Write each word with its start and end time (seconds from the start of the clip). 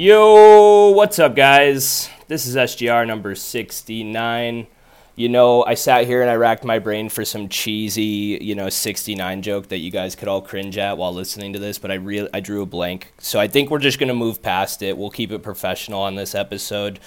Yo, 0.00 0.90
what's 0.90 1.18
up, 1.18 1.34
guys? 1.34 2.08
This 2.28 2.46
is 2.46 2.54
SGR 2.54 3.04
number 3.04 3.34
69. 3.34 4.68
You 5.16 5.28
know, 5.28 5.64
I 5.64 5.74
sat 5.74 6.06
here 6.06 6.22
and 6.22 6.30
I 6.30 6.36
racked 6.36 6.62
my 6.62 6.78
brain 6.78 7.08
for 7.08 7.24
some 7.24 7.48
cheesy, 7.48 8.38
you 8.40 8.54
know, 8.54 8.68
69 8.68 9.42
joke 9.42 9.70
that 9.70 9.78
you 9.78 9.90
guys 9.90 10.14
could 10.14 10.28
all 10.28 10.40
cringe 10.40 10.78
at 10.78 10.98
while 10.98 11.12
listening 11.12 11.52
to 11.54 11.58
this, 11.58 11.80
but 11.80 11.90
I 11.90 11.94
really 11.94 12.28
I 12.32 12.38
drew 12.38 12.62
a 12.62 12.66
blank. 12.66 13.12
So 13.18 13.40
I 13.40 13.48
think 13.48 13.72
we're 13.72 13.80
just 13.80 13.98
going 13.98 14.06
to 14.06 14.14
move 14.14 14.40
past 14.40 14.82
it. 14.82 14.96
We'll 14.96 15.10
keep 15.10 15.32
it 15.32 15.42
professional 15.42 16.00
on 16.02 16.14
this 16.14 16.32
episode. 16.32 17.00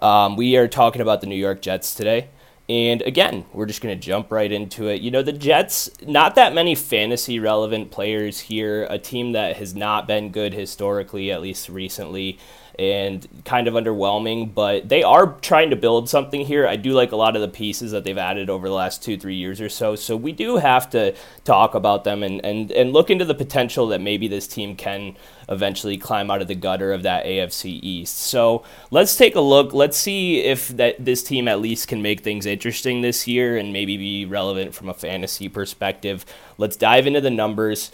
Um, 0.00 0.34
we 0.34 0.56
are 0.56 0.68
talking 0.68 1.02
about 1.02 1.20
the 1.20 1.26
New 1.26 1.36
York 1.36 1.60
Jets 1.60 1.94
today. 1.94 2.30
And 2.68 3.00
again, 3.02 3.46
we're 3.54 3.66
just 3.66 3.80
going 3.80 3.98
to 3.98 4.00
jump 4.00 4.30
right 4.30 4.52
into 4.52 4.88
it. 4.88 5.00
You 5.00 5.10
know, 5.10 5.22
the 5.22 5.32
Jets, 5.32 5.90
not 6.06 6.34
that 6.34 6.52
many 6.52 6.74
fantasy 6.74 7.38
relevant 7.38 7.90
players 7.90 8.40
here, 8.40 8.86
a 8.90 8.98
team 8.98 9.32
that 9.32 9.56
has 9.56 9.74
not 9.74 10.06
been 10.06 10.30
good 10.30 10.52
historically, 10.52 11.32
at 11.32 11.40
least 11.40 11.70
recently 11.70 12.38
and 12.78 13.26
kind 13.44 13.66
of 13.66 13.74
underwhelming, 13.74 14.54
but 14.54 14.88
they 14.88 15.02
are 15.02 15.32
trying 15.40 15.70
to 15.70 15.76
build 15.76 16.08
something 16.08 16.46
here. 16.46 16.66
I 16.66 16.76
do 16.76 16.92
like 16.92 17.10
a 17.10 17.16
lot 17.16 17.34
of 17.34 17.42
the 17.42 17.48
pieces 17.48 17.90
that 17.90 18.04
they've 18.04 18.16
added 18.16 18.48
over 18.48 18.68
the 18.68 18.74
last 18.74 19.02
two, 19.02 19.18
three 19.18 19.34
years 19.34 19.60
or 19.60 19.68
so. 19.68 19.96
So 19.96 20.16
we 20.16 20.30
do 20.30 20.58
have 20.58 20.88
to 20.90 21.14
talk 21.44 21.74
about 21.74 22.04
them 22.04 22.22
and, 22.22 22.44
and, 22.44 22.70
and 22.70 22.92
look 22.92 23.10
into 23.10 23.24
the 23.24 23.34
potential 23.34 23.88
that 23.88 24.00
maybe 24.00 24.28
this 24.28 24.46
team 24.46 24.76
can 24.76 25.16
eventually 25.48 25.96
climb 25.96 26.30
out 26.30 26.40
of 26.40 26.46
the 26.46 26.54
gutter 26.54 26.92
of 26.92 27.02
that 27.02 27.24
AFC 27.24 27.80
East. 27.82 28.16
So 28.18 28.62
let's 28.92 29.16
take 29.16 29.34
a 29.34 29.40
look. 29.40 29.72
Let's 29.72 29.96
see 29.96 30.40
if 30.40 30.68
that 30.68 31.04
this 31.04 31.24
team 31.24 31.48
at 31.48 31.60
least 31.60 31.88
can 31.88 32.00
make 32.00 32.20
things 32.20 32.46
interesting 32.46 33.00
this 33.00 33.26
year 33.26 33.56
and 33.56 33.72
maybe 33.72 33.96
be 33.96 34.24
relevant 34.24 34.72
from 34.74 34.88
a 34.88 34.94
fantasy 34.94 35.48
perspective. 35.48 36.24
Let's 36.58 36.76
dive 36.76 37.06
into 37.08 37.20
the 37.20 37.30
numbers. 37.30 37.90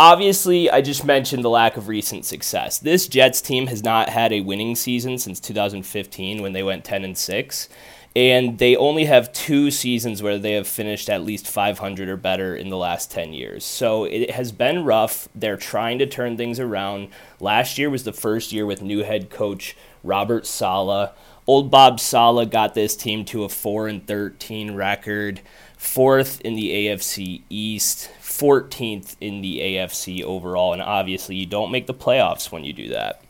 Obviously, 0.00 0.70
I 0.70 0.80
just 0.80 1.04
mentioned 1.04 1.44
the 1.44 1.50
lack 1.50 1.76
of 1.76 1.86
recent 1.86 2.24
success. 2.24 2.78
This 2.78 3.06
Jets 3.06 3.42
team 3.42 3.66
has 3.66 3.84
not 3.84 4.08
had 4.08 4.32
a 4.32 4.40
winning 4.40 4.74
season 4.74 5.18
since 5.18 5.38
2015 5.40 6.40
when 6.40 6.54
they 6.54 6.62
went 6.62 6.86
10 6.86 7.04
and 7.04 7.18
6, 7.18 7.68
and 8.16 8.56
they 8.56 8.76
only 8.76 9.04
have 9.04 9.30
two 9.34 9.70
seasons 9.70 10.22
where 10.22 10.38
they 10.38 10.52
have 10.52 10.66
finished 10.66 11.10
at 11.10 11.22
least 11.22 11.46
500 11.46 12.08
or 12.08 12.16
better 12.16 12.56
in 12.56 12.70
the 12.70 12.78
last 12.78 13.10
10 13.10 13.34
years. 13.34 13.62
So 13.62 14.04
it 14.04 14.30
has 14.30 14.52
been 14.52 14.86
rough. 14.86 15.28
They're 15.34 15.58
trying 15.58 15.98
to 15.98 16.06
turn 16.06 16.38
things 16.38 16.58
around. 16.58 17.08
Last 17.38 17.76
year 17.76 17.90
was 17.90 18.04
the 18.04 18.14
first 18.14 18.52
year 18.52 18.64
with 18.64 18.80
new 18.80 19.02
head 19.02 19.28
coach 19.28 19.76
Robert 20.02 20.46
Saleh. 20.46 21.12
Old 21.46 21.70
Bob 21.70 22.00
Saleh 22.00 22.48
got 22.48 22.72
this 22.72 22.96
team 22.96 23.24
to 23.26 23.44
a 23.44 23.50
4 23.50 23.88
and 23.88 24.06
13 24.06 24.74
record, 24.74 25.42
fourth 25.76 26.40
in 26.40 26.54
the 26.54 26.70
AFC 26.70 27.42
East, 27.50 28.10
14th 28.40 29.16
in 29.20 29.42
the 29.42 29.60
AFC 29.60 30.22
overall, 30.22 30.72
and 30.72 30.80
obviously 30.80 31.36
you 31.36 31.46
don't 31.46 31.70
make 31.70 31.86
the 31.86 31.94
playoffs 31.94 32.50
when 32.50 32.64
you 32.64 32.72
do 32.72 32.88
that. 32.88 33.22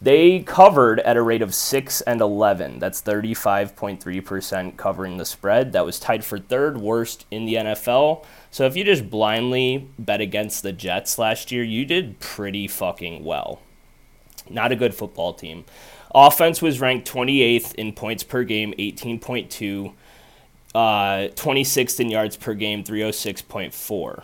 They 0.00 0.40
covered 0.40 1.00
at 1.00 1.16
a 1.16 1.22
rate 1.22 1.42
of 1.42 1.54
6 1.54 2.00
and 2.02 2.20
11. 2.20 2.78
That's 2.78 3.02
35.3% 3.02 4.76
covering 4.76 5.16
the 5.16 5.24
spread. 5.24 5.72
That 5.72 5.84
was 5.84 5.98
tied 5.98 6.24
for 6.24 6.38
third 6.38 6.78
worst 6.78 7.26
in 7.30 7.46
the 7.46 7.54
NFL. 7.54 8.24
So 8.50 8.64
if 8.64 8.76
you 8.76 8.84
just 8.84 9.10
blindly 9.10 9.88
bet 9.98 10.20
against 10.20 10.62
the 10.62 10.72
Jets 10.72 11.18
last 11.18 11.50
year, 11.50 11.64
you 11.64 11.84
did 11.84 12.20
pretty 12.20 12.68
fucking 12.68 13.24
well. 13.24 13.60
Not 14.48 14.72
a 14.72 14.76
good 14.76 14.94
football 14.94 15.34
team. 15.34 15.64
Offense 16.14 16.62
was 16.62 16.80
ranked 16.80 17.10
28th 17.10 17.74
in 17.74 17.92
points 17.92 18.22
per 18.22 18.44
game, 18.44 18.74
18.2. 18.78 19.92
Uh, 20.74 21.28
26th 21.34 21.98
in 21.98 22.08
yards 22.08 22.36
per 22.36 22.54
game, 22.54 22.84
306.4. 22.84 24.22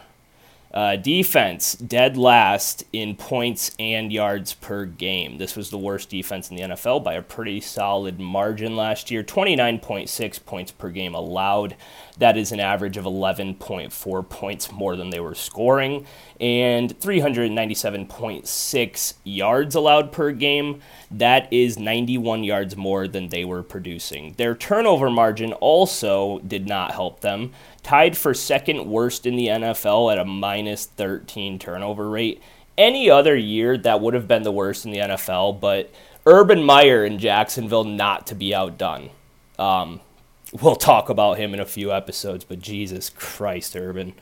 Uh, 0.75 0.97
defense, 0.97 1.77
dead 1.77 2.17
last 2.17 2.83
in 2.93 3.15
points 3.15 3.71
and 3.79 4.13
yards 4.13 4.55
per 4.55 4.85
game. 4.85 5.39
This 5.39 5.55
was 5.55 5.71
the 5.71 5.79
worst 5.79 6.11
defense 6.11 6.51
in 6.51 6.57
the 6.57 6.65
NFL 6.65 7.05
by 7.05 7.15
a 7.15 7.23
pretty 7.23 7.61
solid 7.61 8.19
margin 8.19 8.75
last 8.75 9.09
year. 9.09 9.23
29.6 9.23 10.45
points 10.45 10.73
per 10.73 10.91
game 10.91 11.15
allowed. 11.15 11.77
That 12.19 12.37
is 12.37 12.51
an 12.51 12.59
average 12.59 12.97
of 12.97 13.05
11.4 13.05 14.29
points 14.29 14.73
more 14.73 14.97
than 14.97 15.11
they 15.11 15.21
were 15.21 15.37
scoring. 15.37 16.07
And 16.41 16.99
397.6 16.99 19.15
yards 19.23 19.77
allowed 19.77 20.11
per 20.11 20.33
game. 20.33 20.81
That 21.09 21.53
is 21.53 21.79
91 21.79 22.43
yards 22.43 22.77
more 22.77 23.07
than 23.07 23.29
they 23.29 23.45
were 23.45 23.63
producing. 23.63 24.35
Their 24.39 24.57
turnover 24.57 25.09
margin 25.09 25.53
also 25.53 26.41
did 26.41 26.67
not 26.67 26.91
help 26.91 27.21
them 27.21 27.53
tied 27.85 28.17
for 28.17 28.35
second 28.35 28.91
worst 28.91 29.27
in 29.27 29.37
the 29.37 29.47
NFL 29.47 30.11
at 30.11 30.19
a 30.19 30.25
minus 30.25 30.87
13 30.87 31.61
turnover 31.61 32.11
rate. 32.11 32.43
Any 32.77 33.09
other 33.09 33.37
year, 33.37 33.79
that 33.79 34.01
would 34.01 34.15
have 34.15 34.27
been 34.27 34.43
the 34.43 34.51
worst 34.51 34.85
in 34.85 34.91
the 34.91 34.99
NFL, 34.99 35.61
but 35.61 35.93
Urban 36.27 36.65
Meyer 36.65 37.05
in 37.05 37.21
Jacksonville 37.21 37.85
not 37.85 38.27
to 38.27 38.35
be 38.35 38.53
outdone. 38.53 39.11
Um, 39.59 40.01
we'll 40.61 40.75
talk 40.75 41.09
about 41.09 41.39
him 41.39 41.55
in 41.55 41.61
a 41.61 41.67
few 41.67 41.93
episodes, 41.93 42.43
but 42.43 42.59
Jesus 42.59 43.11
Christ, 43.11 43.77
Urban. 43.77 44.15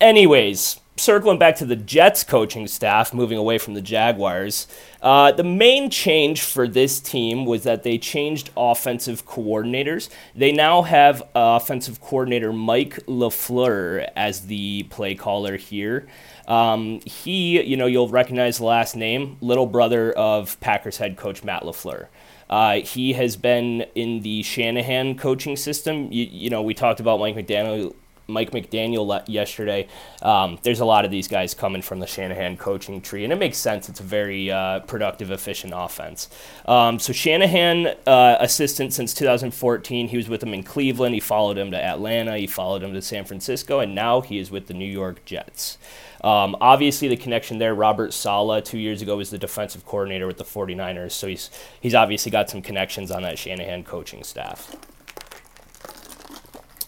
Anyways, 0.00 0.80
circling 0.96 1.38
back 1.38 1.56
to 1.56 1.64
the 1.64 1.76
Jets 1.76 2.24
coaching 2.24 2.66
staff, 2.66 3.12
moving 3.12 3.38
away 3.38 3.58
from 3.58 3.74
the 3.74 3.82
Jaguars, 3.82 4.66
uh, 5.02 5.32
the 5.32 5.44
main 5.44 5.90
change 5.90 6.42
for 6.42 6.66
this 6.66 7.00
team 7.00 7.44
was 7.44 7.64
that 7.64 7.82
they 7.82 7.98
changed 7.98 8.50
offensive 8.56 9.26
coordinators. 9.26 10.08
They 10.34 10.52
now 10.52 10.82
have 10.82 11.22
uh, 11.22 11.58
offensive 11.60 12.00
coordinator 12.00 12.52
Mike 12.52 12.96
LaFleur 13.06 14.08
as 14.16 14.46
the 14.46 14.84
play 14.84 15.14
caller 15.14 15.56
here. 15.56 16.06
Um, 16.48 17.00
he, 17.04 17.62
you 17.62 17.76
know, 17.76 17.86
you'll 17.86 18.08
recognize 18.08 18.58
the 18.58 18.64
last 18.64 18.96
name, 18.96 19.36
little 19.40 19.66
brother 19.66 20.12
of 20.12 20.58
Packers 20.60 20.96
head 20.96 21.16
coach 21.16 21.44
Matt 21.44 21.62
LaFleur. 21.62 22.06
Uh, 22.48 22.76
he 22.76 23.12
has 23.14 23.36
been 23.36 23.82
in 23.94 24.20
the 24.20 24.42
Shanahan 24.42 25.16
coaching 25.16 25.56
system. 25.56 26.10
You, 26.12 26.24
you 26.30 26.50
know, 26.50 26.62
we 26.62 26.74
talked 26.74 27.00
about 27.00 27.18
Mike 27.18 27.34
McDaniel 27.34 27.94
Mike 28.28 28.50
McDaniel 28.50 29.22
yesterday. 29.28 29.86
Um, 30.22 30.58
there's 30.62 30.80
a 30.80 30.84
lot 30.84 31.04
of 31.04 31.10
these 31.10 31.28
guys 31.28 31.54
coming 31.54 31.82
from 31.82 32.00
the 32.00 32.06
Shanahan 32.06 32.56
coaching 32.56 33.00
tree, 33.00 33.24
and 33.24 33.32
it 33.32 33.36
makes 33.36 33.56
sense. 33.56 33.88
It's 33.88 34.00
a 34.00 34.04
very 34.04 34.50
uh, 34.50 34.80
productive, 34.80 35.30
efficient 35.30 35.72
offense. 35.76 36.28
Um, 36.66 36.98
so 36.98 37.12
Shanahan, 37.12 37.94
uh, 38.06 38.36
assistant 38.40 38.92
since 38.92 39.14
2014, 39.14 40.08
he 40.08 40.16
was 40.16 40.28
with 40.28 40.42
him 40.42 40.54
in 40.54 40.62
Cleveland. 40.62 41.14
He 41.14 41.20
followed 41.20 41.56
him 41.56 41.70
to 41.70 41.82
Atlanta. 41.82 42.36
He 42.36 42.46
followed 42.46 42.82
him 42.82 42.92
to 42.94 43.02
San 43.02 43.24
Francisco, 43.24 43.80
and 43.80 43.94
now 43.94 44.20
he 44.20 44.38
is 44.38 44.50
with 44.50 44.66
the 44.66 44.74
New 44.74 44.90
York 44.90 45.24
Jets. 45.24 45.78
Um, 46.24 46.56
obviously, 46.60 47.06
the 47.06 47.16
connection 47.16 47.58
there. 47.58 47.74
Robert 47.74 48.12
Saleh 48.12 48.64
two 48.64 48.78
years 48.78 49.02
ago 49.02 49.16
was 49.16 49.30
the 49.30 49.38
defensive 49.38 49.86
coordinator 49.86 50.26
with 50.26 50.38
the 50.38 50.44
49ers, 50.44 51.12
so 51.12 51.28
he's 51.28 51.50
he's 51.80 51.94
obviously 51.94 52.32
got 52.32 52.50
some 52.50 52.62
connections 52.62 53.12
on 53.12 53.22
that 53.22 53.38
Shanahan 53.38 53.84
coaching 53.84 54.24
staff. 54.24 54.74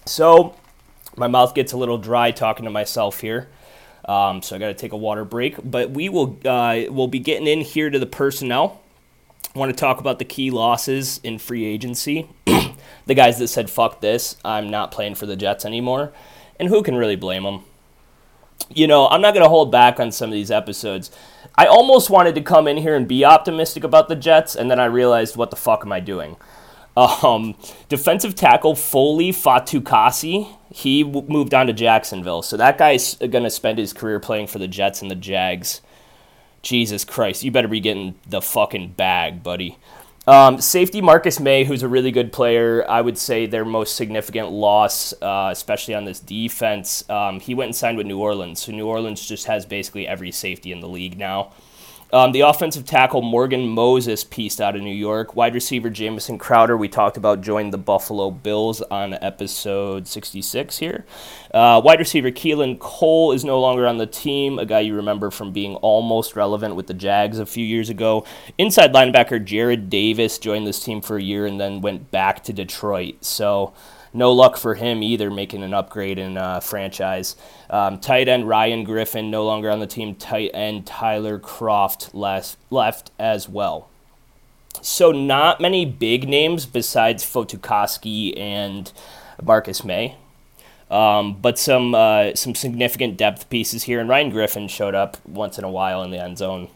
So 0.06 0.56
my 1.18 1.28
mouth 1.28 1.54
gets 1.54 1.72
a 1.72 1.76
little 1.76 1.98
dry 1.98 2.30
talking 2.30 2.64
to 2.64 2.70
myself 2.70 3.20
here. 3.20 3.48
Um, 4.04 4.40
so 4.40 4.56
I 4.56 4.58
got 4.58 4.68
to 4.68 4.74
take 4.74 4.92
a 4.92 4.96
water 4.96 5.24
break. 5.24 5.56
But 5.62 5.90
we 5.90 6.08
will 6.08 6.38
uh, 6.44 6.84
we'll 6.88 7.08
be 7.08 7.18
getting 7.18 7.46
in 7.46 7.60
here 7.60 7.90
to 7.90 7.98
the 7.98 8.06
personnel. 8.06 8.80
Want 9.54 9.70
to 9.70 9.78
talk 9.78 10.00
about 10.00 10.18
the 10.18 10.24
key 10.24 10.50
losses 10.50 11.20
in 11.22 11.38
free 11.38 11.64
agency. 11.64 12.28
the 13.06 13.14
guys 13.14 13.38
that 13.38 13.48
said 13.48 13.70
"fuck 13.70 14.00
this," 14.00 14.36
I'm 14.44 14.70
not 14.70 14.90
playing 14.90 15.16
for 15.16 15.26
the 15.26 15.36
Jets 15.36 15.64
anymore, 15.64 16.12
and 16.58 16.68
who 16.68 16.82
can 16.82 16.96
really 16.96 17.16
blame 17.16 17.42
them? 17.42 17.64
You 18.71 18.86
know, 18.86 19.09
I'm 19.09 19.21
not 19.21 19.34
going 19.34 19.44
to 19.44 19.48
hold 19.48 19.72
back 19.72 19.98
on 19.98 20.12
some 20.12 20.30
of 20.30 20.34
these 20.34 20.50
episodes. 20.50 21.10
I 21.54 21.66
almost 21.66 22.10
wanted 22.10 22.34
to 22.34 22.41
come 22.41 22.68
in 22.68 22.76
here 22.76 22.94
and 22.94 23.09
be 23.09 23.24
optimistic 23.24 23.82
about 23.82 24.09
the 24.09 24.16
Jets, 24.16 24.54
and 24.54 24.71
then 24.71 24.78
I 24.78 24.84
realized, 24.84 25.36
what 25.36 25.50
the 25.50 25.56
fuck 25.56 25.84
am 25.84 25.92
I 25.92 26.00
doing? 26.00 26.36
Um, 26.96 27.54
defensive 27.88 28.34
tackle 28.34 28.74
Foley 28.74 29.30
Fatukasi, 29.30 30.48
he 30.72 31.04
w- 31.04 31.26
moved 31.28 31.54
on 31.54 31.68
to 31.68 31.72
Jacksonville. 31.72 32.42
So 32.42 32.56
that 32.56 32.76
guy's 32.76 33.14
going 33.14 33.44
to 33.44 33.50
spend 33.50 33.78
his 33.78 33.92
career 33.92 34.18
playing 34.18 34.48
for 34.48 34.58
the 34.58 34.66
Jets 34.66 35.00
and 35.00 35.10
the 35.10 35.14
Jags. 35.14 35.80
Jesus 36.62 37.04
Christ, 37.04 37.44
you 37.44 37.52
better 37.52 37.68
be 37.68 37.78
getting 37.78 38.16
the 38.26 38.42
fucking 38.42 38.92
bag, 38.92 39.44
buddy. 39.44 39.78
Um, 40.26 40.60
safety 40.60 41.00
Marcus 41.00 41.40
Maye, 41.40 41.64
who's 41.64 41.82
a 41.82 41.88
really 41.88 42.10
good 42.10 42.32
player, 42.32 42.84
I 42.86 43.00
would 43.00 43.16
say 43.16 43.46
their 43.46 43.64
most 43.64 43.96
significant 43.96 44.50
loss, 44.50 45.14
uh, 45.22 45.48
especially 45.50 45.94
on 45.94 46.04
this 46.04 46.20
defense. 46.20 47.08
Um, 47.08 47.40
he 47.40 47.54
went 47.54 47.68
and 47.68 47.76
signed 47.76 47.96
with 47.96 48.06
New 48.06 48.18
Orleans, 48.18 48.60
so 48.60 48.72
New 48.72 48.86
Orleans 48.86 49.26
just 49.26 49.46
has 49.46 49.64
basically 49.64 50.06
every 50.06 50.30
safety 50.30 50.70
in 50.70 50.80
the 50.80 50.88
league 50.88 51.16
now. 51.16 51.52
Um, 52.10 52.33
the 52.33 52.41
offensive 52.41 52.87
tackle 52.87 53.21
Morgan 53.21 53.69
Moses 53.69 54.25
pieced 54.25 54.63
out 54.63 54.75
of 54.75 54.81
New 54.83 54.95
York. 54.95 55.37
Wide 55.37 55.53
receiver 55.53 55.91
Jamison 55.91 56.39
Crowder, 56.39 56.75
we 56.75 56.89
talked 56.89 57.19
about, 57.19 57.43
joined 57.43 57.71
the 57.71 57.78
Buffalo 57.78 58.31
Bills 58.31 58.81
on 58.81 59.13
episode 59.15 60.09
66 60.09 60.78
here. 60.78 61.05
Uh, 61.53 61.83
wide 61.84 61.99
receiver 61.99 62.31
Keelan 62.31 62.78
Cole 62.78 63.33
is 63.33 63.45
no 63.45 63.60
longer 63.60 63.87
on 63.87 63.99
the 63.99 64.07
team, 64.07 64.59
a 64.59 64.65
guy 64.65 64.81
you 64.81 64.95
remember 64.95 65.31
from 65.31 65.53
being 65.53 65.75
almost 65.77 66.34
relevant 66.34 66.77
with 66.77 66.87
the 66.87 66.95
Jags 66.95 67.39
a 67.39 67.45
few 67.45 67.65
years 67.65 67.91
ago. 67.91 68.25
Inside 68.57 68.95
linebacker 68.95 69.45
Jarrad 69.45 69.91
Davis 69.91 70.39
joined 70.39 70.66
this 70.66 70.83
team 70.83 71.03
for 71.03 71.19
a 71.19 71.22
year 71.22 71.45
and 71.45 71.60
then 71.60 71.83
went 71.83 72.10
back 72.10 72.43
to 72.45 72.55
Detroit. 72.55 73.22
So 73.22 73.75
no 74.13 74.33
luck 74.33 74.57
for 74.57 74.75
him 74.75 75.03
either, 75.03 75.31
making 75.31 75.63
an 75.63 75.75
upgrade 75.75 76.19
in 76.19 76.37
uh, 76.37 76.60
franchise. 76.60 77.37
Um, 77.71 77.99
tight 77.99 78.28
end 78.28 78.49
Ryan 78.49 78.84
Griffin 78.84 79.31
no 79.31 79.45
longer 79.45 79.71
on 79.71 79.81
the 79.81 79.87
team. 79.87 80.15
Tight 80.15 80.51
end 80.55 80.87
Tyler 80.87 81.39
Kroft 81.39 82.10
left, 82.15 82.57
left 82.71 83.10
as 83.19 83.49
well. 83.49 83.89
so 84.81 85.13
not 85.13 85.60
many 85.60 85.84
big 85.84 86.28
names 86.28 86.66
besides 86.66 87.25
Fatukasi 87.25 88.39
and 88.39 88.93
Marcus 89.43 89.84
Maye. 89.84 90.16
Um, 90.91 91.34
but 91.41 91.59
some 91.59 91.95
uh, 91.95 92.34
some 92.34 92.55
significant 92.55 93.19
depth 93.19 93.51
pieces 93.51 93.83
here, 93.83 94.01
and 94.01 94.09
Ryan 94.09 94.31
Griffin 94.31 94.69
showed 94.69 94.95
up 94.95 95.19
once 95.27 95.59
in 95.59 95.65
a 95.65 95.71
while 95.71 96.03
in 96.03 96.10
the 96.10 96.22
end 96.22 96.39
zone. 96.39 96.69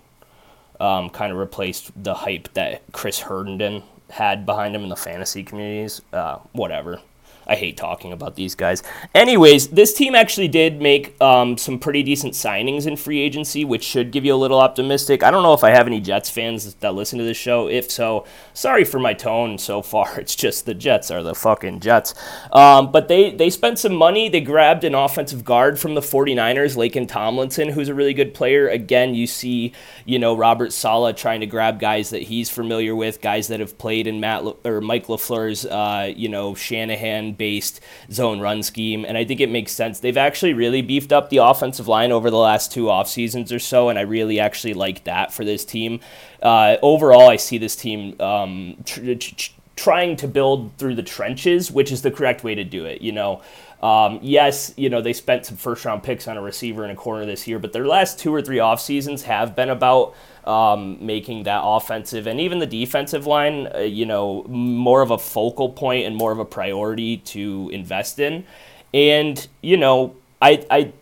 Um, 0.79 1.11
kind 1.11 1.31
of 1.33 1.39
replaced 1.39 1.93
the 2.03 2.13
hype 2.15 2.53
that 2.55 2.83
Chris 2.93 3.21
Herndon 3.21 3.85
had 4.11 4.45
behind 4.45 4.75
him 4.75 4.83
in 4.83 4.89
the 4.89 4.97
fantasy 4.97 5.43
communities. 5.45 6.03
Uh, 6.13 6.39
whatever. 6.53 7.01
I 7.47 7.57
hate 7.57 7.77
talking 7.77 8.13
about 8.13 8.37
these 8.37 8.55
guys. 8.55 8.83
Anyways, 9.15 9.69
this 9.69 9.95
team 9.95 10.15
actually 10.15 10.49
did 10.49 10.81
make 10.81 11.21
um, 11.21 11.59
some 11.59 11.79
pretty 11.79 12.03
decent 12.03 12.35
signings 12.35 12.87
in 12.87 12.97
free 12.97 13.21
agency, 13.21 13.65
which 13.65 13.83
should 13.85 14.11
give 14.13 14.25
you 14.25 14.35
a 14.35 14.37
little 14.37 14.61
optimistic. 14.61 15.23
I 15.23 15.31
don't 15.31 15.43
know 15.43 15.53
if 15.53 15.65
I 15.65 15.71
have 15.71 15.87
any 15.87 16.01
Jets 16.01 16.31
fans 16.31 16.75
that 16.75 16.95
listen 16.95 17.19
to 17.19 17.25
this 17.25 17.37
show. 17.37 17.69
If 17.69 17.91
so, 17.91 18.25
sorry 18.55 18.85
for 18.85 18.99
my 18.99 19.15
tone 19.15 19.59
so 19.59 19.83
far. 19.83 20.03
It's 20.23 20.37
just 20.37 20.67
the 20.67 20.75
Jets 20.75 21.11
are 21.11 21.23
the 21.23 21.35
fucking 21.35 21.81
Jets. 21.81 22.15
Um, 22.53 22.93
but 22.93 23.09
they, 23.09 23.33
they 23.33 23.51
spent 23.51 23.81
some 23.81 23.95
money. 23.95 24.29
They 24.29 24.41
grabbed 24.41 24.85
an 24.85 24.95
offensive 24.95 25.45
guard 25.45 25.81
from 25.81 25.95
the 25.95 26.01
49ers, 26.01 26.77
Laken 26.77 27.09
Tomlinson, 27.09 27.71
who's 27.71 27.89
a 27.89 27.95
really 27.95 28.15
good 28.15 28.35
player. 28.35 28.69
Again, 28.69 29.15
you 29.17 29.27
see, 29.27 29.73
you 30.05 30.21
know, 30.21 30.37
Robert 30.37 30.73
Saleh 30.73 31.17
trying 31.17 31.41
to 31.41 31.47
grab 31.47 31.81
guys 31.81 32.11
that 32.11 32.23
he's 32.23 32.51
familiar 32.51 32.95
with, 32.95 33.21
guys 33.21 33.49
that 33.49 33.59
have 33.59 33.79
played 33.79 34.07
in 34.07 34.21
Matt 34.21 34.45
Le- 34.45 34.57
or 34.65 34.81
Mike 34.81 35.09
LaFleur's, 35.09 35.67
uh, 35.67 36.13
you 36.15 36.29
know, 36.29 36.55
Shanahan 36.55 37.32
based 37.33 37.81
zone 38.11 38.41
run 38.41 38.63
scheme. 38.63 39.05
And 39.05 39.17
I 39.17 39.25
think 39.25 39.41
it 39.41 39.51
makes 39.51 39.73
sense. 39.73 40.01
They've 40.01 40.17
actually 40.17 40.55
really 40.55 40.83
beefed 40.83 41.13
up 41.13 41.31
the 41.31 41.39
offensive 41.39 41.89
line 41.89 42.13
over 42.13 42.31
the 42.31 42.39
last 42.39 42.73
two 42.73 42.91
off 42.91 43.09
seasons 43.09 43.53
or 43.53 43.59
so. 43.59 43.89
And 43.89 43.99
I 43.99 44.03
really 44.03 44.39
actually 44.41 44.75
like 44.75 45.05
that 45.05 45.33
for 45.33 45.45
this 45.45 45.65
team. 45.65 46.01
Uh, 46.43 46.77
overall, 46.83 47.29
I 47.29 47.37
see 47.37 47.59
this 47.59 47.77
team 47.77 48.21
um, 48.21 48.77
tr- 48.85 49.15
tr- 49.15 49.51
trying 49.77 50.17
to 50.17 50.29
build 50.29 50.77
through 50.79 50.95
the 50.95 51.03
trenches, 51.03 51.71
which 51.71 51.91
is 51.91 52.03
the 52.03 52.11
correct 52.11 52.45
way 52.45 52.55
to 52.55 52.65
do 52.65 52.85
it. 52.85 53.03
You 53.03 53.13
know, 53.13 53.43
um, 53.83 54.21
yes, 54.23 54.73
you 54.77 54.89
know, 54.89 55.01
they 55.01 55.13
spent 55.13 55.47
some 55.47 55.57
first 55.57 55.85
round 55.85 56.03
picks 56.03 56.29
on 56.29 56.37
a 56.37 56.43
receiver 56.43 56.85
and 56.85 56.93
a 56.93 56.97
corner 56.97 57.27
this 57.27 57.49
year, 57.49 57.59
but 57.59 57.73
their 57.73 57.87
last 57.87 58.19
two 58.19 58.33
or 58.33 58.41
three 58.41 58.61
off 58.61 58.81
seasons 58.81 59.23
have 59.25 59.57
been 59.57 59.71
about 59.71 60.15
um, 60.45 61.05
making 61.05 61.45
that 61.45 61.63
offensive 61.65 62.27
and 62.27 62.41
even 62.41 62.59
the 62.59 62.67
defensive 62.67 63.27
line, 63.27 63.69
uh, 63.75 63.79
you 63.79 64.07
know, 64.07 64.45
more 64.49 65.03
of 65.03 65.11
a 65.11 65.19
focal 65.19 65.69
point 65.69 66.07
and 66.07 66.17
more 66.17 66.33
of 66.33 66.39
a 66.39 66.45
priority 66.45 67.19
to 67.19 67.71
invest 67.73 68.19
in. 68.19 68.45
And, 68.93 69.47
you 69.61 69.77
know, 69.77 70.17
I, 70.41 70.65
I, 70.71 70.93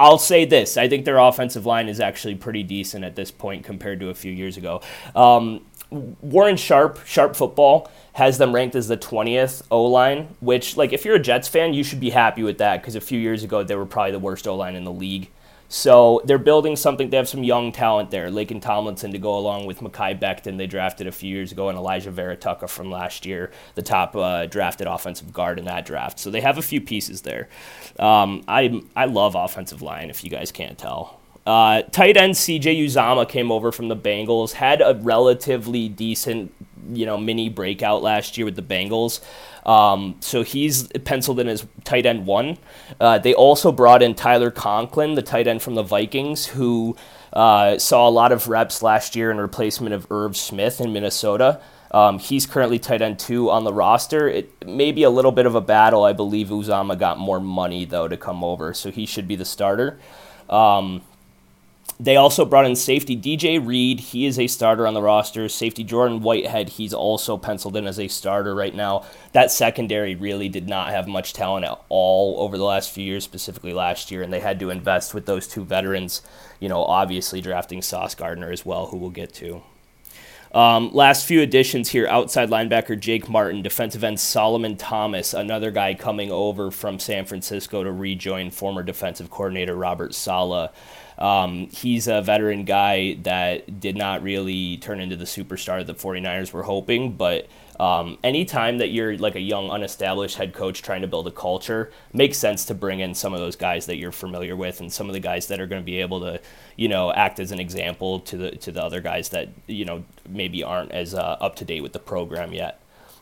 I'll 0.00 0.18
say 0.18 0.44
this. 0.44 0.76
I 0.76 0.88
think 0.88 1.04
their 1.04 1.18
offensive 1.18 1.66
line 1.66 1.88
is 1.88 2.00
actually 2.00 2.36
pretty 2.36 2.62
decent 2.62 3.04
at 3.04 3.16
this 3.16 3.30
point 3.30 3.64
compared 3.64 4.00
to 4.00 4.10
a 4.10 4.14
few 4.14 4.32
years 4.32 4.56
ago. 4.56 4.80
Um, 5.16 5.64
Warren 5.90 6.56
Sharp, 6.56 7.00
Sharp 7.04 7.34
Football, 7.34 7.90
has 8.12 8.38
them 8.38 8.54
ranked 8.54 8.76
as 8.76 8.88
the 8.88 8.96
20th 8.96 9.62
O 9.70 9.84
line, 9.84 10.36
which, 10.40 10.76
like, 10.76 10.92
if 10.92 11.04
you're 11.04 11.16
a 11.16 11.20
Jets 11.20 11.48
fan, 11.48 11.72
you 11.72 11.82
should 11.82 12.00
be 12.00 12.10
happy 12.10 12.42
with 12.42 12.58
that 12.58 12.80
because 12.80 12.94
a 12.94 13.00
few 13.00 13.18
years 13.18 13.42
ago 13.42 13.62
they 13.62 13.74
were 13.74 13.86
probably 13.86 14.12
the 14.12 14.18
worst 14.18 14.46
O 14.46 14.54
line 14.54 14.74
in 14.74 14.84
the 14.84 14.92
league. 14.92 15.30
So 15.68 16.22
they're 16.24 16.38
building 16.38 16.76
something. 16.76 17.10
They 17.10 17.18
have 17.18 17.28
some 17.28 17.44
young 17.44 17.72
talent 17.72 18.10
there. 18.10 18.30
Laken 18.30 18.60
Tomlinson 18.60 19.12
to 19.12 19.18
go 19.18 19.36
along 19.36 19.66
with 19.66 19.80
Mekhi 19.80 20.18
Becton, 20.18 20.56
they 20.56 20.66
drafted 20.66 21.06
a 21.06 21.12
few 21.12 21.34
years 21.34 21.52
ago, 21.52 21.68
and 21.68 21.78
Alijah 21.78 22.10
Vera-Tucker 22.10 22.66
from 22.66 22.90
last 22.90 23.26
year, 23.26 23.50
the 23.74 23.82
top 23.82 24.16
uh, 24.16 24.46
drafted 24.46 24.86
offensive 24.86 25.32
guard 25.32 25.58
in 25.58 25.66
that 25.66 25.84
draft. 25.84 26.18
So 26.18 26.30
they 26.30 26.40
have 26.40 26.56
a 26.56 26.62
few 26.62 26.80
pieces 26.80 27.22
there. 27.22 27.48
Um, 27.98 28.44
I 28.48 28.82
I 28.96 29.04
love 29.04 29.34
offensive 29.34 29.82
line. 29.82 30.08
If 30.08 30.24
you 30.24 30.30
guys 30.30 30.50
can't 30.50 30.78
tell. 30.78 31.20
Uh, 31.48 31.80
tight 31.80 32.18
end 32.18 32.34
CJ 32.34 32.84
Uzomah 32.84 33.26
came 33.26 33.50
over 33.50 33.72
from 33.72 33.88
the 33.88 33.96
Bengals, 33.96 34.52
had 34.52 34.82
a 34.82 34.98
relatively 35.00 35.88
decent, 35.88 36.52
you 36.92 37.06
know, 37.06 37.18
mini 37.18 37.48
breakout 37.48 38.02
last 38.02 38.36
year 38.36 38.44
with 38.44 38.56
the 38.56 38.62
Bengals. 38.62 39.20
Um, 39.66 40.16
so 40.20 40.42
he's 40.42 40.88
penciled 41.04 41.40
in 41.40 41.48
as 41.48 41.66
tight 41.84 42.06
end 42.06 42.26
one. 42.26 42.58
Uh, 43.00 43.18
they 43.18 43.34
also 43.34 43.70
brought 43.70 44.02
in 44.02 44.14
Tyler 44.14 44.50
Conklin, 44.50 45.14
the 45.14 45.22
tight 45.22 45.46
end 45.46 45.62
from 45.62 45.74
the 45.74 45.82
Vikings, 45.82 46.46
who 46.46 46.96
uh, 47.32 47.78
saw 47.78 48.08
a 48.08 48.10
lot 48.10 48.32
of 48.32 48.48
reps 48.48 48.82
last 48.82 49.14
year 49.14 49.30
in 49.30 49.38
replacement 49.38 49.94
of 49.94 50.06
Irv 50.10 50.36
Smith 50.36 50.80
in 50.80 50.92
Minnesota. 50.92 51.60
Um, 51.90 52.18
he's 52.18 52.46
currently 52.46 52.78
tight 52.78 53.02
end 53.02 53.18
two 53.18 53.50
on 53.50 53.64
the 53.64 53.72
roster. 53.72 54.28
It 54.28 54.66
may 54.66 54.92
be 54.92 55.02
a 55.02 55.10
little 55.10 55.32
bit 55.32 55.46
of 55.46 55.54
a 55.54 55.60
battle. 55.60 56.04
I 56.04 56.12
believe 56.12 56.48
Uzomah 56.48 56.98
got 56.98 57.18
more 57.18 57.40
money 57.40 57.84
though 57.84 58.08
to 58.08 58.16
come 58.16 58.44
over, 58.44 58.74
so 58.74 58.90
he 58.90 59.06
should 59.06 59.26
be 59.26 59.36
the 59.36 59.44
starter. 59.44 59.98
Um, 60.48 61.02
they 62.00 62.16
also 62.16 62.44
brought 62.44 62.64
in 62.64 62.76
safety 62.76 63.16
DJ 63.16 63.64
Reed. 63.64 63.98
He 63.98 64.24
is 64.24 64.38
a 64.38 64.46
starter 64.46 64.86
on 64.86 64.94
the 64.94 65.02
roster. 65.02 65.48
Safety 65.48 65.82
Jordan 65.82 66.20
Whitehead. 66.20 66.70
He's 66.70 66.94
also 66.94 67.36
penciled 67.36 67.76
in 67.76 67.86
as 67.88 67.98
a 67.98 68.06
starter 68.06 68.54
right 68.54 68.74
now. 68.74 69.04
That 69.32 69.50
secondary 69.50 70.14
really 70.14 70.48
did 70.48 70.68
not 70.68 70.90
have 70.90 71.08
much 71.08 71.32
talent 71.32 71.64
at 71.64 71.80
all 71.88 72.40
over 72.40 72.56
the 72.56 72.64
last 72.64 72.92
few 72.92 73.04
years, 73.04 73.24
specifically 73.24 73.72
last 73.72 74.12
year, 74.12 74.22
and 74.22 74.32
they 74.32 74.40
had 74.40 74.60
to 74.60 74.70
invest 74.70 75.12
with 75.12 75.26
those 75.26 75.48
two 75.48 75.64
veterans. 75.64 76.22
You 76.60 76.68
know, 76.68 76.84
obviously 76.84 77.40
drafting 77.40 77.82
Sauce 77.82 78.14
Gardner 78.14 78.52
as 78.52 78.64
well, 78.64 78.86
who 78.86 78.96
we'll 78.96 79.10
get 79.10 79.34
to. 79.34 79.62
Um, 80.52 80.90
last 80.94 81.26
few 81.26 81.42
additions 81.42 81.90
here 81.90 82.06
outside 82.06 82.48
linebacker 82.48 82.98
Jake 82.98 83.28
Martin, 83.28 83.60
defensive 83.60 84.02
end 84.02 84.18
Solomon 84.18 84.76
Thomas, 84.76 85.34
another 85.34 85.70
guy 85.70 85.94
coming 85.94 86.30
over 86.30 86.70
from 86.70 86.98
San 86.98 87.26
Francisco 87.26 87.84
to 87.84 87.92
rejoin 87.92 88.50
former 88.50 88.82
defensive 88.82 89.30
coordinator 89.30 89.74
Robert 89.74 90.14
Saleh. 90.14 90.70
Um, 91.18 91.68
he's 91.70 92.06
a 92.06 92.22
veteran 92.22 92.64
guy 92.64 93.14
that 93.22 93.80
did 93.80 93.96
not 93.96 94.22
really 94.22 94.76
turn 94.76 95.00
into 95.00 95.16
the 95.16 95.24
superstar 95.24 95.84
that 95.84 95.86
the 95.86 95.94
49ers 95.94 96.52
were 96.52 96.62
hoping, 96.62 97.12
but 97.12 97.48
um, 97.80 98.18
anytime 98.24 98.78
that 98.78 98.88
you're 98.88 99.16
like 99.18 99.36
a 99.36 99.40
young, 99.40 99.68
unestablished 99.70 100.36
head 100.36 100.52
coach 100.52 100.82
trying 100.82 101.02
to 101.02 101.06
build 101.06 101.26
a 101.28 101.30
culture, 101.30 101.92
makes 102.12 102.36
sense 102.36 102.64
to 102.66 102.74
bring 102.74 103.00
in 103.00 103.14
some 103.14 103.34
of 103.34 103.40
those 103.40 103.56
guys 103.56 103.86
that 103.86 103.96
you're 103.96 104.12
familiar 104.12 104.56
with 104.56 104.80
and 104.80 104.92
some 104.92 105.08
of 105.08 105.12
the 105.12 105.20
guys 105.20 105.46
that 105.46 105.60
are 105.60 105.66
going 105.66 105.80
to 105.80 105.86
be 105.86 106.00
able 106.00 106.20
to, 106.20 106.40
you 106.76 106.88
know, 106.88 107.12
act 107.12 107.38
as 107.38 107.52
an 107.52 107.60
example 107.60 108.20
to 108.20 108.36
the 108.36 108.50
to 108.52 108.72
the 108.72 108.82
other 108.82 109.00
guys 109.00 109.28
that 109.28 109.48
you 109.68 109.84
know 109.84 110.04
maybe 110.28 110.64
aren't 110.64 110.90
as 110.90 111.14
uh, 111.14 111.36
up 111.40 111.54
to 111.56 111.64
date 111.64 111.82
with 111.82 111.92
the 111.92 112.00
program 112.00 112.52
yet. 112.52 112.80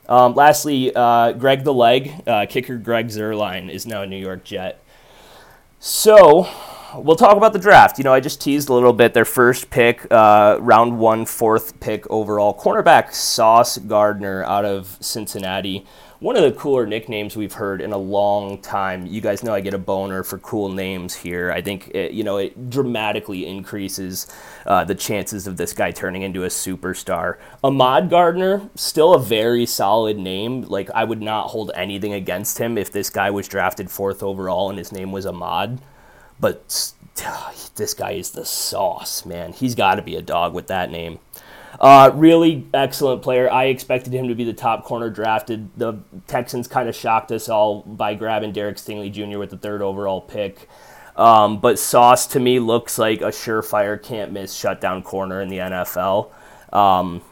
Um, 0.08 0.34
lastly, 0.34 0.92
uh, 0.94 1.32
Greg 1.32 1.64
the 1.64 1.74
Leg, 1.74 2.12
uh, 2.26 2.46
kicker 2.48 2.78
Greg 2.78 3.08
Zuerlein 3.08 3.68
is 3.68 3.86
now 3.86 4.02
a 4.02 4.06
New 4.06 4.16
York 4.16 4.44
Jet. 4.44 4.82
So, 5.80 6.48
we'll 6.94 7.16
talk 7.16 7.36
about 7.36 7.52
the 7.52 7.58
draft. 7.58 7.98
You 7.98 8.04
know, 8.04 8.12
I 8.12 8.20
just 8.20 8.40
teased 8.40 8.68
a 8.68 8.74
little 8.74 8.92
bit. 8.92 9.14
Their 9.14 9.24
first 9.24 9.70
pick, 9.70 10.06
uh, 10.10 10.58
round 10.60 10.98
one, 10.98 11.26
fourth 11.26 11.78
pick 11.80 12.08
overall, 12.10 12.58
cornerback 12.58 13.12
Sauce 13.12 13.78
Gardner 13.78 14.44
out 14.44 14.64
of 14.64 14.96
Cincinnati. 15.00 15.86
One 16.18 16.34
of 16.34 16.42
the 16.42 16.52
cooler 16.52 16.86
nicknames 16.86 17.36
we've 17.36 17.52
heard 17.52 17.82
in 17.82 17.92
a 17.92 17.98
long 17.98 18.62
time. 18.62 19.04
You 19.04 19.20
guys 19.20 19.42
know 19.42 19.52
I 19.52 19.60
get 19.60 19.74
a 19.74 19.78
boner 19.78 20.22
for 20.22 20.38
cool 20.38 20.70
names 20.70 21.14
here. 21.14 21.52
I 21.52 21.60
think 21.60 21.90
it, 21.94 22.12
you 22.12 22.24
know 22.24 22.38
it 22.38 22.70
dramatically 22.70 23.46
increases 23.46 24.26
uh, 24.64 24.84
the 24.84 24.94
chances 24.94 25.46
of 25.46 25.58
this 25.58 25.74
guy 25.74 25.90
turning 25.90 26.22
into 26.22 26.44
a 26.44 26.48
superstar. 26.48 27.36
Ahmad 27.62 28.08
Gardner, 28.08 28.70
still 28.76 29.12
a 29.12 29.20
very 29.20 29.66
solid 29.66 30.16
name. 30.16 30.62
Like 30.62 30.90
I 30.94 31.04
would 31.04 31.20
not 31.20 31.48
hold 31.48 31.70
anything 31.74 32.14
against 32.14 32.56
him 32.56 32.78
if 32.78 32.90
this 32.90 33.10
guy 33.10 33.30
was 33.30 33.46
drafted 33.46 33.90
fourth 33.90 34.22
overall 34.22 34.70
and 34.70 34.78
his 34.78 34.92
name 34.92 35.12
was 35.12 35.26
Ahmad. 35.26 35.82
But 36.38 36.92
this 37.76 37.94
guy 37.94 38.12
is 38.12 38.30
the 38.30 38.44
sauce, 38.44 39.24
man. 39.24 39.52
He's 39.52 39.74
got 39.74 39.96
to 39.96 40.02
be 40.02 40.16
a 40.16 40.22
dog 40.22 40.54
with 40.54 40.66
that 40.68 40.90
name. 40.90 41.18
Uh, 41.80 42.10
really 42.14 42.66
excellent 42.72 43.22
player. 43.22 43.50
I 43.50 43.64
expected 43.64 44.12
him 44.12 44.28
to 44.28 44.34
be 44.34 44.44
the 44.44 44.52
top 44.52 44.84
corner 44.84 45.10
drafted. 45.10 45.68
The 45.76 45.98
Texans 46.26 46.68
kind 46.68 46.88
of 46.88 46.96
shocked 46.96 47.32
us 47.32 47.48
all 47.48 47.82
by 47.82 48.14
grabbing 48.14 48.52
Derek 48.52 48.76
Stingley 48.76 49.12
Jr. 49.12 49.38
with 49.38 49.50
the 49.50 49.58
third 49.58 49.82
overall 49.82 50.20
pick. 50.20 50.68
Um, 51.16 51.60
but 51.60 51.78
Sauce 51.78 52.26
to 52.28 52.40
me 52.40 52.58
looks 52.58 52.98
like 52.98 53.20
a 53.20 53.26
surefire, 53.26 54.02
can't 54.02 54.32
miss 54.32 54.54
shutdown 54.54 55.02
corner 55.02 55.40
in 55.40 55.48
the 55.48 55.58
NFL. 55.58 56.30
Um, 56.72 57.22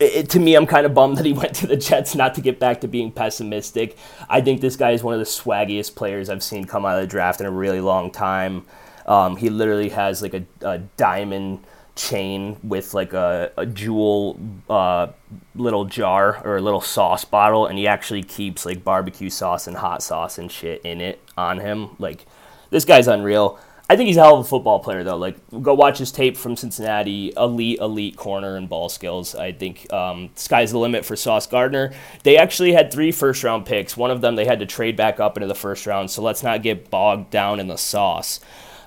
it, 0.00 0.30
to 0.30 0.40
me, 0.40 0.54
I'm 0.54 0.66
kind 0.66 0.86
of 0.86 0.94
bummed 0.94 1.18
that 1.18 1.26
he 1.26 1.32
went 1.34 1.54
to 1.56 1.66
the 1.66 1.76
Jets. 1.76 2.14
Not 2.14 2.34
to 2.34 2.40
get 2.40 2.58
back 2.58 2.80
to 2.80 2.88
being 2.88 3.12
pessimistic, 3.12 3.96
I 4.28 4.40
think 4.40 4.60
this 4.60 4.76
guy 4.76 4.90
is 4.90 5.02
one 5.02 5.14
of 5.14 5.20
the 5.20 5.26
swaggiest 5.26 5.94
players 5.94 6.28
I've 6.28 6.42
seen 6.42 6.64
come 6.64 6.84
out 6.84 6.96
of 6.96 7.02
the 7.02 7.06
draft 7.06 7.40
in 7.40 7.46
a 7.46 7.50
really 7.50 7.80
long 7.80 8.10
time. 8.10 8.64
Um, 9.06 9.36
he 9.36 9.50
literally 9.50 9.90
has 9.90 10.22
like 10.22 10.34
a, 10.34 10.44
a, 10.60 10.78
diamond 10.78 11.64
chain 11.96 12.56
with 12.62 12.94
like 12.94 13.12
a, 13.12 13.50
a 13.56 13.66
jewel 13.66 14.38
uh, 14.68 15.08
little 15.54 15.84
jar 15.84 16.40
or 16.44 16.56
a 16.56 16.60
little 16.60 16.80
sauce 16.80 17.24
bottle, 17.24 17.66
and 17.66 17.78
he 17.78 17.86
actually 17.86 18.22
keeps 18.22 18.64
like 18.64 18.84
barbecue 18.84 19.30
sauce 19.30 19.66
and 19.66 19.76
hot 19.76 20.02
sauce 20.02 20.38
and 20.38 20.52
shit 20.52 20.80
in 20.82 21.00
it 21.00 21.20
on 21.36 21.58
him. 21.58 21.96
Like 21.98 22.24
this 22.70 22.84
guy's 22.84 23.08
unreal. 23.08 23.58
I 23.90 23.96
think 23.96 24.06
he's 24.06 24.16
a 24.16 24.22
hell 24.22 24.36
of 24.38 24.46
a 24.46 24.48
football 24.48 24.78
player, 24.78 25.02
though. 25.02 25.16
Like, 25.16 25.36
go 25.62 25.74
watch 25.74 25.98
his 25.98 26.12
tape 26.12 26.36
from 26.36 26.54
Cincinnati. 26.54 27.32
Elite, 27.36 27.80
elite 27.80 28.16
corner 28.16 28.54
and 28.56 28.68
ball 28.68 28.88
skills. 28.88 29.34
I 29.34 29.50
think 29.50 29.92
um, 29.92 30.30
sky's 30.36 30.70
the 30.70 30.78
limit 30.78 31.04
for 31.04 31.16
Sauce 31.16 31.48
Gardner. 31.48 31.92
They 32.22 32.36
actually 32.36 32.72
had 32.72 32.92
three 32.92 33.10
first 33.10 33.42
round 33.42 33.66
picks. 33.66 33.96
One 33.96 34.12
of 34.12 34.20
them 34.20 34.36
they 34.36 34.44
had 34.44 34.60
to 34.60 34.66
trade 34.66 34.94
back 34.96 35.18
up 35.18 35.36
into 35.36 35.48
the 35.48 35.56
first 35.56 35.86
round, 35.86 36.08
so 36.12 36.22
let's 36.22 36.44
not 36.44 36.62
get 36.62 36.88
bogged 36.88 37.30
down 37.30 37.58
in 37.58 37.66
the 37.66 37.76
sauce. 37.76 38.38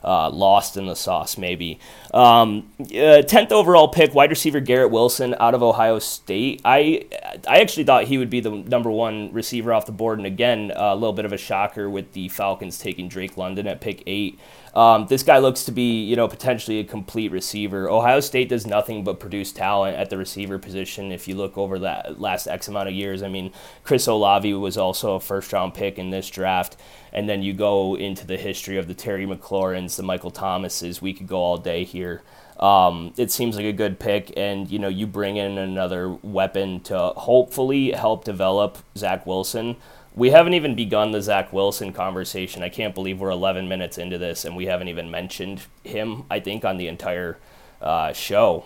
uh, 0.03 0.29
lost 0.29 0.75
in 0.77 0.85
the 0.85 0.95
sauce, 0.95 1.37
maybe. 1.37 1.79
Um, 2.13 2.69
uh, 2.81 3.23
10th 3.23 3.51
overall 3.51 3.87
pick, 3.87 4.13
wide 4.13 4.29
receiver 4.29 4.59
Garrett 4.59 4.91
Wilson 4.91 5.35
out 5.39 5.53
of 5.53 5.63
Ohio 5.63 5.99
State. 5.99 6.61
I 6.65 7.05
I 7.47 7.61
actually 7.61 7.85
thought 7.85 8.05
he 8.05 8.17
would 8.17 8.29
be 8.29 8.39
the 8.39 8.51
number 8.51 8.91
one 8.91 9.31
receiver 9.31 9.73
off 9.73 9.85
the 9.85 9.91
board, 9.91 10.19
and 10.19 10.25
again, 10.27 10.71
a 10.75 10.93
little 10.95 11.13
bit 11.13 11.25
of 11.25 11.33
a 11.33 11.37
shocker 11.37 11.89
with 11.89 12.13
the 12.13 12.29
Falcons 12.29 12.77
taking 12.79 13.07
Drake 13.07 13.37
London 13.37 13.67
at 13.67 13.81
pick 13.81 14.03
eight. 14.05 14.39
Um, 14.73 15.05
this 15.07 15.21
guy 15.21 15.37
looks 15.37 15.63
to 15.65 15.71
be, 15.71 16.03
you 16.03 16.15
know, 16.15 16.27
potentially 16.27 16.79
a 16.79 16.83
complete 16.83 17.31
receiver. 17.31 17.87
Ohio 17.89 18.19
State 18.19 18.49
does 18.49 18.65
nothing 18.65 19.03
but 19.03 19.19
produce 19.19 19.51
talent 19.51 19.95
at 19.97 20.09
the 20.09 20.17
receiver 20.17 20.57
position. 20.57 21.11
If 21.11 21.27
you 21.27 21.35
look 21.35 21.57
over 21.57 21.77
that 21.79 22.19
last 22.19 22.47
X 22.47 22.67
amount 22.67 22.89
of 22.89 22.95
years, 22.95 23.21
I 23.21 23.27
mean, 23.27 23.51
Chris 23.83 24.07
Olave 24.07 24.51
was 24.55 24.77
also 24.77 25.15
a 25.15 25.19
first 25.19 25.53
round 25.53 25.75
pick 25.75 25.99
in 25.99 26.09
this 26.09 26.29
draft. 26.29 26.75
And 27.11 27.29
then 27.29 27.43
you 27.43 27.53
go 27.53 27.95
into 27.95 28.25
the 28.25 28.37
history 28.37 28.77
of 28.77 28.87
the 28.87 28.95
Terry 28.95 29.27
McLaurins, 29.27 29.95
the 29.95 30.03
Michael 30.03 30.31
Thomases. 30.31 31.01
We 31.01 31.13
could 31.13 31.27
go 31.27 31.37
all 31.37 31.57
day 31.57 31.83
here. 31.83 32.23
Um, 32.59 33.13
it 33.17 33.31
seems 33.31 33.55
like 33.55 33.65
a 33.65 33.73
good 33.73 33.99
pick, 33.99 34.31
and 34.37 34.69
you 34.69 34.79
know 34.79 34.87
you 34.87 35.07
bring 35.07 35.37
in 35.37 35.57
another 35.57 36.09
weapon 36.09 36.79
to 36.81 36.97
hopefully 36.97 37.91
help 37.91 38.23
develop 38.23 38.77
Zach 38.95 39.25
Wilson 39.25 39.75
we 40.15 40.29
haven't 40.29 40.53
even 40.53 40.75
begun 40.75 41.11
the 41.11 41.21
Zach 41.21 41.51
Wilson 41.51 41.91
conversation. 41.91 42.61
I 42.63 42.69
can't 42.69 42.93
believe 42.93 43.19
we're 43.19 43.31
11 43.31 43.67
minutes 43.67 43.97
into 43.97 44.17
this 44.17 44.45
and 44.45 44.55
we 44.55 44.67
haven't 44.67 44.87
even 44.87 45.09
mentioned 45.09 45.63
him, 45.83 46.25
I 46.29 46.39
think, 46.39 46.63
on 46.63 46.77
the 46.77 46.87
entire 46.87 47.37
uh, 47.81 48.13
show. 48.13 48.65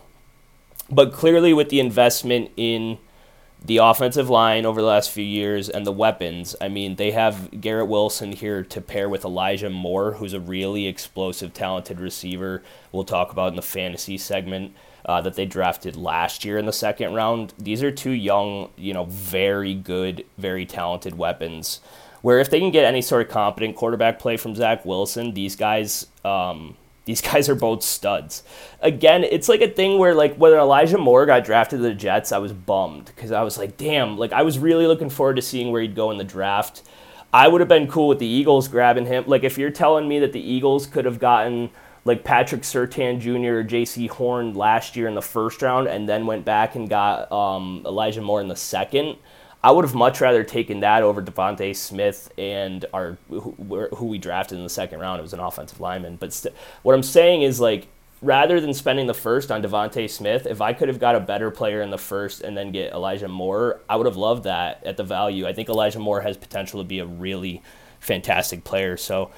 But 0.90 1.12
clearly, 1.12 1.54
with 1.54 1.70
the 1.70 1.80
investment 1.80 2.52
in 2.56 2.98
the 3.64 3.78
offensive 3.78 4.30
line 4.30 4.66
over 4.66 4.80
the 4.80 4.88
last 4.88 5.10
few 5.10 5.24
years 5.24 5.68
and 5.68 5.86
the 5.86 5.92
weapons, 5.92 6.56
I 6.62 6.70
mean, 6.70 6.96
they 6.96 7.12
have 7.12 7.60
Garrett 7.60 7.88
Wilson 7.88 8.32
here 8.32 8.64
to 8.64 8.82
pair 8.82 9.10
with 9.10 9.26
Elijah 9.26 9.70
Moore, 9.70 10.14
who's 10.14 10.34
a 10.34 10.40
really 10.40 10.88
explosive, 10.88 11.54
talented 11.54 12.00
receiver. 12.00 12.64
We'll 12.92 13.04
talk 13.04 13.32
about 13.32 13.50
in 13.50 13.56
the 13.56 13.62
fantasy 13.62 14.18
segment 14.18 14.74
uh, 15.08 15.22
that 15.22 15.36
they 15.36 15.46
drafted 15.46 15.96
last 15.96 16.44
year 16.44 16.58
in 16.58 16.66
the 16.66 16.74
second 16.74 17.14
round. 17.14 17.54
These 17.58 17.82
are 17.82 17.92
two 17.92 18.12
young, 18.12 18.70
you 18.76 18.94
know, 18.94 19.06
very 19.06 19.74
good, 19.74 20.26
very 20.38 20.66
talented 20.66 21.18
weapons. 21.18 21.80
Where 22.22 22.40
if 22.40 22.50
they 22.50 22.60
can 22.60 22.72
get 22.72 22.84
any 22.84 23.02
sort 23.02 23.22
of 23.22 23.32
competent 23.32 23.76
quarterback 23.76 24.20
play 24.20 24.38
from 24.38 24.56
Zach 24.56 24.84
Wilson, 24.84 25.34
these 25.34 25.56
guys, 25.56 26.08
um, 26.26 26.76
these 27.06 27.22
guys 27.22 27.48
are 27.48 27.56
both 27.56 27.84
studs. 27.84 28.44
Again, 28.82 29.24
it's 29.24 29.48
like 29.48 29.62
a 29.62 29.70
thing 29.70 29.98
where 29.98 30.14
like 30.14 30.36
when 30.36 30.52
Elijah 30.52 30.98
Moore 30.98 31.26
got 31.26 31.46
drafted 31.46 31.80
to 31.80 31.84
the 31.84 31.94
Jets, 31.94 32.34
I 32.34 32.40
was 32.40 32.52
bummed 32.52 33.06
because 33.06 33.32
I 33.32 33.44
was 33.44 33.58
like, 33.58 33.78
damn, 33.78 34.18
like 34.18 34.34
I 34.34 34.42
was 34.42 34.60
really 34.60 34.88
looking 34.88 35.10
forward 35.10 35.38
to 35.38 35.42
seeing 35.42 35.72
where 35.72 35.82
he'd 35.82 35.96
go 35.96 36.12
in 36.12 36.18
the 36.18 36.26
draft. 36.26 36.84
I 37.32 37.48
would 37.48 37.62
have 37.62 37.68
been 37.70 37.88
cool 37.88 38.10
with 38.10 38.20
the 38.20 38.28
Eagles 38.28 38.68
grabbing 38.68 39.06
him. 39.06 39.24
Like 39.28 39.46
if 39.46 39.58
you're 39.58 39.70
telling 39.70 40.08
me 40.08 40.20
that 40.20 40.34
the 40.34 40.42
Eagles 40.42 40.86
could 40.86 41.06
have 41.06 41.20
gotten 41.20 41.70
like 42.08 42.24
Patrick 42.24 42.62
Surtain 42.62 43.20
Jr. 43.20 43.60
or 43.60 43.64
Jaycee 43.64 44.10
Horn 44.10 44.54
last 44.54 44.96
year 44.96 45.08
in 45.08 45.16
the 45.16 45.22
first 45.22 45.62
round 45.62 45.88
and 45.88 46.08
then 46.08 46.26
went 46.26 46.46
back 46.46 46.76
and 46.76 46.90
got 46.90 47.30
um, 47.32 47.84
Elijah 47.86 48.22
Moore 48.22 48.40
in 48.40 48.48
the 48.48 48.56
second. 48.56 49.18
I 49.64 49.72
would 49.72 49.84
have 49.84 49.94
much 49.94 50.22
rather 50.22 50.44
taken 50.44 50.80
that 50.80 51.04
over 51.04 51.22
DeVonta 51.22 51.76
Smith 51.76 52.32
and 52.38 52.86
our 52.94 53.18
who, 53.28 53.88
who, 53.94 54.06
we 54.06 54.18
drafted 54.18 54.58
in 54.58 54.64
the 54.64 54.70
second 54.70 55.00
round. 55.00 55.20
It 55.20 55.24
was 55.24 55.34
an 55.34 55.42
offensive 55.42 55.82
lineman. 55.82 56.16
But 56.16 56.32
st- 56.32 56.56
what 56.84 56.96
I'm 56.96 57.04
saying 57.04 57.42
is 57.42 57.60
like 57.60 57.88
rather 58.22 58.62
than 58.62 58.74
spending 58.74 59.08
the 59.08 59.14
first 59.14 59.52
on 59.52 59.62
DeVonta 59.62 60.10
Smith, 60.10 60.46
if 60.46 60.62
I 60.62 60.72
could 60.72 60.88
have 60.88 61.00
got 61.00 61.16
a 61.16 61.20
better 61.20 61.52
player 61.52 61.82
in 61.82 61.90
the 61.90 61.98
first 61.98 62.42
and 62.42 62.56
then 62.56 62.72
get 62.72 62.94
Elijah 62.94 63.28
Moore, 63.28 63.82
I 63.90 63.98
would 63.98 64.06
have 64.06 64.16
loved 64.16 64.46
that 64.46 64.82
at 64.86 64.96
the 64.96 65.04
value. 65.04 65.46
I 65.46 65.52
think 65.52 65.68
Elijah 65.68 66.00
Moore 66.00 66.22
has 66.22 66.38
potential 66.38 66.80
to 66.80 66.88
be 66.88 67.00
a 67.00 67.06
really 67.06 67.62
fantastic 68.00 68.64
player. 68.64 68.96
So 68.96 69.32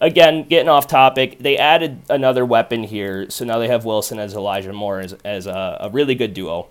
again, 0.00 0.44
getting 0.44 0.68
off 0.68 0.86
topic, 0.86 1.38
they 1.38 1.56
added 1.56 2.02
another 2.08 2.44
weapon 2.44 2.82
here, 2.82 3.30
so 3.30 3.44
now 3.44 3.58
they 3.58 3.68
have 3.68 3.84
Wilson 3.84 4.18
as 4.18 4.34
Elijah 4.34 4.72
Moore 4.72 5.00
as, 5.00 5.12
as 5.24 5.46
a, 5.46 5.78
a 5.80 5.90
really 5.90 6.14
good 6.14 6.34
duo. 6.34 6.68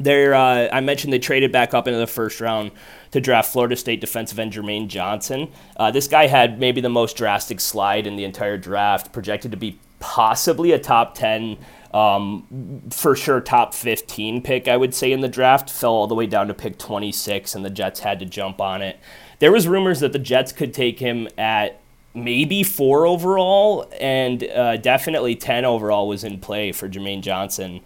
They're, 0.00 0.34
uh, 0.34 0.68
I 0.72 0.80
mentioned 0.80 1.12
they 1.12 1.18
traded 1.18 1.50
back 1.50 1.74
up 1.74 1.88
into 1.88 1.98
the 1.98 2.06
first 2.06 2.40
round 2.40 2.70
to 3.10 3.20
draft 3.20 3.52
Florida 3.52 3.74
State 3.74 4.00
defensive 4.00 4.38
end 4.38 4.52
Jermaine 4.52 4.86
Johnson. 4.86 5.50
Uh, 5.76 5.90
this 5.90 6.06
guy 6.06 6.26
had 6.26 6.60
maybe 6.60 6.80
the 6.80 6.88
most 6.88 7.16
drastic 7.16 7.58
slide 7.58 8.06
in 8.06 8.16
the 8.16 8.24
entire 8.24 8.56
draft, 8.56 9.12
projected 9.12 9.50
to 9.50 9.56
be 9.56 9.78
possibly 9.98 10.70
a 10.70 10.78
top 10.78 11.14
10, 11.16 11.58
um, 11.92 12.82
for 12.90 13.16
sure 13.16 13.40
top 13.40 13.74
15 13.74 14.42
pick, 14.42 14.68
I 14.68 14.76
would 14.76 14.94
say, 14.94 15.10
in 15.10 15.20
the 15.20 15.28
draft. 15.28 15.68
Fell 15.68 15.92
all 15.92 16.06
the 16.06 16.14
way 16.14 16.26
down 16.26 16.46
to 16.48 16.54
pick 16.54 16.78
26, 16.78 17.54
and 17.54 17.64
the 17.64 17.70
Jets 17.70 18.00
had 18.00 18.20
to 18.20 18.26
jump 18.26 18.60
on 18.60 18.82
it. 18.82 19.00
There 19.40 19.50
was 19.50 19.66
rumors 19.66 20.00
that 20.00 20.12
the 20.12 20.18
Jets 20.18 20.52
could 20.52 20.72
take 20.74 21.00
him 21.00 21.28
at 21.36 21.80
maybe 22.14 22.62
four 22.62 23.06
overall, 23.06 23.88
and 24.00 24.42
uh, 24.44 24.76
definitely 24.76 25.34
10 25.34 25.64
overall 25.64 26.08
was 26.08 26.24
in 26.24 26.40
play 26.40 26.72
for 26.72 26.88
Jermaine 26.88 27.22
Johnson. 27.22 27.80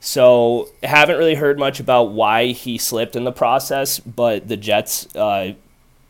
So, 0.00 0.68
haven't 0.82 1.18
really 1.18 1.34
heard 1.34 1.58
much 1.58 1.80
about 1.80 2.12
why 2.12 2.46
he 2.46 2.78
slipped 2.78 3.16
in 3.16 3.24
the 3.24 3.32
process, 3.32 3.98
but 3.98 4.46
the 4.46 4.56
Jets 4.56 5.14
uh, 5.16 5.54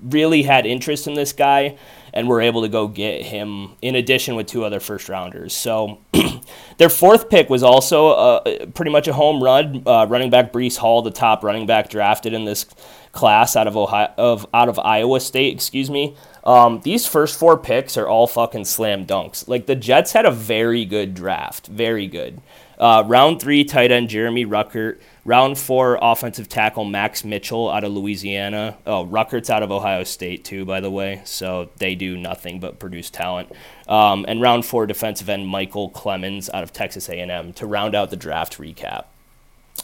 really 0.03 0.43
had 0.43 0.67
interest 0.67 1.07
in 1.07 1.15
this 1.15 1.33
guy 1.33 1.79
and 2.13 2.29
were 2.29 2.41
able 2.41 2.63
to 2.63 2.69
go 2.69 2.87
get 2.87 3.23
him 3.23 3.73
in 3.81 3.95
addition 3.95 4.35
with 4.35 4.47
two 4.47 4.65
other 4.65 4.81
first 4.81 5.09
rounders. 5.09 5.55
So, 5.55 6.01
their 6.79 6.91
fourth 6.91 7.31
pick 7.31 7.49
was 7.49 7.63
also 7.63 8.09
uh, 8.09 8.67
pretty 8.75 8.91
much 8.91 9.09
a 9.09 9.15
home 9.15 9.43
run. 9.43 9.83
Uh, 9.87 10.07
running 10.07 10.29
back 10.29 10.53
Breece 10.53 10.77
Hall, 10.77 11.01
the 11.01 11.11
top 11.11 11.43
running 11.43 11.67
back 11.67 11.89
drafted 11.89 12.35
in 12.35 12.45
this 12.45 12.67
class 13.13 13.57
out 13.57 13.67
of 13.67 13.77
Ohio, 13.77 14.13
of 14.19 14.47
out 14.53 14.69
of 14.69 14.79
Iowa 14.79 15.21
State, 15.21 15.55
excuse 15.55 15.89
me. 15.89 16.15
Um, 16.45 16.81
these 16.81 17.07
first 17.07 17.39
four 17.39 17.57
picks 17.59 17.97
are 17.97 18.09
all 18.09 18.27
fucking 18.27 18.65
slam 18.65 19.07
dunks. 19.07 19.47
Like 19.49 19.67
the 19.67 19.77
Jets 19.77 20.13
had 20.13 20.27
a 20.27 20.31
very 20.31 20.85
good 20.85 21.15
draft, 21.15 21.67
very 21.67 22.07
good. 22.07 22.41
Uh, 22.79 23.03
round 23.07 23.41
three, 23.41 23.65
tight 23.65 23.91
end 23.91 24.09
Jeremy 24.09 24.47
Ruckert. 24.47 25.01
Round 25.25 25.59
four, 25.59 25.99
offensive 26.01 26.49
tackle 26.49 26.85
Max 26.85 27.25
Mitchell 27.25 27.69
out 27.69 27.85
of 27.85 27.93
Louisiana. 27.93 28.79
Oh, 28.87 29.05
Ruckert's 29.05 29.51
out 29.51 29.63
of 29.63 29.73
Ohio 29.73 30.05
State 30.05 30.45
too, 30.45 30.65
by 30.65 30.81
the 30.81 30.91
way. 30.91 31.21
So 31.25 31.71
they 31.79 31.95
do 31.95 32.17
nothing 32.17 32.61
but 32.61 32.79
produce 32.79 33.11
talent. 33.11 33.53
Um, 33.89 34.25
and 34.29 34.41
round 34.41 34.65
four, 34.65 34.87
defensive 34.87 35.29
end 35.29 35.47
Michael 35.49 35.91
Clemons 35.91 36.49
out 36.55 36.63
of 36.63 36.73
Texas 36.73 37.09
A&M 37.09 37.53
to 37.55 37.67
round 37.67 37.95
out 37.95 38.11
the 38.11 38.17
draft 38.17 38.59
recap. 38.59 39.07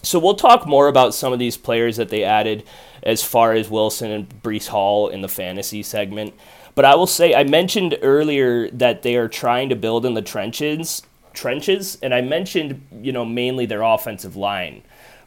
So 0.02 0.18
we'll 0.18 0.34
talk 0.34 0.66
more 0.66 0.88
about 0.88 1.14
some 1.14 1.32
of 1.32 1.38
these 1.38 1.56
players 1.56 1.96
that 1.96 2.08
they 2.08 2.24
added 2.24 2.64
as 3.02 3.22
far 3.22 3.52
as 3.52 3.70
Wilson 3.70 4.10
and 4.10 4.28
Breece 4.42 4.68
Hall 4.68 5.08
in 5.08 5.22
the 5.22 5.28
fantasy 5.28 5.82
segment. 5.82 6.34
But 6.74 6.84
I 6.84 6.94
will 6.94 7.06
say, 7.06 7.34
I 7.34 7.44
mentioned 7.44 7.98
earlier 8.02 8.68
that 8.70 9.02
they 9.02 9.16
are 9.16 9.28
trying 9.28 9.68
to 9.68 9.76
build 9.76 10.04
in 10.04 10.14
the 10.14 10.22
trenches, 10.22 11.02
trenches, 11.32 11.98
and 12.02 12.12
I 12.12 12.20
mentioned, 12.20 12.86
you 13.00 13.12
know, 13.12 13.24
mainly 13.24 13.66
their 13.66 13.82
offensive 13.82 14.36
line. 14.36 14.82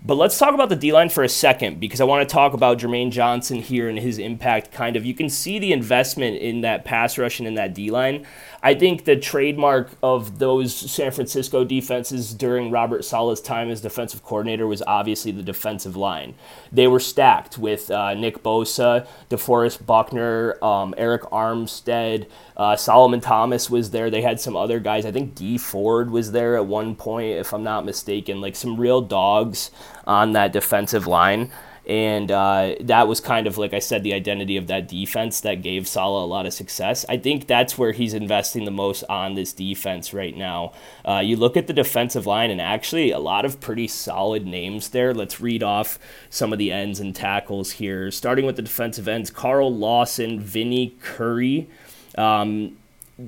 But 0.06 0.16
let's 0.16 0.38
talk 0.38 0.54
about 0.54 0.70
the 0.70 0.76
D 0.76 0.94
line 0.94 1.10
for 1.10 1.24
a 1.24 1.30
second 1.30 1.80
because 1.80 2.00
I 2.00 2.04
want 2.04 2.28
to 2.28 2.32
talk 2.32 2.54
about 2.54 2.78
Jermaine 2.78 3.12
Johnson 3.12 3.58
here 3.58 3.90
and 3.90 3.98
his 3.98 4.20
impact. 4.20 4.72
Kind 4.72 4.96
of, 4.96 5.06
you 5.06 5.14
can 5.14 5.30
see 5.30 5.58
the 5.58 5.74
investment 5.74 6.38
in 6.38 6.62
that 6.62 6.86
pass 6.86 7.18
rush 7.18 7.40
and 7.40 7.48
in 7.48 7.56
that 7.56 7.74
D 7.74 7.90
line. 7.90 8.26
I 8.62 8.74
think 8.74 9.06
the 9.06 9.16
trademark 9.16 9.92
of 10.02 10.40
those 10.40 10.76
San 10.76 11.12
Francisco 11.12 11.64
defenses 11.64 12.34
during 12.34 12.72
Robert 12.72 13.06
Saleh's 13.06 13.40
time 13.40 13.70
as 13.70 13.82
defensive 13.82 14.24
coordinator 14.24 14.66
was 14.66 14.82
obviously 14.88 15.32
the 15.32 15.44
defensive 15.44 15.96
line. 15.96 16.34
They 16.72 16.88
were 16.88 17.00
stacked 17.00 17.58
with 17.58 17.92
uh, 17.92 18.14
Nick 18.16 18.42
Bosa, 18.42 19.08
DeForest 19.30 19.86
Buckner, 19.86 20.58
um, 20.64 20.94
Arik 20.98 21.30
Armstead, 21.32 22.28
uh, 22.56 22.76
Solomon 22.76 23.22
Thomas 23.22 23.70
was 23.70 23.92
there. 23.92 24.10
They 24.10 24.22
had 24.22 24.40
some 24.40 24.56
other 24.56 24.80
guys. 24.80 25.06
I 25.06 25.12
think 25.12 25.36
Dee 25.36 25.58
Ford 25.58 26.10
was 26.10 26.32
there 26.32 26.56
at 26.56 26.66
one 26.66 26.96
point, 26.96 27.38
if 27.38 27.54
I'm 27.54 27.64
not 27.64 27.86
mistaken. 27.86 28.42
Like 28.42 28.56
some 28.56 28.78
real 28.78 29.02
dogs 29.02 29.70
on 30.06 30.32
that 30.32 30.52
defensive 30.52 31.06
line. 31.06 31.52
And 31.88 32.30
uh, 32.30 32.76
that 32.82 33.08
was 33.08 33.22
kind 33.22 33.48
of, 33.48 33.58
like 33.58 33.74
I 33.74 33.80
said, 33.80 34.04
the 34.04 34.14
identity 34.14 34.58
of 34.58 34.68
that 34.68 34.90
defense 34.90 35.40
that 35.42 35.62
gave 35.62 35.88
Saleh 35.88 36.22
a 36.22 36.28
lot 36.28 36.46
of 36.46 36.54
success. 36.54 37.06
I 37.08 37.16
think 37.16 37.48
that's 37.48 37.78
where 37.78 37.94
he's 37.94 38.14
investing 38.14 38.66
the 38.66 38.72
most 38.72 39.06
on 39.10 39.36
this 39.36 39.54
defense 39.54 40.14
right 40.14 40.36
now. 40.36 40.74
Uh, 41.08 41.22
you 41.24 41.38
look 41.38 41.56
at 41.56 41.68
the 41.68 41.74
defensive 41.74 42.28
line, 42.28 42.52
and 42.52 42.60
actually 42.60 43.12
a 43.12 43.20
lot 43.20 43.46
of 43.46 43.62
pretty 43.62 43.88
solid 43.88 44.46
names 44.46 44.90
there. 44.90 45.14
Let's 45.14 45.40
read 45.40 45.64
off 45.64 45.98
some 46.30 46.52
of 46.52 46.60
the 46.60 46.74
ends 46.74 47.00
and 47.00 47.16
tackles 47.16 47.72
here. 47.72 48.12
Starting 48.12 48.46
with 48.46 48.58
the 48.58 48.64
defensive 48.64 49.08
ends 49.08 49.30
Carl 49.30 49.74
Lawson, 49.74 50.42
Vinny 50.42 50.94
Curry. 51.02 51.70
Um, 52.18 52.76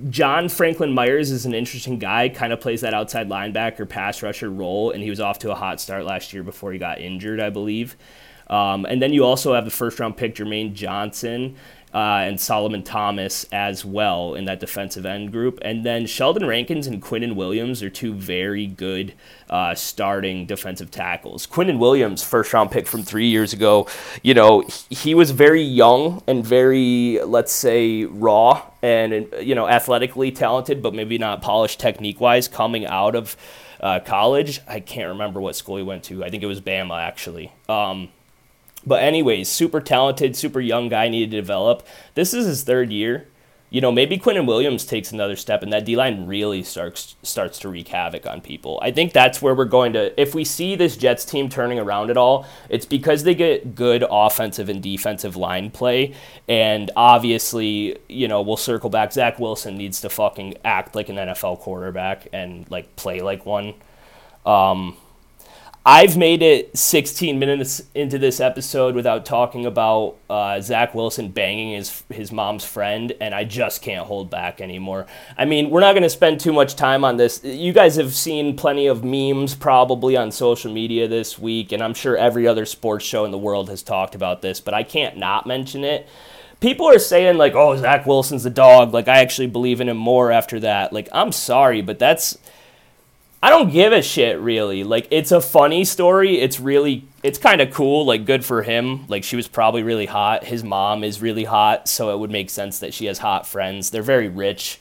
John 0.10 0.50
Franklin 0.50 0.92
Myers 0.92 1.32
is 1.32 1.46
an 1.46 1.54
interesting 1.54 1.98
guy, 1.98 2.28
kind 2.28 2.52
of 2.52 2.60
plays 2.60 2.82
that 2.82 2.94
outside 2.94 3.30
linebacker, 3.30 3.88
pass 3.88 4.22
rusher 4.22 4.50
role, 4.50 4.92
and 4.92 5.02
he 5.02 5.10
was 5.10 5.22
off 5.22 5.40
to 5.40 5.52
a 5.52 5.56
hot 5.56 5.80
start 5.80 6.04
last 6.04 6.34
year 6.34 6.44
before 6.44 6.74
he 6.74 6.78
got 6.78 7.00
injured, 7.00 7.40
I 7.40 7.50
believe. 7.50 7.96
Um, 8.50 8.86
and 8.86 9.02
then 9.02 9.14
you 9.14 9.24
also 9.26 9.54
have 9.54 9.66
the 9.66 9.72
first 9.72 10.00
round 10.00 10.18
pick, 10.18 10.36
Jermaine 10.36 10.74
Johnson. 10.74 11.56
uh, 11.94 12.22
and 12.24 12.40
Solomon 12.40 12.84
Thomas 12.84 13.46
as 13.52 13.84
well 13.84 14.36
in 14.36 14.46
that 14.46 14.60
defensive 14.60 15.06
end 15.06 15.32
group. 15.32 15.60
And 15.64 15.86
then 15.86 16.06
Sheldon 16.06 16.46
Rankins 16.46 16.86
and 16.86 17.02
Quinnen 17.02 17.36
Williams 17.36 17.82
are 17.82 17.90
two 17.90 18.14
very 18.14 18.68
good 18.68 19.14
uh, 19.50 19.74
starting 19.74 20.46
defensive 20.46 20.92
tackles. 20.92 21.48
Quinnen 21.48 21.80
Williams, 21.80 22.22
first 22.24 22.54
round 22.54 22.72
pick 22.72 22.86
from 22.86 23.04
three 23.04 23.28
years 23.28 23.54
ago, 23.54 23.88
you 24.22 24.34
know, 24.34 24.64
he 24.90 25.16
was 25.16 25.32
very 25.32 25.64
young 25.64 26.22
and 26.28 26.46
very, 26.46 27.20
let's 27.24 27.52
say, 27.52 28.06
raw 28.06 28.64
and, 28.82 29.28
you 29.42 29.56
know, 29.56 29.68
athletically 29.68 30.32
talented, 30.32 30.84
but 30.84 30.94
maybe 30.94 31.18
not 31.18 31.42
polished 31.42 31.80
technique 31.80 32.22
wise 32.22 32.48
coming 32.48 32.86
out 32.86 33.16
of 33.16 33.36
uh, 33.82 34.00
college. 34.00 34.62
I 34.68 34.80
can't 34.80 35.10
remember 35.10 35.42
what 35.42 35.56
school 35.56 35.78
he 35.78 35.84
went 35.84 36.04
to. 36.06 36.24
I 36.24 36.30
think 36.30 36.44
it 36.44 36.48
was 36.48 36.62
Bama, 36.62 37.02
actually. 37.02 37.52
Um, 37.68 38.10
but 38.86 39.04
anyways, 39.04 39.50
super 39.50 39.82
talented, 39.82 40.36
super 40.36 40.60
young 40.60 40.90
guy 40.90 41.10
needed 41.10 41.32
to 41.32 41.38
develop. 41.38 41.86
This 42.16 42.34
is 42.34 42.46
his 42.46 42.64
third 42.64 42.92
year. 42.92 43.28
You 43.72 43.82
know, 43.82 43.92
maybe 43.92 44.18
Quinnen 44.18 44.48
Williams 44.48 44.84
takes 44.84 45.12
another 45.12 45.36
step 45.36 45.62
and 45.62 45.72
that 45.72 45.86
D 45.86 45.96
line 45.96 46.26
really 46.26 46.64
starts 46.64 47.16
starts 47.22 47.60
to 47.60 47.70
wreak 47.70 47.90
havoc 47.90 48.26
on 48.26 48.42
people. 48.42 48.80
I 48.82 48.90
think 48.90 49.14
that's 49.14 49.44
where 49.44 49.54
we're 49.54 49.66
going 49.66 49.94
to 49.94 50.20
if 50.20 50.34
we 50.34 50.44
see 50.44 50.76
this 50.76 50.98
Jets 50.98 51.24
team 51.24 51.50
turning 51.50 51.78
around 51.78 52.10
at 52.10 52.18
all, 52.18 52.48
it's 52.68 52.88
because 52.88 53.24
they 53.24 53.36
get 53.36 53.76
good 53.76 54.04
offensive 54.10 54.70
and 54.70 54.82
defensive 54.82 55.36
line 55.36 55.70
play. 55.70 56.16
And 56.48 56.90
obviously, 56.96 58.00
you 58.08 58.28
know, 58.28 58.42
we'll 58.42 58.58
circle 58.58 58.90
back. 58.90 59.14
Zach 59.14 59.38
Wilson 59.38 59.78
needs 59.78 60.02
to 60.02 60.10
fucking 60.10 60.56
act 60.66 60.96
like 60.96 61.10
an 61.10 61.18
NFL 61.18 61.60
quarterback 61.60 62.28
and 62.34 62.66
like 62.72 62.96
play 62.96 63.22
like 63.22 63.46
one. 63.46 63.76
Um, 64.48 64.98
I've 65.86 66.18
made 66.18 66.42
it 66.42 66.78
16 66.78 67.40
minutes 67.40 67.82
into 67.96 68.18
this 68.18 68.42
episode 68.42 68.96
without 68.96 69.26
talking 69.26 69.66
about 69.66 70.18
uh, 70.30 70.60
Zach 70.60 70.94
Wilson 70.94 71.30
banging 71.30 71.74
his 71.74 72.04
his 72.10 72.34
mom's 72.34 72.66
friend, 72.66 73.14
and 73.22 73.34
I 73.34 73.46
just 73.46 73.82
can't 73.82 74.06
hold 74.06 74.30
back 74.30 74.60
anymore. 74.60 75.08
I 75.38 75.46
mean, 75.46 75.70
we're 75.70 75.80
not 75.80 75.94
going 75.94 76.04
to 76.04 76.10
spend 76.10 76.42
too 76.42 76.52
much 76.52 76.76
time 76.76 77.06
on 77.06 77.16
this. 77.16 77.42
You 77.46 77.72
guys 77.72 77.96
have 77.96 78.14
seen 78.14 78.58
plenty 78.58 78.88
of 78.88 79.06
memes 79.06 79.56
probably 79.56 80.18
on 80.18 80.32
social 80.32 80.72
media 80.72 81.08
this 81.08 81.40
week, 81.40 81.72
and 81.72 81.82
I'm 81.82 81.94
sure 81.94 82.18
every 82.18 82.46
other 82.46 82.66
sports 82.66 83.06
show 83.06 83.24
in 83.24 83.32
the 83.32 83.38
world 83.38 83.70
has 83.70 83.82
talked 83.82 84.16
about 84.16 84.42
this, 84.42 84.60
but 84.60 84.74
I 84.74 84.84
can't 84.84 85.16
not 85.16 85.48
mention 85.48 85.86
it. 85.86 86.10
People 86.60 86.90
are 86.90 87.00
saying 87.00 87.38
like, 87.38 87.56
"Oh, 87.56 87.78
Zach 87.78 88.06
Wilson's 88.06 88.46
a 88.46 88.50
dog." 88.50 88.94
Like, 88.94 89.08
I 89.08 89.20
actually 89.20 89.48
believe 89.48 89.80
in 89.80 89.88
him 89.88 89.98
more 89.98 90.30
after 90.30 90.60
that. 90.60 90.92
Like, 90.92 91.08
I'm 91.14 91.32
sorry, 91.32 91.82
but 91.82 92.00
that's 92.00 92.38
I 93.42 93.50
don't 93.50 93.72
give 93.72 93.94
a 93.94 94.02
shit 94.02 94.40
really. 94.40 94.84
Like 94.84 95.08
it's 95.12 95.32
a 95.32 95.40
funny 95.40 95.86
story. 95.86 96.40
It's 96.40 96.60
really 96.60 97.06
it's 97.24 97.40
kind 97.40 97.62
of 97.62 97.72
cool, 97.72 98.06
like 98.06 98.26
good 98.26 98.44
for 98.44 98.64
him. 98.64 99.08
Like 99.08 99.24
she 99.24 99.36
was 99.36 99.48
probably 99.48 99.82
really 99.84 100.06
hot. 100.06 100.44
His 100.44 100.64
mom 100.64 101.04
is 101.04 101.22
really 101.22 101.46
hot, 101.46 101.88
so 101.88 102.14
it 102.14 102.20
would 102.20 102.32
make 102.32 102.50
sense 102.50 102.80
that 102.80 102.94
she 102.94 103.06
has 103.06 103.20
hot 103.20 103.48
friends. 103.48 103.92
They're 103.92 104.02
very 104.02 104.28
rich. 104.28 104.80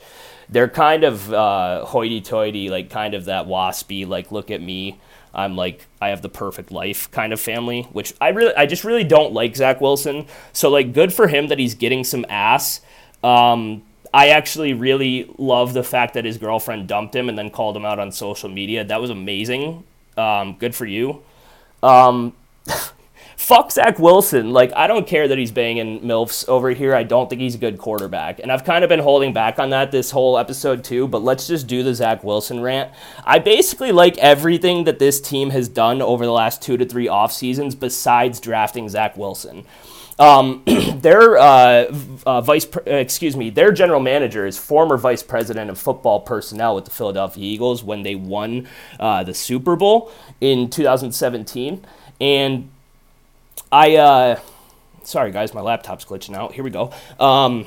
They're 0.49 0.67
kind 0.67 1.03
of 1.03 1.31
uh, 1.31 1.85
hoity-toity, 1.85 2.69
like 2.69 2.89
kind 2.89 3.13
of 3.13 3.25
that 3.25 3.45
waspy, 3.45 4.07
like 4.07 4.31
look 4.31 4.51
at 4.51 4.61
me. 4.61 4.99
I'm 5.33 5.55
like 5.55 5.85
I 6.01 6.09
have 6.09 6.21
the 6.21 6.29
perfect 6.29 6.71
life 6.71 7.09
kind 7.11 7.31
of 7.31 7.39
family, 7.39 7.83
which 7.93 8.13
I 8.19 8.29
really 8.29 8.55
I 8.55 8.65
just 8.65 8.83
really 8.83 9.05
don't 9.05 9.31
like 9.31 9.55
Zach 9.55 9.79
Wilson. 9.79 10.27
So 10.51 10.69
like 10.69 10.91
good 10.91 11.13
for 11.13 11.27
him 11.27 11.47
that 11.47 11.59
he's 11.59 11.75
getting 11.75 12.03
some 12.03 12.25
ass. 12.27 12.81
Um, 13.23 13.83
I 14.13 14.29
actually 14.29 14.73
really 14.73 15.31
love 15.37 15.73
the 15.73 15.83
fact 15.83 16.15
that 16.15 16.25
his 16.25 16.37
girlfriend 16.37 16.87
dumped 16.87 17.15
him 17.15 17.29
and 17.29 17.37
then 17.37 17.49
called 17.49 17.77
him 17.77 17.85
out 17.85 17.99
on 17.99 18.11
social 18.11 18.49
media. 18.49 18.83
That 18.83 19.01
was 19.01 19.09
amazing. 19.09 19.83
Um, 20.17 20.55
good 20.57 20.73
for 20.73 20.85
you. 20.85 21.21
Um, 21.83 22.33
fuck 23.39 23.71
Zach 23.71 23.99
Wilson. 23.99 24.51
Like, 24.51 24.71
I 24.75 24.87
don't 24.87 25.07
care 25.07 25.27
that 25.27 25.37
he's 25.37 25.51
banging 25.51 26.01
MILFs 26.01 26.47
over 26.49 26.71
here. 26.71 26.93
I 26.93 27.03
don't 27.03 27.29
think 27.29 27.41
he's 27.41 27.55
a 27.55 27.59
good 27.59 27.77
quarterback. 27.77 28.39
And 28.39 28.51
I've 28.51 28.63
kind 28.63 28.83
of 28.83 28.89
been 28.89 28.99
holding 28.99 29.31
back 29.31 29.59
on 29.59 29.69
that 29.69 29.91
this 29.91 30.11
whole 30.11 30.37
episode, 30.37 30.83
too. 30.83 31.07
But 31.07 31.23
let's 31.23 31.47
just 31.47 31.67
do 31.67 31.81
the 31.81 31.93
Zach 31.93 32.23
Wilson 32.23 32.61
rant. 32.61 32.91
I 33.23 33.39
basically 33.39 33.91
like 33.91 34.17
everything 34.17 34.83
that 34.83 34.99
this 34.99 35.21
team 35.21 35.51
has 35.51 35.69
done 35.69 36.01
over 36.01 36.25
the 36.25 36.31
last 36.31 36.61
two 36.61 36.77
to 36.77 36.85
three 36.85 37.07
off 37.07 37.31
seasons 37.31 37.75
besides 37.75 38.39
drafting 38.39 38.89
Zach 38.89 39.15
Wilson. 39.15 39.65
Um, 40.19 40.63
their 40.95 41.37
uh, 41.37 41.85
uh, 42.25 42.41
vice, 42.41 42.65
pre- 42.65 42.83
uh, 42.85 42.97
excuse 42.97 43.35
me, 43.35 43.49
their 43.49 43.71
general 43.71 44.01
manager 44.01 44.45
is 44.45 44.57
former 44.57 44.97
vice 44.97 45.23
president 45.23 45.69
of 45.69 45.79
football 45.79 46.19
personnel 46.19 46.75
with 46.75 46.85
the 46.85 46.91
Philadelphia 46.91 47.43
Eagles 47.43 47.83
when 47.83 48.03
they 48.03 48.15
won 48.15 48.67
uh, 48.99 49.23
the 49.23 49.33
Super 49.33 49.75
Bowl 49.75 50.11
in 50.41 50.69
2017. 50.69 51.85
And 52.19 52.69
I, 53.71 53.95
uh, 53.95 54.39
sorry 55.03 55.31
guys, 55.31 55.53
my 55.53 55.61
laptop's 55.61 56.03
glitching 56.03 56.35
out. 56.35 56.53
Here 56.53 56.63
we 56.63 56.69
go. 56.69 56.91
Um, 57.19 57.65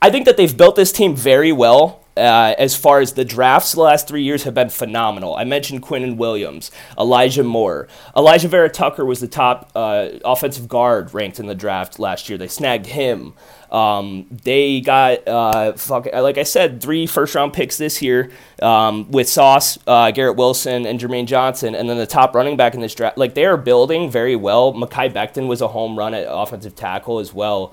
I 0.00 0.10
think 0.10 0.26
that 0.26 0.36
they've 0.36 0.56
built 0.56 0.76
this 0.76 0.92
team 0.92 1.16
very 1.16 1.50
well 1.52 2.01
uh, 2.16 2.54
as 2.58 2.76
far 2.76 3.00
as 3.00 3.14
the 3.14 3.24
drafts 3.24 3.72
the 3.72 3.80
last 3.80 4.06
three 4.06 4.22
years 4.22 4.44
have 4.44 4.54
been 4.54 4.68
phenomenal. 4.68 5.34
I 5.34 5.44
mentioned 5.44 5.82
Quinnen 5.82 6.16
Williams, 6.16 6.70
Elijah 6.98 7.42
Moore. 7.42 7.88
Alijah 8.14 8.48
Vera 8.48 8.68
Tucker 8.68 9.04
was 9.04 9.20
the 9.20 9.28
top 9.28 9.70
uh, 9.74 10.10
offensive 10.24 10.68
guard 10.68 11.14
ranked 11.14 11.40
in 11.40 11.46
the 11.46 11.54
draft 11.54 11.98
last 11.98 12.28
year. 12.28 12.36
They 12.36 12.48
snagged 12.48 12.86
him. 12.86 13.34
Um, 13.70 14.26
they 14.30 14.82
got, 14.82 15.26
uh, 15.26 15.72
fuck, 15.72 16.06
like 16.12 16.36
I 16.36 16.42
said, 16.42 16.82
three 16.82 17.06
first 17.06 17.34
round 17.34 17.54
picks 17.54 17.78
this 17.78 18.02
year 18.02 18.30
um, 18.60 19.10
with 19.10 19.28
Sauce, 19.30 19.78
uh, 19.86 20.10
Garrett 20.10 20.36
Wilson, 20.36 20.84
and 20.84 21.00
Jermaine 21.00 21.26
Johnson, 21.26 21.74
and 21.74 21.88
then 21.88 21.96
the 21.96 22.06
top 22.06 22.34
running 22.34 22.58
back 22.58 22.74
in 22.74 22.82
this 22.82 22.94
draft. 22.94 23.16
Like 23.16 23.34
they 23.34 23.46
are 23.46 23.56
building 23.56 24.10
very 24.10 24.36
well. 24.36 24.74
Mekhi 24.74 25.10
Becton 25.10 25.48
was 25.48 25.62
a 25.62 25.68
home 25.68 25.98
run 25.98 26.12
at 26.12 26.26
offensive 26.28 26.76
tackle 26.76 27.18
as 27.18 27.32
well 27.32 27.72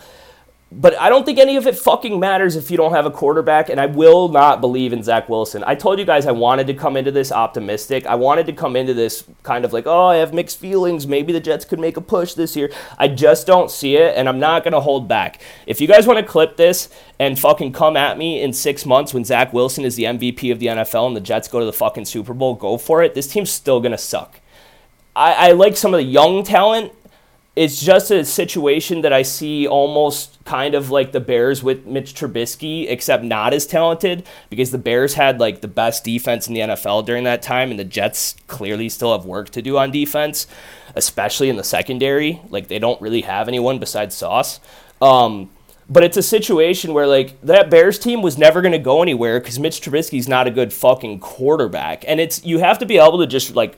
but 0.71 0.95
I 0.99 1.09
don't 1.09 1.25
think 1.25 1.39
any 1.39 1.55
of 1.55 1.65
it 1.65 1.75
fucking 1.75 2.19
matters 2.19 2.55
if 2.55 2.69
you 2.69 2.77
don't 2.77 2.91
have 2.91 3.07
a 3.07 3.11
quarterback, 3.11 3.69
and 3.69 3.81
I 3.81 3.87
will 3.87 4.29
not 4.29 4.61
believe 4.61 4.93
in 4.93 5.01
Zach 5.01 5.27
Wilson. 5.27 5.63
I 5.65 5.73
told 5.73 5.97
you 5.97 6.05
guys 6.05 6.27
I 6.27 6.31
wanted 6.31 6.67
to 6.67 6.75
come 6.75 6.95
into 6.95 7.11
this 7.11 7.31
optimistic. 7.31 8.05
I 8.05 8.13
wanted 8.13 8.45
to 8.45 8.53
come 8.53 8.75
into 8.75 8.93
this 8.93 9.23
kind 9.41 9.65
of 9.65 9.73
like, 9.73 9.87
oh, 9.87 10.07
I 10.07 10.17
have 10.17 10.31
mixed 10.31 10.59
feelings. 10.59 11.07
Maybe 11.07 11.33
the 11.33 11.39
Jets 11.39 11.65
could 11.65 11.79
make 11.79 11.97
a 11.97 12.01
push 12.01 12.35
this 12.35 12.55
year. 12.55 12.71
I 12.99 13.07
just 13.07 13.47
don't 13.47 13.71
see 13.71 13.95
it, 13.95 14.15
and 14.15 14.29
I'm 14.29 14.39
not 14.39 14.63
going 14.63 14.73
to 14.73 14.79
hold 14.79 15.07
back. 15.07 15.41
If 15.65 15.81
you 15.81 15.87
guys 15.87 16.05
want 16.05 16.19
to 16.19 16.25
clip 16.25 16.55
this 16.55 16.89
and 17.17 17.39
fucking 17.39 17.71
come 17.71 17.97
at 17.97 18.19
me 18.19 18.39
in 18.43 18.53
six 18.53 18.85
months 18.85 19.11
when 19.11 19.25
Zach 19.25 19.51
Wilson 19.51 19.85
is 19.85 19.95
the 19.95 20.03
MVP 20.03 20.51
of 20.51 20.59
the 20.59 20.67
NFL 20.67 21.07
and 21.07 21.15
the 21.15 21.21
Jets 21.21 21.47
go 21.47 21.59
to 21.59 21.65
the 21.65 21.73
fucking 21.73 22.05
Super 22.05 22.35
Bowl, 22.35 22.53
go 22.53 22.77
for 22.77 23.01
it. 23.01 23.15
This 23.15 23.25
team's 23.25 23.51
still 23.51 23.79
going 23.79 23.91
to 23.91 23.97
suck. 23.97 24.39
I, 25.15 25.49
I 25.49 25.51
like 25.53 25.75
some 25.75 25.95
of 25.95 25.97
the 25.97 26.05
young 26.05 26.43
talent 26.43 26.93
it's 27.59 27.81
just 27.81 28.09
a 28.09 28.23
situation 28.23 29.01
that 29.01 29.11
I 29.11 29.21
see 29.21 29.67
almost 29.67 30.41
kind 30.45 30.75
of 30.75 30.91
like 30.91 31.11
the 31.11 31.19
Bears 31.19 31.61
with 31.61 31.85
Mitch 31.85 32.13
Trubisky, 32.13 32.89
except 32.89 33.21
not 33.21 33.53
as 33.53 33.67
talented 33.67 34.25
because 34.49 34.71
the 34.71 34.77
Bears 34.77 35.15
had 35.15 35.41
like 35.41 35.59
the 35.59 35.67
best 35.67 36.05
defense 36.05 36.47
in 36.47 36.53
the 36.53 36.61
NFL 36.61 37.05
during 37.05 37.25
that 37.25 37.41
time, 37.41 37.69
and 37.69 37.77
the 37.77 37.83
Jets 37.83 38.37
clearly 38.47 38.87
still 38.87 39.11
have 39.11 39.25
work 39.25 39.49
to 39.49 39.61
do 39.61 39.77
on 39.77 39.91
defense, 39.91 40.47
especially 40.95 41.49
in 41.49 41.57
the 41.57 41.63
secondary. 41.65 42.39
Like 42.49 42.69
they 42.69 42.79
don't 42.79 43.01
really 43.01 43.23
have 43.23 43.49
anyone 43.49 43.77
besides 43.77 44.15
Sauce. 44.15 44.61
Um, 45.01 45.49
but 45.89 46.05
it's 46.05 46.15
a 46.15 46.23
situation 46.23 46.93
where 46.93 47.07
like 47.07 47.41
that 47.41 47.69
Bears 47.69 47.99
team 47.99 48.21
was 48.21 48.37
never 48.37 48.61
going 48.61 48.71
to 48.71 48.79
go 48.79 49.01
anywhere 49.01 49.37
because 49.41 49.59
Mitch 49.59 49.81
Trubisky's 49.81 50.29
not 50.29 50.47
a 50.47 50.51
good 50.51 50.71
fucking 50.71 51.19
quarterback, 51.19 52.05
and 52.07 52.21
it's 52.21 52.41
you 52.45 52.59
have 52.59 52.79
to 52.79 52.85
be 52.85 52.99
able 52.99 53.19
to 53.19 53.27
just 53.27 53.53
like 53.53 53.77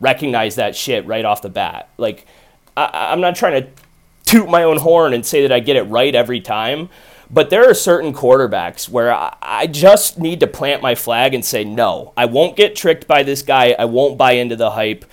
recognize 0.00 0.56
that 0.56 0.74
shit 0.74 1.06
right 1.06 1.24
off 1.24 1.42
the 1.42 1.48
bat, 1.48 1.90
like 1.96 2.26
I, 2.76 3.10
I'm 3.12 3.20
not 3.20 3.36
trying 3.36 3.62
to 3.62 3.68
toot 4.24 4.48
my 4.48 4.62
own 4.62 4.78
horn 4.78 5.12
and 5.12 5.24
say 5.24 5.42
that 5.42 5.52
I 5.52 5.60
get 5.60 5.76
it 5.76 5.82
right 5.84 6.14
every 6.14 6.40
time. 6.40 6.88
But 7.32 7.50
there 7.50 7.68
are 7.70 7.74
certain 7.74 8.12
quarterbacks 8.12 8.88
where 8.88 9.12
I, 9.12 9.36
I 9.40 9.66
just 9.68 10.18
need 10.18 10.40
to 10.40 10.46
plant 10.46 10.82
my 10.82 10.94
flag 10.94 11.32
and 11.32 11.44
say, 11.44 11.64
no, 11.64 12.12
I 12.16 12.24
won't 12.24 12.56
get 12.56 12.74
tricked 12.74 13.06
by 13.06 13.22
this 13.22 13.42
guy. 13.42 13.74
I 13.78 13.84
won't 13.84 14.18
buy 14.18 14.32
into 14.32 14.56
the 14.56 14.70
hype. 14.70 15.04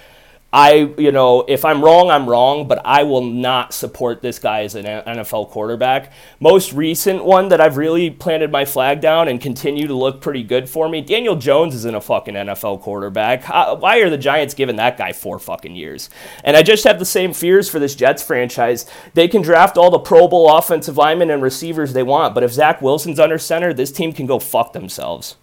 I, 0.52 0.94
you 0.98 1.12
know, 1.12 1.44
if 1.46 1.66
I'm 1.66 1.84
wrong, 1.84 2.10
I'm 2.10 2.28
wrong, 2.28 2.70
but 2.70 2.82
I 2.86 3.04
will 3.04 3.22
not 3.22 3.74
support 3.74 4.22
this 4.22 4.40
guy 4.40 4.62
as 4.62 4.76
an 4.76 4.86
NFL 4.86 5.50
quarterback. 5.50 6.14
Most 6.40 6.72
recent 6.72 7.26
one 7.26 7.50
that 7.50 7.60
I've 7.60 7.76
really 7.76 8.10
planted 8.10 8.50
my 8.50 8.64
flag 8.64 9.02
down 9.02 9.28
and 9.28 9.42
continue 9.42 9.88
to 9.88 9.94
look 9.94 10.22
pretty 10.22 10.44
good 10.44 10.70
for 10.70 10.88
me, 10.88 11.02
Daniel 11.02 11.36
Jones 11.36 11.76
isn't 11.76 11.96
a 11.96 12.00
fucking 12.00 12.36
NFL 12.36 12.82
quarterback. 12.82 13.46
Why 13.82 13.98
are 13.98 14.10
the 14.10 14.18
Giants 14.18 14.54
giving 14.54 14.78
that 14.78 14.98
guy 14.98 15.12
four 15.12 15.38
fucking 15.38 15.76
years? 15.76 16.10
And 16.46 16.56
I 16.56 16.64
just 16.64 16.86
have 16.86 16.98
the 16.98 17.06
same 17.06 17.34
fears 17.34 17.70
for 17.70 17.80
this 17.80 17.94
Jets 17.94 18.24
franchise. 18.24 18.90
They 19.16 19.28
can 19.28 19.42
draft 19.42 19.78
all 19.78 19.92
the 19.92 20.00
Pro 20.00 20.30
Bowl 20.30 20.56
offensive 20.56 20.96
linemen 20.96 21.30
and 21.30 21.44
receivers 21.44 21.92
they 21.92 22.04
want, 22.04 22.34
but 22.34 22.44
if 22.44 22.54
Zach 22.54 22.82
Wilson's 22.82 23.20
under 23.20 23.38
center, 23.38 23.74
this 23.74 23.92
team 23.92 24.14
can 24.14 24.26
go 24.26 24.40
fuck 24.40 24.72
themselves. 24.72 25.36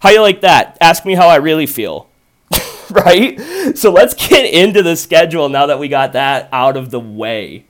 How 0.00 0.08
you 0.08 0.22
like 0.22 0.40
that? 0.40 0.78
Ask 0.80 1.04
me 1.04 1.14
how 1.14 1.28
I 1.28 1.36
really 1.36 1.66
feel. 1.66 2.08
right? 3.06 3.40
So 3.76 3.90
let's 3.90 4.14
get 4.14 4.44
into 4.44 4.82
the 4.82 4.96
schedule 4.96 5.48
now 5.48 5.66
that 5.66 5.78
we 5.78 5.88
got 5.88 6.12
that 6.12 6.48
out 6.52 6.76
of 6.76 6.90
the 6.90 7.00
way. 7.00 7.66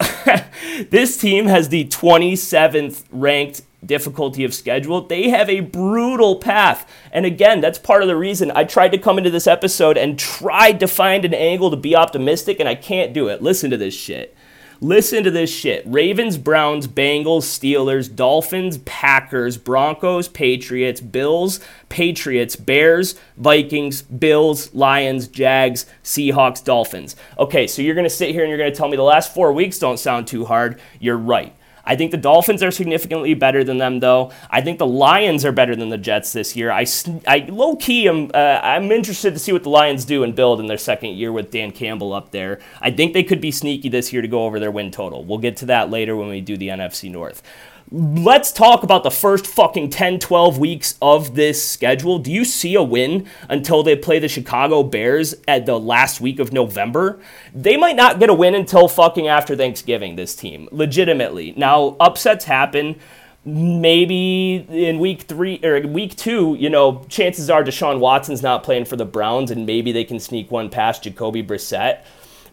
this 0.90 1.16
team 1.16 1.46
has 1.46 1.68
the 1.68 1.84
27th 1.86 3.04
ranked 3.10 3.62
difficulty 3.84 4.44
of 4.44 4.54
schedule. 4.54 5.02
They 5.02 5.28
have 5.28 5.48
a 5.48 5.60
brutal 5.60 6.36
path. 6.36 6.90
And 7.12 7.24
again, 7.24 7.60
that's 7.60 7.78
part 7.78 8.02
of 8.02 8.08
the 8.08 8.16
reason 8.16 8.50
I 8.54 8.64
tried 8.64 8.92
to 8.92 8.98
come 8.98 9.18
into 9.18 9.30
this 9.30 9.46
episode 9.46 9.96
and 9.96 10.18
tried 10.18 10.80
to 10.80 10.88
find 10.88 11.24
an 11.24 11.34
angle 11.34 11.70
to 11.70 11.76
be 11.76 11.94
optimistic, 11.94 12.60
and 12.60 12.68
I 12.68 12.74
can't 12.74 13.12
do 13.12 13.28
it. 13.28 13.42
Listen 13.42 13.70
to 13.70 13.76
this 13.76 13.94
shit. 13.94 14.36
Listen 14.80 15.24
to 15.24 15.30
this 15.32 15.50
shit. 15.50 15.82
Ravens, 15.86 16.38
Browns, 16.38 16.86
Bengals, 16.86 17.42
Steelers, 17.42 18.14
Dolphins, 18.14 18.78
Packers, 18.78 19.58
Broncos, 19.58 20.28
Patriots, 20.28 21.00
Bills, 21.00 21.58
Patriots, 21.88 22.54
Bears, 22.54 23.16
Vikings, 23.36 24.02
Bills, 24.02 24.72
Lions, 24.72 25.26
Jags, 25.26 25.84
Seahawks, 26.04 26.62
Dolphins. 26.62 27.16
Okay, 27.40 27.66
so 27.66 27.82
you're 27.82 27.96
going 27.96 28.04
to 28.04 28.10
sit 28.10 28.30
here 28.30 28.42
and 28.42 28.50
you're 28.50 28.58
going 28.58 28.70
to 28.70 28.76
tell 28.76 28.88
me 28.88 28.96
the 28.96 29.02
last 29.02 29.34
four 29.34 29.52
weeks 29.52 29.80
don't 29.80 29.98
sound 29.98 30.28
too 30.28 30.44
hard. 30.44 30.80
You're 31.00 31.18
right. 31.18 31.54
I 31.88 31.96
think 31.96 32.10
the 32.10 32.18
Dolphins 32.18 32.62
are 32.62 32.70
significantly 32.70 33.32
better 33.32 33.64
than 33.64 33.78
them, 33.78 34.00
though. 34.00 34.30
I 34.50 34.60
think 34.60 34.78
the 34.78 34.86
Lions 34.86 35.44
are 35.46 35.52
better 35.52 35.74
than 35.74 35.88
the 35.88 35.96
Jets 35.96 36.34
this 36.34 36.54
year. 36.54 36.70
I, 36.70 36.84
I 37.26 37.46
low 37.48 37.76
key 37.76 38.06
am 38.06 38.30
uh, 38.34 38.60
I'm 38.62 38.92
interested 38.92 39.32
to 39.32 39.40
see 39.40 39.52
what 39.52 39.62
the 39.62 39.70
Lions 39.70 40.04
do 40.04 40.22
and 40.22 40.34
build 40.34 40.60
in 40.60 40.66
their 40.66 40.76
second 40.76 41.16
year 41.16 41.32
with 41.32 41.50
Dan 41.50 41.72
Campbell 41.72 42.12
up 42.12 42.30
there. 42.30 42.60
I 42.82 42.90
think 42.90 43.14
they 43.14 43.24
could 43.24 43.40
be 43.40 43.50
sneaky 43.50 43.88
this 43.88 44.12
year 44.12 44.20
to 44.20 44.28
go 44.28 44.44
over 44.44 44.60
their 44.60 44.70
win 44.70 44.90
total. 44.90 45.24
We'll 45.24 45.38
get 45.38 45.56
to 45.58 45.66
that 45.66 45.88
later 45.88 46.14
when 46.14 46.28
we 46.28 46.42
do 46.42 46.58
the 46.58 46.68
NFC 46.68 47.10
North 47.10 47.42
let's 47.90 48.52
talk 48.52 48.82
about 48.82 49.02
the 49.02 49.10
first 49.10 49.46
fucking 49.46 49.90
10, 49.90 50.18
12 50.18 50.58
weeks 50.58 50.96
of 51.00 51.34
this 51.34 51.66
schedule. 51.66 52.18
Do 52.18 52.30
you 52.30 52.44
see 52.44 52.74
a 52.74 52.82
win 52.82 53.26
until 53.48 53.82
they 53.82 53.96
play 53.96 54.18
the 54.18 54.28
Chicago 54.28 54.82
Bears 54.82 55.34
at 55.46 55.66
the 55.66 55.78
last 55.78 56.20
week 56.20 56.38
of 56.38 56.52
November? 56.52 57.18
They 57.54 57.76
might 57.76 57.96
not 57.96 58.18
get 58.18 58.30
a 58.30 58.34
win 58.34 58.54
until 58.54 58.88
fucking 58.88 59.26
after 59.26 59.56
Thanksgiving, 59.56 60.16
this 60.16 60.34
team, 60.34 60.68
legitimately. 60.70 61.54
Now, 61.56 61.96
upsets 61.98 62.44
happen. 62.44 62.96
Maybe 63.44 64.66
in 64.68 64.98
week 64.98 65.22
three 65.22 65.58
or 65.64 65.80
week 65.86 66.16
two, 66.16 66.56
you 66.58 66.68
know, 66.68 67.06
chances 67.08 67.48
are 67.48 67.64
Deshaun 67.64 67.98
Watson's 67.98 68.42
not 68.42 68.62
playing 68.62 68.84
for 68.84 68.96
the 68.96 69.06
Browns, 69.06 69.50
and 69.50 69.64
maybe 69.64 69.90
they 69.92 70.04
can 70.04 70.20
sneak 70.20 70.50
one 70.50 70.68
past 70.68 71.04
Jacoby 71.04 71.42
Brissett. 71.42 72.02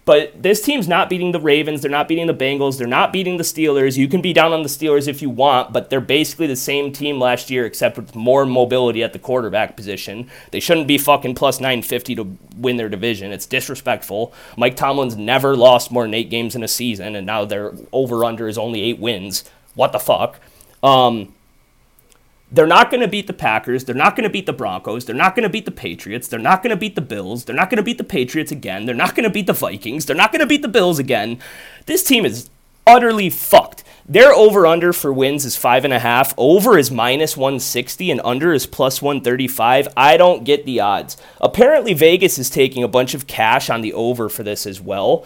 But 0.05 0.41
this 0.41 0.61
team's 0.61 0.87
not 0.87 1.09
beating 1.09 1.31
the 1.31 1.39
Ravens. 1.39 1.81
They're 1.81 1.89
not 1.89 2.07
beating 2.07 2.27
the 2.27 2.33
Bengals. 2.33 2.77
They're 2.77 2.85
not 2.85 3.11
beating 3.11 3.37
the 3.37 3.43
Steelers. 3.43 3.97
You 3.97 4.07
can 4.07 4.21
be 4.21 4.33
down 4.33 4.53
on 4.53 4.61
the 4.61 4.69
Steelers 4.69 5.07
if 5.07 5.19
you 5.19 5.31
want, 5.31 5.73
but 5.73 5.89
they're 5.89 5.99
basically 5.99 6.45
the 6.45 6.55
same 6.55 6.91
team 6.91 7.19
last 7.19 7.49
year, 7.49 7.65
except 7.65 7.97
with 7.97 8.15
more 8.15 8.45
mobility 8.45 9.01
at 9.01 9.13
the 9.13 9.19
quarterback 9.19 9.75
position. 9.75 10.29
They 10.51 10.59
shouldn't 10.59 10.87
be 10.87 10.99
fucking 10.99 11.33
plus 11.33 11.59
950 11.59 12.15
to 12.15 12.37
win 12.55 12.77
their 12.77 12.87
division. 12.87 13.31
It's 13.31 13.47
disrespectful. 13.47 14.31
Mike 14.55 14.75
Tomlin's 14.75 15.17
never 15.17 15.55
lost 15.55 15.91
more 15.91 16.03
than 16.03 16.13
eight 16.13 16.29
games 16.29 16.55
in 16.55 16.63
a 16.63 16.67
season, 16.67 17.15
and 17.15 17.25
now 17.25 17.43
their 17.43 17.73
over 17.91 18.23
under 18.23 18.47
is 18.47 18.59
only 18.59 18.81
eight 18.81 18.99
wins. 18.99 19.43
What 19.73 19.91
the 19.91 19.99
fuck? 19.99 20.39
Um, 20.83 21.33
they're 22.55 22.65
not 22.65 22.89
going 22.89 23.01
to 23.01 23.07
beat 23.07 23.27
the 23.27 23.33
Packers. 23.33 23.83
They're 23.83 23.95
not 23.95 24.15
going 24.15 24.23
to 24.23 24.29
beat 24.29 24.45
the 24.45 24.53
Broncos. 24.53 25.05
They're 25.05 25.15
not 25.15 25.35
going 25.35 25.43
to 25.43 25.49
beat 25.49 25.65
the 25.65 25.71
Patriots. 25.71 26.27
They're 26.27 26.39
not 26.39 26.63
going 26.63 26.71
to 26.71 26.77
beat 26.77 26.95
the 26.95 27.01
Bills. 27.01 27.45
They're 27.45 27.55
not 27.55 27.69
going 27.69 27.77
to 27.77 27.83
beat 27.83 27.97
the 27.97 28.03
Patriots 28.03 28.51
again. 28.51 28.85
They're 28.85 28.95
not 28.95 29.15
going 29.15 29.25
to 29.25 29.29
beat 29.29 29.47
the 29.47 29.53
Vikings. 29.53 30.05
They're 30.05 30.15
not 30.15 30.31
going 30.31 30.39
to 30.39 30.47
beat 30.47 30.61
the 30.61 30.67
Bills 30.67 30.97
again. 30.97 31.39
This 31.85 32.03
team 32.03 32.25
is 32.25 32.49
utterly 32.87 33.29
fucked. 33.29 33.83
Their 34.07 34.31
over 34.33 34.67
under 34.67 34.93
for 34.93 35.11
wins 35.11 35.43
is 35.45 35.57
five 35.57 35.83
and 35.83 35.93
a 35.93 35.99
half. 35.99 36.33
Over 36.37 36.77
is 36.77 36.91
minus 36.91 37.35
160 37.35 38.11
and 38.11 38.21
under 38.23 38.53
is 38.53 38.67
plus 38.67 39.01
135. 39.01 39.87
I 39.97 40.15
don't 40.15 40.43
get 40.43 40.65
the 40.65 40.79
odds. 40.79 41.17
Apparently, 41.41 41.93
Vegas 41.93 42.37
is 42.37 42.49
taking 42.49 42.83
a 42.83 42.87
bunch 42.87 43.13
of 43.13 43.27
cash 43.27 43.69
on 43.69 43.81
the 43.81 43.93
over 43.93 44.29
for 44.29 44.43
this 44.43 44.65
as 44.65 44.79
well. 44.79 45.25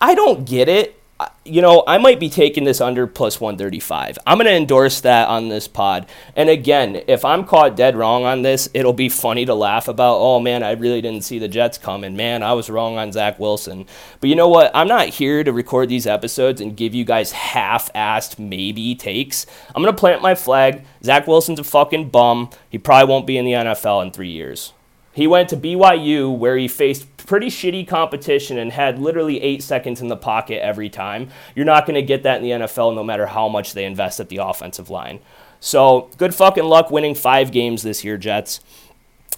I 0.00 0.14
don't 0.14 0.46
get 0.46 0.68
it 0.68 0.99
you 1.44 1.62
know, 1.62 1.82
I 1.86 1.98
might 1.98 2.20
be 2.20 2.28
taking 2.28 2.64
this 2.64 2.80
under 2.80 3.06
plus 3.06 3.40
135. 3.40 4.18
I'm 4.26 4.38
going 4.38 4.46
to 4.46 4.52
endorse 4.52 5.00
that 5.00 5.28
on 5.28 5.48
this 5.48 5.66
pod. 5.66 6.06
And 6.36 6.48
again, 6.48 7.02
if 7.06 7.24
I'm 7.24 7.44
caught 7.44 7.76
dead 7.76 7.96
wrong 7.96 8.24
on 8.24 8.42
this, 8.42 8.68
it'll 8.74 8.92
be 8.92 9.08
funny 9.08 9.44
to 9.46 9.54
laugh 9.54 9.88
about, 9.88 10.18
oh 10.18 10.38
man, 10.40 10.62
I 10.62 10.72
really 10.72 11.00
didn't 11.00 11.24
see 11.24 11.38
the 11.38 11.48
Jets 11.48 11.78
coming. 11.78 12.16
Man, 12.16 12.42
I 12.42 12.52
was 12.52 12.70
wrong 12.70 12.98
on 12.98 13.12
Zach 13.12 13.38
Wilson. 13.38 13.86
But 14.20 14.30
you 14.30 14.36
know 14.36 14.48
what? 14.48 14.70
I'm 14.74 14.88
not 14.88 15.08
here 15.08 15.42
to 15.42 15.52
record 15.52 15.88
these 15.88 16.06
episodes 16.06 16.60
and 16.60 16.76
give 16.76 16.94
you 16.94 17.04
guys 17.04 17.32
half 17.32 17.92
assed 17.92 18.38
maybe 18.38 18.94
takes. 18.94 19.46
I'm 19.74 19.82
going 19.82 19.94
to 19.94 20.00
plant 20.00 20.22
my 20.22 20.34
flag. 20.34 20.84
Zach 21.02 21.26
Wilson's 21.26 21.58
a 21.58 21.64
fucking 21.64 22.10
bum. 22.10 22.50
He 22.68 22.78
probably 22.78 23.10
won't 23.10 23.26
be 23.26 23.36
in 23.36 23.44
the 23.44 23.52
NFL 23.52 24.04
in 24.04 24.10
three 24.10 24.30
years. 24.30 24.72
He 25.12 25.26
went 25.26 25.48
to 25.48 25.56
BYU 25.56 26.36
where 26.36 26.56
he 26.56 26.68
faced 26.68 27.06
pretty 27.26 27.48
shitty 27.48 27.86
competition 27.86 28.58
and 28.58 28.72
had 28.72 28.98
literally 28.98 29.40
eight 29.42 29.62
seconds 29.62 30.00
in 30.00 30.08
the 30.08 30.16
pocket 30.16 30.62
every 30.62 30.88
time. 30.88 31.30
You're 31.54 31.66
not 31.66 31.86
going 31.86 31.94
to 31.94 32.02
get 32.02 32.22
that 32.24 32.36
in 32.36 32.42
the 32.42 32.66
NFL 32.66 32.94
no 32.94 33.04
matter 33.04 33.26
how 33.26 33.48
much 33.48 33.74
they 33.74 33.84
invest 33.84 34.20
at 34.20 34.28
the 34.28 34.38
offensive 34.38 34.90
line. 34.90 35.20
So 35.60 36.10
good 36.16 36.34
fucking 36.34 36.64
luck 36.64 36.90
winning 36.90 37.14
five 37.14 37.52
games 37.52 37.82
this 37.82 38.04
year, 38.04 38.16
Jets. 38.16 38.60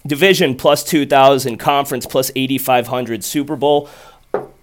Division 0.05 0.55
plus 0.55 0.83
2,000, 0.83 1.57
conference 1.57 2.05
plus 2.05 2.31
8,500, 2.35 3.23
Super 3.23 3.55
Bowl 3.55 3.89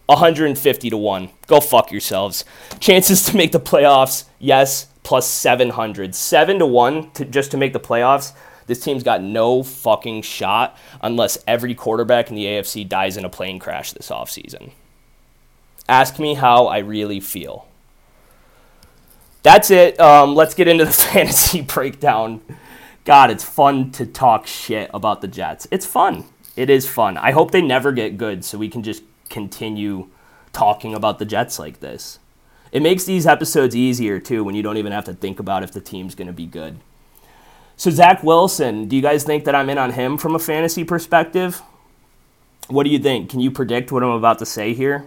150 0.06 0.90
to 0.90 0.96
1. 0.96 1.28
Go 1.46 1.60
fuck 1.60 1.92
yourselves. 1.92 2.44
Chances 2.78 3.22
to 3.24 3.36
make 3.36 3.52
the 3.52 3.60
playoffs, 3.60 4.24
yes, 4.38 4.88
plus 5.02 5.26
700. 5.28 6.14
7 6.14 6.58
to 6.58 6.66
1 6.66 7.10
to, 7.12 7.24
just 7.24 7.50
to 7.52 7.56
make 7.56 7.72
the 7.72 7.80
playoffs. 7.80 8.32
This 8.70 8.78
team's 8.78 9.02
got 9.02 9.20
no 9.20 9.64
fucking 9.64 10.22
shot 10.22 10.78
unless 11.02 11.42
every 11.44 11.74
quarterback 11.74 12.30
in 12.30 12.36
the 12.36 12.44
AFC 12.44 12.88
dies 12.88 13.16
in 13.16 13.24
a 13.24 13.28
plane 13.28 13.58
crash 13.58 13.90
this 13.90 14.10
offseason. 14.10 14.70
Ask 15.88 16.20
me 16.20 16.34
how 16.34 16.68
I 16.68 16.78
really 16.78 17.18
feel. 17.18 17.66
That's 19.42 19.72
it. 19.72 19.98
Um, 19.98 20.36
let's 20.36 20.54
get 20.54 20.68
into 20.68 20.84
the 20.84 20.92
fantasy 21.12 21.62
breakdown. 21.62 22.42
God, 23.04 23.32
it's 23.32 23.42
fun 23.42 23.90
to 23.90 24.06
talk 24.06 24.46
shit 24.46 24.88
about 24.94 25.20
the 25.20 25.26
Jets. 25.26 25.66
It's 25.72 25.84
fun. 25.84 26.26
It 26.54 26.70
is 26.70 26.88
fun. 26.88 27.16
I 27.16 27.32
hope 27.32 27.50
they 27.50 27.62
never 27.62 27.90
get 27.90 28.18
good 28.18 28.44
so 28.44 28.56
we 28.56 28.68
can 28.68 28.84
just 28.84 29.02
continue 29.30 30.10
talking 30.52 30.94
about 30.94 31.18
the 31.18 31.24
Jets 31.24 31.58
like 31.58 31.80
this. 31.80 32.20
It 32.70 32.82
makes 32.82 33.02
these 33.02 33.26
episodes 33.26 33.74
easier 33.74 34.20
too 34.20 34.44
when 34.44 34.54
you 34.54 34.62
don't 34.62 34.76
even 34.76 34.92
have 34.92 35.06
to 35.06 35.14
think 35.14 35.40
about 35.40 35.64
if 35.64 35.72
the 35.72 35.80
team's 35.80 36.14
going 36.14 36.28
to 36.28 36.32
be 36.32 36.46
good. 36.46 36.78
So 37.80 37.90
Zach 37.90 38.22
Wilson, 38.22 38.88
do 38.88 38.96
you 38.96 39.00
guys 39.00 39.24
think 39.24 39.46
that 39.46 39.54
I'm 39.54 39.70
in 39.70 39.78
on 39.78 39.92
him 39.92 40.18
from 40.18 40.34
a 40.34 40.38
fantasy 40.38 40.84
perspective? 40.84 41.62
What 42.68 42.84
do 42.84 42.90
you 42.90 42.98
think? 42.98 43.30
Can 43.30 43.40
you 43.40 43.50
predict 43.50 43.90
what 43.90 44.02
I'm 44.02 44.10
about 44.10 44.38
to 44.40 44.44
say 44.44 44.74
here? 44.74 45.06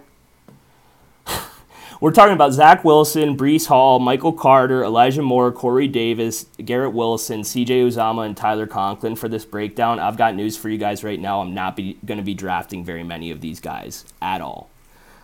We're 2.02 2.10
talking 2.10 2.34
about 2.34 2.52
Zach 2.52 2.84
Wilson, 2.84 3.38
Breece 3.38 3.68
Hall, 3.68 4.00
Michael 4.00 4.34
Carter, 4.34 4.84
Elijah 4.84 5.22
Moore, 5.22 5.52
Corey 5.52 5.88
Davis, 5.88 6.48
Garrett 6.66 6.94
Wilson, 6.94 7.42
CJ 7.42 7.90
Uzomah, 7.90 8.26
and 8.26 8.36
Tyler 8.36 8.66
Conklin 8.66 9.16
for 9.16 9.30
this 9.30 9.46
breakdown. 9.46 10.00
I've 10.00 10.18
got 10.18 10.34
news 10.34 10.58
for 10.58 10.70
you 10.70 10.80
guys 10.80 11.04
right 11.04 11.20
now. 11.20 11.42
I'm 11.42 11.54
not 11.54 11.76
going 11.78 12.18
to 12.18 12.24
be 12.24 12.34
drafting 12.34 12.84
very 12.84 13.04
many 13.04 13.30
of 13.30 13.40
these 13.40 13.60
guys 13.60 14.04
at 14.20 14.42
all. 14.42 14.72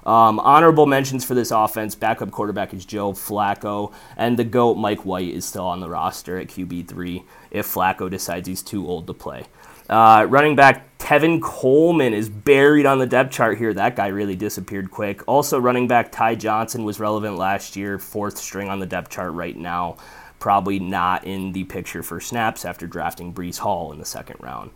Um, 0.05 0.39
honorable 0.39 0.85
mentions 0.85 1.25
for 1.25 1.35
this 1.35 1.51
offense 1.51 1.95
backup 1.95 2.31
quarterback 2.31 2.73
is 2.73 2.85
Joe 2.85 3.13
Flacco, 3.13 3.93
and 4.17 4.37
the 4.37 4.43
GOAT 4.43 4.75
Mike 4.75 5.05
White 5.05 5.33
is 5.33 5.45
still 5.45 5.65
on 5.65 5.79
the 5.79 5.89
roster 5.89 6.37
at 6.37 6.47
QB3 6.47 7.23
if 7.51 7.67
Flacco 7.67 8.09
decides 8.09 8.47
he's 8.47 8.61
too 8.61 8.87
old 8.87 9.07
to 9.07 9.13
play. 9.13 9.45
Uh, 9.89 10.25
running 10.29 10.55
back 10.55 10.97
Tevin 10.99 11.41
Coleman 11.41 12.13
is 12.13 12.29
buried 12.29 12.85
on 12.85 12.99
the 12.99 13.07
depth 13.07 13.31
chart 13.31 13.57
here. 13.57 13.73
That 13.73 13.95
guy 13.95 14.07
really 14.07 14.35
disappeared 14.35 14.91
quick. 14.91 15.27
Also, 15.27 15.59
running 15.59 15.87
back 15.87 16.11
Ty 16.11 16.35
Johnson 16.35 16.83
was 16.83 16.99
relevant 16.99 17.37
last 17.37 17.75
year, 17.75 17.97
fourth 17.97 18.37
string 18.37 18.69
on 18.69 18.79
the 18.79 18.85
depth 18.85 19.09
chart 19.09 19.33
right 19.33 19.57
now. 19.57 19.97
Probably 20.37 20.79
not 20.79 21.25
in 21.25 21.51
the 21.51 21.63
picture 21.63 22.03
for 22.03 22.19
snaps 22.19 22.63
after 22.63 22.85
drafting 22.85 23.33
Breece 23.33 23.57
Hall 23.57 23.91
in 23.91 23.97
the 23.97 24.05
second 24.05 24.37
round. 24.39 24.69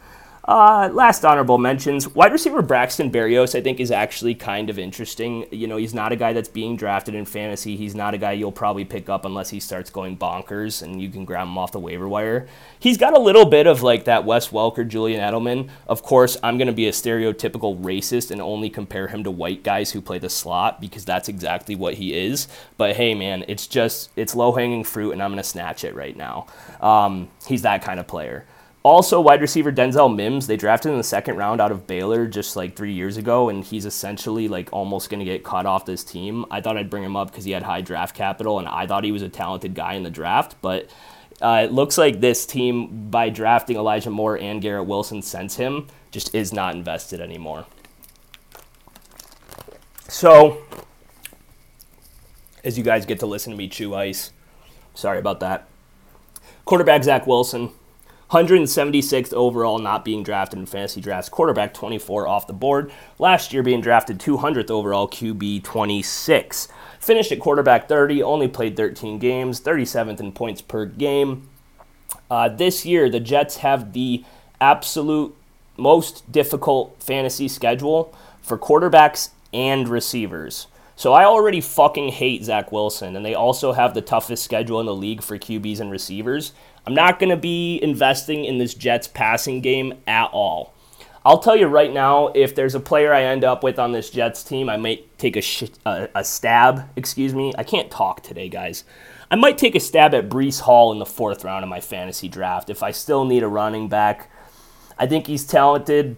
Uh, 0.46 0.90
last 0.92 1.24
honorable 1.24 1.58
mentions 1.58 2.06
wide 2.10 2.34
receiver 2.34 2.62
Braxton 2.62 3.10
Berrios, 3.10 3.56
I 3.58 3.62
think, 3.62 3.80
is 3.80 3.92
actually 3.92 4.36
kind 4.36 4.70
of 4.70 4.78
interesting. 4.78 5.46
You 5.52 5.68
know, 5.68 5.78
he's 5.78 5.94
not 5.94 6.12
a 6.12 6.18
guy 6.18 6.34
that's 6.34 6.50
being 6.50 6.76
drafted 6.76 7.16
in 7.16 7.24
fantasy. 7.24 7.78
He's 7.78 7.96
not 7.96 8.14
a 8.14 8.18
guy 8.18 8.34
you'll 8.34 8.52
probably 8.52 8.84
pick 8.84 9.08
up 9.08 9.24
unless 9.24 9.50
he 9.52 9.62
starts 9.62 9.90
going 9.90 10.18
bonkers 10.18 10.82
and 10.82 11.02
you 11.02 11.10
can 11.10 11.24
grab 11.24 11.48
him 11.48 11.58
off 11.58 11.72
the 11.72 11.80
waiver 11.80 12.10
wire. 12.10 12.46
He's 12.78 12.98
got 12.98 13.16
a 13.16 13.20
little 13.20 13.46
bit 13.46 13.68
of 13.68 13.84
like 13.84 14.04
that 14.04 14.26
Wes 14.26 14.50
Welker, 14.50 14.86
Julian 14.86 15.22
Edelman. 15.22 15.70
Of 15.88 16.04
course, 16.04 16.36
I'm 16.44 16.58
going 16.58 16.68
to 16.68 16.74
be 16.74 16.88
a 16.90 16.92
stereotypical 16.92 17.82
racist 17.82 18.30
and 18.30 18.42
only 18.42 18.70
compare 18.70 19.08
him 19.08 19.24
to 19.24 19.32
white 19.32 19.64
guys 19.64 19.92
who 19.92 20.02
play 20.02 20.20
the 20.20 20.30
slot 20.30 20.82
because 20.82 21.06
that's 21.06 21.30
exactly 21.30 21.76
what 21.76 21.94
he 21.94 22.14
is. 22.14 22.50
But 22.76 22.98
hey, 22.98 23.16
man, 23.16 23.46
it's 23.48 23.66
just, 23.66 24.10
it's 24.18 24.36
low 24.36 24.52
hanging 24.52 24.84
fruit 24.84 25.14
and 25.14 25.24
I'm 25.24 25.32
going 25.32 25.42
to 25.42 25.48
snatch 25.48 25.86
it 25.86 25.96
right 25.96 26.18
now. 26.18 26.48
Um, 26.82 27.30
he's 27.48 27.62
that 27.62 27.82
kind 27.82 27.98
of 27.98 28.08
player. 28.08 28.46
Also, 28.84 29.22
wide 29.22 29.40
receiver 29.40 29.72
Denzel 29.72 30.14
Mims, 30.14 30.46
they 30.46 30.58
drafted 30.58 30.92
in 30.92 30.98
the 30.98 31.06
second 31.06 31.38
round 31.38 31.62
out 31.62 31.72
of 31.72 31.88
Baylor 31.88 32.28
just 32.28 32.58
like 32.58 32.76
three 32.76 32.92
years 32.92 33.16
ago, 33.16 33.48
and 33.48 33.64
he's 33.64 33.86
essentially 33.86 34.50
like 34.50 34.74
almost 34.74 35.10
going 35.10 35.20
to 35.20 35.26
get 35.26 35.46
cut 35.46 35.66
off 35.66 35.86
this 35.86 36.04
team. 36.04 36.46
I 36.52 36.60
thought 36.60 36.76
I'd 36.76 36.90
bring 36.90 37.04
him 37.04 37.16
up 37.16 37.32
because 37.32 37.46
he 37.46 37.52
had 37.52 37.64
high 37.64 37.80
draft 37.80 38.14
capital, 38.14 38.60
and 38.60 38.68
I 38.68 38.86
thought 38.86 39.06
he 39.06 39.14
was 39.14 39.22
a 39.22 39.30
talented 39.30 39.74
guy 39.74 39.94
in 39.94 40.04
the 40.04 40.10
draft, 40.10 40.58
but 40.62 40.90
uh, 41.42 41.62
it 41.64 41.72
looks 41.72 41.98
like 41.98 42.20
this 42.20 42.46
team, 42.46 43.10
by 43.10 43.30
drafting 43.30 43.78
Elijah 43.78 44.10
Moore 44.10 44.38
and 44.38 44.62
Garrett 44.62 44.86
Wilson 44.86 45.22
since 45.22 45.56
him, 45.56 45.88
just 46.12 46.36
is 46.36 46.52
not 46.52 46.76
invested 46.76 47.22
anymore. 47.22 47.66
So, 50.10 50.62
as 52.66 52.78
you 52.78 52.84
guys 52.84 53.06
get 53.06 53.20
to 53.22 53.26
listen 53.26 53.52
to 53.52 53.58
me 53.58 53.70
chew 53.70 53.96
ice, 53.96 54.32
sorry 54.94 55.20
about 55.20 55.40
that. 55.40 55.70
Quarterback 56.66 57.04
Zach 57.04 57.26
Wilson. 57.26 57.72
176th 58.34 59.32
overall, 59.34 59.78
not 59.78 60.04
being 60.04 60.24
drafted 60.24 60.58
in 60.58 60.66
fantasy 60.66 61.00
drafts. 61.00 61.30
Quarterback 61.30 61.72
24 61.72 62.28
off 62.28 62.48
the 62.48 62.54
board. 62.54 62.92
Last 63.20 63.54
year 63.54 63.62
being 63.62 63.80
drafted 63.80 64.18
200th 64.18 64.72
overall, 64.72 65.08
QB 65.08 65.64
26. 65.64 66.68
Finished 67.00 67.32
at 67.32 67.40
quarterback 67.40 67.88
30, 67.88 68.24
only 68.24 68.48
played 68.48 68.76
13 68.76 69.20
games, 69.20 69.62
37th 69.62 70.20
in 70.20 70.32
points 70.32 70.64
per 70.64 70.86
game. 70.86 71.48
Uh, 72.32 72.50
this 72.50 72.88
year, 72.88 73.08
the 73.08 73.20
Jets 73.20 73.58
have 73.58 73.94
the 73.94 74.26
absolute 74.60 75.36
most 75.78 76.32
difficult 76.32 77.04
fantasy 77.04 77.48
schedule 77.48 78.16
for 78.42 78.58
quarterbacks 78.58 79.30
and 79.54 79.88
receivers. 79.88 80.66
So 80.96 81.14
I 81.14 81.26
already 81.26 81.62
fucking 81.62 82.10
hate 82.10 82.44
Zach 82.44 82.72
Wilson, 82.72 83.16
and 83.16 83.26
they 83.26 83.34
also 83.34 83.74
have 83.74 83.94
the 83.94 84.02
toughest 84.02 84.44
schedule 84.44 84.80
in 84.80 84.86
the 84.86 84.96
league 84.96 85.22
for 85.22 85.38
QBs 85.38 85.80
and 85.80 85.92
receivers. 85.92 86.54
I'm 86.86 86.94
not 86.94 87.20
going 87.20 87.30
to 87.30 87.38
be 87.38 87.80
investing 87.82 88.46
in 88.46 88.58
this 88.58 88.74
Jets 88.74 89.08
passing 89.08 89.62
game 89.62 89.94
at 90.06 90.30
all. 90.34 90.74
I'll 91.26 91.40
tell 91.40 91.56
you 91.56 91.68
right 91.68 91.94
now, 91.94 92.28
if 92.36 92.54
there's 92.54 92.76
a 92.76 92.82
player 92.82 93.14
I 93.14 93.24
end 93.24 93.46
up 93.46 93.64
with 93.64 93.80
on 93.80 93.94
this 93.94 94.10
Jets 94.10 94.44
team, 94.44 94.70
I 94.70 94.76
might 94.76 95.18
take 95.18 95.38
a, 95.38 95.42
sh- 95.42 95.72
a, 95.86 96.10
a 96.14 96.24
stab. 96.24 96.90
Excuse 96.98 97.34
me. 97.34 97.54
I 97.58 97.64
can't 97.64 97.90
talk 97.90 98.22
today, 98.22 98.50
guys. 98.50 98.84
I 99.32 99.36
might 99.36 99.58
take 99.58 99.74
a 99.74 99.80
stab 99.80 100.14
at 100.14 100.28
Breece 100.28 100.60
Hall 100.60 100.92
in 100.92 101.00
the 101.00 101.06
fourth 101.06 101.46
round 101.46 101.64
of 101.64 101.70
my 101.70 101.80
fantasy 101.80 102.28
draft 102.28 102.70
if 102.70 102.84
I 102.84 102.92
still 102.92 103.24
need 103.24 103.42
a 103.42 103.48
running 103.48 103.88
back. 103.88 104.30
I 105.00 105.08
think 105.08 105.28
he's 105.28 105.46
talented. 105.46 106.18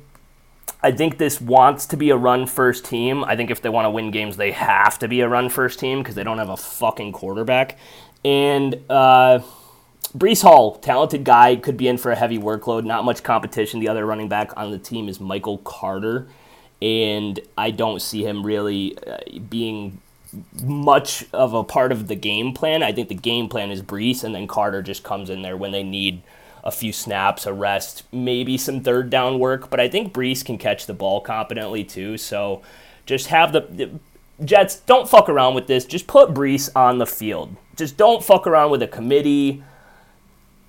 I 0.81 0.91
think 0.91 1.17
this 1.17 1.39
wants 1.39 1.85
to 1.87 1.97
be 1.97 2.09
a 2.09 2.17
run 2.17 2.47
first 2.47 2.85
team. 2.85 3.23
I 3.23 3.35
think 3.35 3.51
if 3.51 3.61
they 3.61 3.69
want 3.69 3.85
to 3.85 3.91
win 3.91 4.11
games, 4.11 4.37
they 4.37 4.51
have 4.51 4.99
to 4.99 5.07
be 5.07 5.21
a 5.21 5.29
run 5.29 5.49
first 5.49 5.79
team 5.79 5.99
because 5.99 6.15
they 6.15 6.23
don't 6.23 6.39
have 6.39 6.49
a 6.49 6.57
fucking 6.57 7.11
quarterback. 7.11 7.77
And 8.23 8.79
uh, 8.89 9.39
Breece 10.15 10.43
Hall, 10.43 10.75
talented 10.77 11.25
guy, 11.25 11.57
could 11.57 11.75
be 11.75 11.87
in 11.87 11.97
for 11.97 12.11
a 12.11 12.15
heavy 12.15 12.37
workload. 12.37 12.85
Not 12.85 13.03
much 13.03 13.21
competition. 13.21 13.79
The 13.79 13.89
other 13.89 14.05
running 14.05 14.29
back 14.29 14.55
on 14.55 14.71
the 14.71 14.77
team 14.77 15.09
is 15.09 15.19
Michael 15.19 15.57
Carter, 15.59 16.27
and 16.81 17.39
I 17.57 17.71
don't 17.71 18.01
see 18.01 18.25
him 18.25 18.45
really 18.45 18.97
uh, 19.05 19.17
being 19.49 19.99
much 20.63 21.25
of 21.33 21.53
a 21.53 21.63
part 21.63 21.91
of 21.91 22.07
the 22.07 22.15
game 22.15 22.53
plan. 22.53 22.81
I 22.81 22.93
think 22.93 23.09
the 23.09 23.15
game 23.15 23.49
plan 23.49 23.71
is 23.71 23.81
Breece, 23.81 24.23
and 24.23 24.33
then 24.33 24.47
Carter 24.47 24.81
just 24.81 25.03
comes 25.03 25.29
in 25.29 25.41
there 25.41 25.57
when 25.57 25.71
they 25.71 25.83
need 25.83 26.21
a 26.63 26.71
few 26.71 26.93
snaps, 26.93 27.45
a 27.45 27.53
rest, 27.53 28.03
maybe 28.11 28.57
some 28.57 28.81
third 28.81 29.09
down 29.09 29.37
work. 29.37 29.69
But 29.69 29.79
I 29.79 29.87
think 29.87 30.13
Breece 30.13 30.43
can 30.43 30.57
catch 30.57 30.87
the 30.87 30.93
ball 30.93 31.21
competently 31.21 31.83
too. 31.83 32.17
So 32.17 32.61
just 33.05 33.27
have 33.27 33.51
the, 33.51 33.61
the 33.61 33.91
Jets 34.43 34.77
don't 34.77 35.07
fuck 35.07 35.29
around 35.29 35.55
with 35.55 35.67
this. 35.67 35.85
Just 35.85 36.07
put 36.07 36.33
Breece 36.33 36.69
on 36.75 36.97
the 36.97 37.05
field. 37.05 37.55
Just 37.75 37.97
don't 37.97 38.23
fuck 38.23 38.47
around 38.47 38.71
with 38.71 38.81
a 38.81 38.87
committee. 38.87 39.63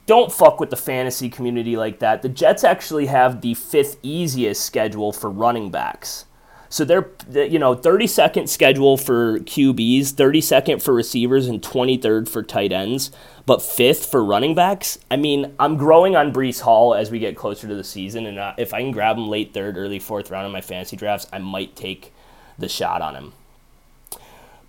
Don't 0.06 0.32
fuck 0.32 0.60
with 0.60 0.70
the 0.70 0.76
fantasy 0.76 1.28
community 1.28 1.76
like 1.76 1.98
that. 1.98 2.22
The 2.22 2.28
Jets 2.28 2.62
actually 2.62 3.06
have 3.06 3.40
the 3.40 3.54
fifth 3.54 3.98
easiest 4.02 4.64
schedule 4.64 5.12
for 5.12 5.28
running 5.28 5.70
backs. 5.70 6.26
So 6.68 6.84
they're, 6.84 7.10
you 7.32 7.58
know, 7.58 7.74
32nd 7.74 8.48
schedule 8.48 8.96
for 8.96 9.38
QBs, 9.40 10.12
32nd 10.12 10.82
for 10.82 10.92
receivers, 10.92 11.46
and 11.46 11.62
23rd 11.62 12.28
for 12.28 12.42
tight 12.42 12.72
ends, 12.72 13.10
but 13.46 13.62
fifth 13.62 14.10
for 14.10 14.24
running 14.24 14.54
backs. 14.54 14.98
I 15.10 15.16
mean, 15.16 15.54
I'm 15.58 15.76
growing 15.76 16.16
on 16.16 16.32
Breece 16.32 16.60
Hall 16.60 16.94
as 16.94 17.10
we 17.10 17.18
get 17.18 17.36
closer 17.36 17.68
to 17.68 17.74
the 17.74 17.84
season, 17.84 18.26
and 18.26 18.38
uh, 18.38 18.54
if 18.58 18.74
I 18.74 18.80
can 18.80 18.90
grab 18.90 19.16
him 19.16 19.28
late 19.28 19.54
third, 19.54 19.76
early 19.76 19.98
fourth 19.98 20.30
round 20.30 20.46
in 20.46 20.52
my 20.52 20.60
fantasy 20.60 20.96
drafts, 20.96 21.26
I 21.32 21.38
might 21.38 21.76
take 21.76 22.12
the 22.58 22.68
shot 22.68 23.00
on 23.00 23.14
him. 23.14 23.32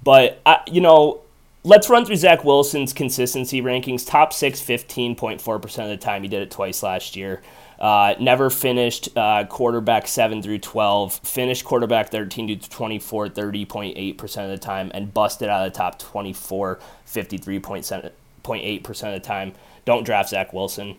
But, 0.04 0.39
I, 0.45 0.60
you 0.67 0.82
know, 0.82 1.21
let's 1.68 1.90
run 1.90 2.06
through 2.06 2.16
Zach 2.16 2.46
Wilson's 2.46 2.94
consistency 2.94 3.62
rankings. 3.62 4.08
Top 4.08 4.32
six, 4.32 4.62
15.4% 4.62 5.84
of 5.84 5.90
the 5.90 5.98
time. 5.98 6.24
He 6.24 6.30
did 6.30 6.42
it 6.42 6.50
twice 6.50 6.82
last 6.82 7.18
year. 7.18 7.42
Uh, 7.78 8.16
never 8.20 8.50
finished 8.50 9.10
uh, 9.18 9.44
quarterback 9.46 10.08
7 10.08 10.42
through 10.42 10.60
12, 10.60 11.16
finished 11.16 11.66
quarterback 11.66 12.10
13 12.10 12.60
to 12.60 12.70
24, 12.70 13.30
30.8% 13.30 14.44
of 14.44 14.50
the 14.50 14.58
time, 14.58 14.92
and 14.96 15.14
busted 15.14 15.50
out 15.50 15.68
of 15.68 15.74
the 15.74 15.78
top 15.78 16.00
24, 16.00 16.80
53.8% 17.06 19.08
of 19.08 19.14
the 19.14 19.20
time. 19.20 19.54
Don't 19.86 20.06
draft 20.06 20.30
Zach 20.30 20.54
Wilson. 20.54 20.96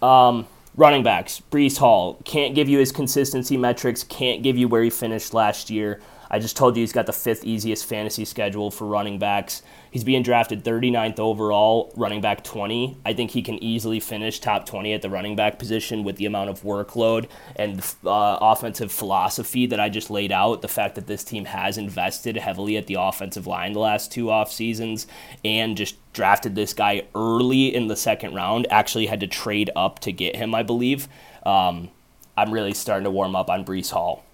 Um, 0.00 0.46
running 0.76 1.02
backs, 1.02 1.42
Breece 1.50 1.78
Hall, 1.78 2.18
can't 2.24 2.54
give 2.54 2.68
you 2.68 2.78
his 2.78 2.92
consistency 2.92 3.56
metrics, 3.56 4.04
can't 4.04 4.42
give 4.42 4.56
you 4.56 4.68
where 4.68 4.82
he 4.82 4.90
finished 4.90 5.34
last 5.34 5.68
year. 5.68 6.00
I 6.30 6.38
just 6.38 6.56
told 6.56 6.76
you 6.76 6.82
he's 6.82 6.92
got 6.92 7.06
the 7.06 7.12
fifth 7.12 7.44
easiest 7.44 7.86
fantasy 7.86 8.24
schedule 8.24 8.70
for 8.70 8.86
running 8.86 9.18
backs. 9.18 9.62
He's 9.90 10.04
being 10.04 10.22
drafted 10.22 10.64
39th 10.64 11.18
overall, 11.18 11.92
running 11.96 12.20
back 12.20 12.44
20. 12.44 12.98
I 13.06 13.12
think 13.14 13.30
he 13.30 13.42
can 13.42 13.62
easily 13.62 14.00
finish 14.00 14.40
top 14.40 14.66
20 14.66 14.92
at 14.92 15.02
the 15.02 15.08
running 15.08 15.36
back 15.36 15.58
position 15.58 16.04
with 16.04 16.16
the 16.16 16.26
amount 16.26 16.50
of 16.50 16.62
workload 16.62 17.28
and 17.54 17.80
uh, 18.04 18.38
offensive 18.40 18.92
philosophy 18.92 19.66
that 19.66 19.80
I 19.80 19.88
just 19.88 20.10
laid 20.10 20.32
out. 20.32 20.60
The 20.60 20.68
fact 20.68 20.96
that 20.96 21.06
this 21.06 21.24
team 21.24 21.46
has 21.46 21.78
invested 21.78 22.36
heavily 22.36 22.76
at 22.76 22.86
the 22.86 22.96
offensive 22.98 23.46
line 23.46 23.72
the 23.72 23.80
last 23.80 24.12
two 24.12 24.30
off 24.30 24.52
seasons 24.52 25.06
and 25.44 25.76
just 25.76 25.96
drafted 26.12 26.54
this 26.54 26.74
guy 26.74 27.02
early 27.14 27.74
in 27.74 27.88
the 27.88 27.96
second 27.96 28.34
round. 28.34 28.66
Actually, 28.70 29.06
had 29.06 29.20
to 29.20 29.26
trade 29.26 29.70
up 29.76 30.00
to 30.00 30.12
get 30.12 30.36
him, 30.36 30.54
I 30.54 30.62
believe. 30.62 31.08
Um, 31.44 31.90
I'm 32.36 32.52
really 32.52 32.74
starting 32.74 33.04
to 33.04 33.10
warm 33.10 33.34
up 33.34 33.48
on 33.48 33.64
Breece 33.64 33.92
Hall. 33.92 34.25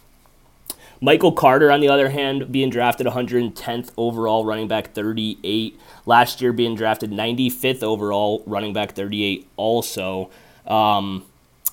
Michael 1.05 1.33
Carter, 1.33 1.73
on 1.73 1.81
the 1.81 1.89
other 1.89 2.11
hand, 2.11 2.53
being 2.53 2.71
drafted 2.71 3.09
110th 3.09 3.91
overall, 3.97 4.45
running 4.45 4.69
back 4.69 4.95
38. 4.95 5.79
Last 6.07 6.41
year, 6.41 6.53
being 6.53 6.77
drafted 6.77 7.11
95th 7.11 7.83
overall, 7.83 8.45
running 8.47 8.73
back 8.73 8.93
38 8.93 9.49
also. 9.57 10.31
Um, 10.65 11.25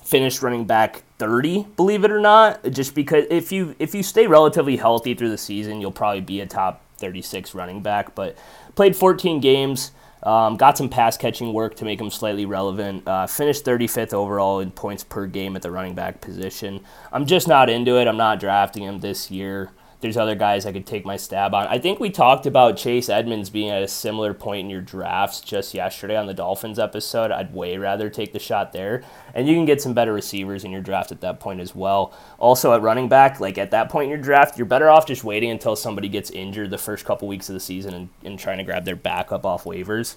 finished 0.02 0.42
running 0.42 0.64
back 0.64 1.04
30, 1.18 1.68
believe 1.76 2.04
it 2.04 2.10
or 2.10 2.18
not. 2.18 2.68
Just 2.72 2.96
because 2.96 3.24
if 3.30 3.52
you 3.52 3.76
if 3.78 3.94
you 3.94 4.02
stay 4.02 4.26
relatively 4.26 4.76
healthy 4.76 5.14
through 5.14 5.30
the 5.30 5.38
season, 5.38 5.80
you'll 5.80 5.92
probably 5.92 6.20
be 6.20 6.40
a 6.40 6.46
top 6.46 6.82
36 6.96 7.54
running 7.54 7.82
back. 7.82 8.16
But 8.16 8.36
played 8.74 8.96
14 8.96 9.38
games. 9.38 9.92
Um, 10.22 10.56
got 10.56 10.76
some 10.76 10.88
pass 10.88 11.16
catching 11.16 11.52
work 11.52 11.76
to 11.76 11.84
make 11.84 12.00
him 12.00 12.10
slightly 12.10 12.44
relevant. 12.44 13.08
Uh, 13.08 13.26
finished 13.26 13.64
35th 13.64 14.12
overall 14.12 14.60
in 14.60 14.70
points 14.70 15.02
per 15.02 15.26
game 15.26 15.56
at 15.56 15.62
the 15.62 15.70
running 15.70 15.94
back 15.94 16.20
position. 16.20 16.80
I'm 17.12 17.26
just 17.26 17.48
not 17.48 17.70
into 17.70 17.98
it. 17.98 18.06
I'm 18.06 18.18
not 18.18 18.38
drafting 18.40 18.82
him 18.82 19.00
this 19.00 19.30
year 19.30 19.70
there's 20.00 20.16
other 20.16 20.34
guys 20.34 20.64
I 20.64 20.72
could 20.72 20.86
take 20.86 21.04
my 21.04 21.16
stab 21.16 21.54
on. 21.54 21.66
I 21.66 21.78
think 21.78 22.00
we 22.00 22.08
talked 22.08 22.46
about 22.46 22.78
Chase 22.78 23.10
Edmonds 23.10 23.50
being 23.50 23.68
at 23.70 23.82
a 23.82 23.88
similar 23.88 24.32
point 24.32 24.60
in 24.60 24.70
your 24.70 24.80
drafts 24.80 25.40
just 25.40 25.74
yesterday 25.74 26.16
on 26.16 26.26
the 26.26 26.34
Dolphins 26.34 26.78
episode. 26.78 27.30
I'd 27.30 27.52
way 27.52 27.76
rather 27.76 28.08
take 28.08 28.32
the 28.32 28.38
shot 28.38 28.72
there. 28.72 29.02
And 29.34 29.46
you 29.46 29.54
can 29.54 29.66
get 29.66 29.82
some 29.82 29.92
better 29.92 30.12
receivers 30.12 30.64
in 30.64 30.70
your 30.70 30.80
draft 30.80 31.12
at 31.12 31.20
that 31.20 31.38
point 31.38 31.60
as 31.60 31.74
well. 31.74 32.14
Also 32.38 32.72
at 32.72 32.80
running 32.80 33.08
back, 33.08 33.40
like 33.40 33.58
at 33.58 33.72
that 33.72 33.90
point 33.90 34.04
in 34.04 34.10
your 34.10 34.18
draft, 34.18 34.56
you're 34.56 34.66
better 34.66 34.88
off 34.88 35.06
just 35.06 35.22
waiting 35.22 35.50
until 35.50 35.76
somebody 35.76 36.08
gets 36.08 36.30
injured 36.30 36.70
the 36.70 36.78
first 36.78 37.04
couple 37.04 37.28
weeks 37.28 37.50
of 37.50 37.54
the 37.54 37.60
season 37.60 37.92
and, 37.92 38.08
and 38.24 38.38
trying 38.38 38.58
to 38.58 38.64
grab 38.64 38.86
their 38.86 38.96
backup 38.96 39.44
off 39.44 39.64
waivers. 39.64 40.16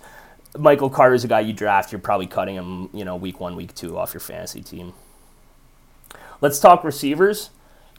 Michael 0.58 0.89
Carter 0.89 1.15
is 1.15 1.24
a 1.24 1.28
guy 1.28 1.41
you 1.41 1.52
draft, 1.52 1.91
you're 1.91 2.00
probably 2.00 2.28
cutting 2.28 2.56
him, 2.56 2.89
you 2.93 3.04
know, 3.04 3.15
week 3.15 3.39
one, 3.39 3.56
week 3.56 3.74
two 3.74 3.98
off 3.98 4.13
your 4.13 4.22
fantasy 4.22 4.62
team. 4.62 4.93
Let's 6.41 6.60
talk 6.60 6.84
receivers. 6.84 7.50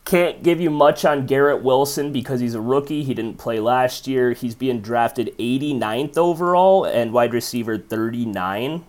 Can't 0.04 0.42
give 0.42 0.60
you 0.60 0.68
much 0.68 1.04
on 1.04 1.26
Garrett 1.26 1.62
Wilson 1.62 2.12
because 2.12 2.40
he's 2.40 2.54
a 2.54 2.60
rookie. 2.60 3.04
He 3.04 3.14
didn't 3.14 3.38
play 3.38 3.58
last 3.58 4.06
year. 4.06 4.32
He's 4.32 4.54
being 4.54 4.80
drafted 4.80 5.34
89th 5.38 6.18
overall 6.18 6.84
and 6.84 7.12
wide 7.12 7.32
receiver 7.32 7.78
39. 7.78 8.84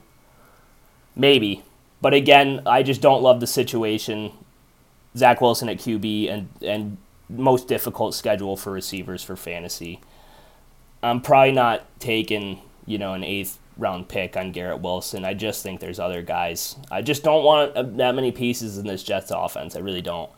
Maybe. 1.15 1.63
But 2.01 2.13
again, 2.13 2.61
I 2.65 2.83
just 2.83 3.01
don't 3.01 3.23
love 3.23 3.39
the 3.39 3.47
situation. 3.47 4.33
Zach 5.15 5.39
Wilson 5.39 5.69
at 5.69 5.77
QB 5.77 6.29
and, 6.29 6.49
and 6.61 6.97
most 7.29 7.67
difficult 7.69 8.13
schedule 8.13 8.57
for 8.57 8.71
receivers 8.71 9.23
for 9.23 9.37
fantasy. 9.37 10.01
I'm 11.01 11.21
probably 11.21 11.53
not 11.53 11.85
taking, 11.99 12.61
you 12.85 12.97
know, 12.97 13.13
an 13.13 13.23
eighth 13.23 13.57
round 13.77 14.09
pick 14.09 14.35
on 14.35 14.51
Garrett 14.51 14.81
Wilson. 14.81 15.23
I 15.23 15.33
just 15.33 15.63
think 15.63 15.79
there's 15.79 15.99
other 15.99 16.21
guys. 16.21 16.75
I 16.91 17.01
just 17.01 17.23
don't 17.23 17.43
want 17.43 17.75
uh, 17.75 17.83
that 17.83 18.15
many 18.15 18.31
pieces 18.31 18.77
in 18.77 18.87
this 18.87 19.03
Jets 19.03 19.31
offense. 19.31 19.75
I 19.75 19.79
really 19.79 20.01
don't. 20.01 20.29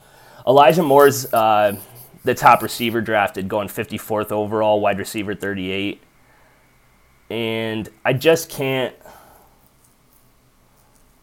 Elijah 0.47 0.81
Moore's 0.83 1.31
uh, 1.33 1.75
the 2.23 2.33
top 2.33 2.61
receiver 2.61 3.01
drafted, 3.01 3.49
going 3.49 3.67
54th 3.67 4.31
overall, 4.31 4.79
wide 4.79 4.97
receiver 4.97 5.35
38. 5.35 6.01
And 7.29 7.89
I 8.05 8.13
just 8.13 8.49
can't. 8.49 8.95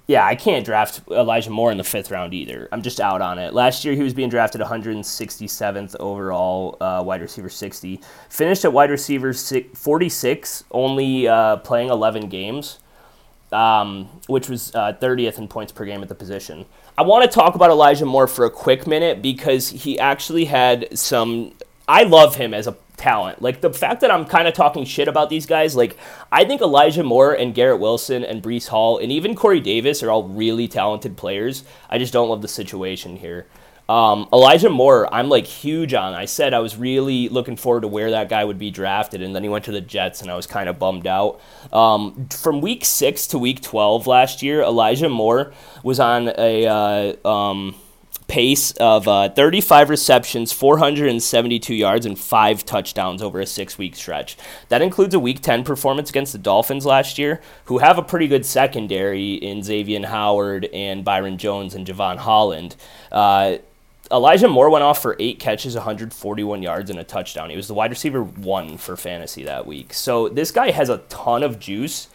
Yeah, 0.07 0.27
I 0.27 0.35
can't 0.35 0.67
draft 0.67 1.01
Elijah 1.11 1.49
Moore 1.49 1.73
in 1.73 1.79
the 1.79 1.85
fifth 1.85 2.11
round 2.11 2.35
either. 2.35 2.69
I'm 2.71 2.83
just 2.83 3.01
out 3.01 3.23
on 3.23 3.39
it. 3.39 3.55
Last 3.55 3.87
year, 3.87 3.95
he 3.95 4.03
was 4.03 4.13
being 4.13 4.29
drafted 4.29 4.61
167th 4.61 5.97
overall, 5.99 6.77
uh, 6.79 7.03
wide 7.03 7.23
receiver 7.23 7.49
60. 7.49 8.03
Finished 8.29 8.67
at 8.67 8.73
wide 8.75 8.91
receiver 8.91 9.33
46, 9.33 10.65
only 10.73 11.27
uh, 11.27 11.57
playing 11.57 11.89
11 11.89 12.29
games, 12.29 12.81
um, 13.51 14.05
which 14.27 14.51
was 14.51 14.75
uh, 14.75 14.93
30th 15.01 15.39
in 15.39 15.49
points 15.49 15.73
per 15.73 15.87
game 15.87 16.03
at 16.03 16.11
the 16.11 16.15
position. 16.15 16.67
I 16.97 17.03
want 17.03 17.29
to 17.29 17.35
talk 17.35 17.57
about 17.57 17.71
Elijah 17.71 18.07
Moore 18.07 18.29
for 18.29 18.45
a 18.45 18.51
quick 18.51 18.87
minute 18.87 19.21
because 19.21 19.71
he 19.71 19.99
actually 19.99 20.45
had 20.45 20.97
some. 20.97 21.53
I 21.89 22.05
love 22.05 22.37
him 22.37 22.55
as 22.55 22.69
a 22.69 22.77
talent. 22.97 23.43
Like 23.43 23.61
the 23.61 23.73
fact 23.73 24.01
that 24.03 24.13
I'm 24.13 24.25
kind 24.25 24.47
of 24.47 24.55
talking 24.55 24.85
shit 24.85 25.09
about 25.09 25.29
these 25.29 25.45
guys, 25.45 25.75
like 25.75 25.97
I 26.31 26.45
think 26.45 26.61
Elijah 26.61 27.03
Moore 27.03 27.33
and 27.33 27.53
Garrett 27.53 27.81
Wilson 27.81 28.23
and 28.25 28.41
Breece 28.41 28.69
Hall 28.69 28.99
and 28.99 29.11
even 29.11 29.35
Corey 29.35 29.59
Davis 29.59 30.05
are 30.05 30.11
all 30.11 30.23
really 30.23 30.69
talented 30.69 31.17
players. 31.17 31.65
I 31.91 31.99
just 31.99 32.13
don't 32.13 32.29
love 32.29 32.43
the 32.43 32.49
situation 32.49 33.17
here. 33.17 33.47
Um, 33.89 34.29
Elijah 34.33 34.71
Moore, 34.71 35.13
I'm 35.13 35.29
like 35.29 35.47
huge 35.47 35.93
on. 35.93 36.15
I 36.15 36.25
said 36.25 36.55
I 36.55 36.61
was 36.61 36.77
really 36.77 37.29
looking 37.29 37.57
forward 37.57 37.83
to 37.83 37.89
where 37.89 38.11
that 38.13 38.29
guy 38.29 38.45
would 38.45 38.59
be 38.59 38.71
drafted, 38.71 39.21
and 39.21 39.35
then 39.35 39.43
he 39.43 39.49
went 39.49 39.67
to 39.67 39.73
the 39.73 39.81
Jets, 39.81 40.23
and 40.23 40.31
I 40.31 40.37
was 40.37 40.47
kind 40.47 40.69
of 40.69 40.79
bummed 40.79 41.07
out. 41.07 41.41
Um, 41.73 42.29
from 42.29 42.61
week 42.61 42.85
six 42.85 43.27
to 43.29 43.39
week 43.39 43.61
12 43.61 44.07
last 44.07 44.43
year, 44.43 44.63
Elijah 44.63 45.09
Moore 45.09 45.53
was 45.83 46.01
on 46.01 46.33
a. 46.39 46.67
Uh, 46.67 47.29
um, 47.29 47.75
pace 48.27 48.73
of 48.73 49.07
uh, 49.07 49.29
35 49.29 49.91
receptions, 49.91 50.53
472 50.53 51.75
yards, 51.75 52.07
and 52.07 52.19
five 52.19 52.65
touchdowns 52.65 53.23
over 53.23 53.41
a 53.41 53.47
six 53.47 53.79
week 53.79 53.95
stretch. 53.95 54.37
That 54.69 54.83
includes 54.83 55.15
a 55.15 55.21
week 55.21 55.43
10 55.43 55.65
performance 55.65 56.11
against 56.11 56.33
the 56.33 56.39
Dolphins 56.39 56.87
last 56.87 57.19
year, 57.19 57.41
who 57.67 57.79
have 57.79 57.99
a 57.99 58.03
pretty 58.03 58.27
good 58.27 58.47
secondary 58.47 59.35
in 59.35 59.63
Xavier 59.63 60.07
Howard 60.07 60.67
and 60.67 61.05
Byron 61.05 61.39
Jones 61.39 61.75
and 61.75 61.87
Jevon 61.87 62.17
Holland. 62.17 62.77
Uh, 63.13 63.59
Elijah 64.13 64.49
Moore 64.49 64.71
went 64.71 64.85
off 64.85 65.01
for 65.01 65.17
eight 65.19 65.39
catches, 65.39 65.75
141 65.75 66.63
yards, 66.63 66.91
and 66.91 66.99
a 66.99 67.05
touchdown. 67.05 67.51
He 67.51 67.57
was 67.57 67.69
the 67.69 67.75
wide 67.75 67.91
receiver 67.91 68.23
one 68.23 68.77
for 68.77 68.97
fantasy 68.97 69.45
that 69.45 69.67
week. 69.67 69.95
So 69.95 70.29
this 70.29 70.51
guy 70.51 70.71
has 70.71 70.89
a 70.89 70.99
ton 71.09 71.43
of 71.43 71.59
juice. 71.59 72.09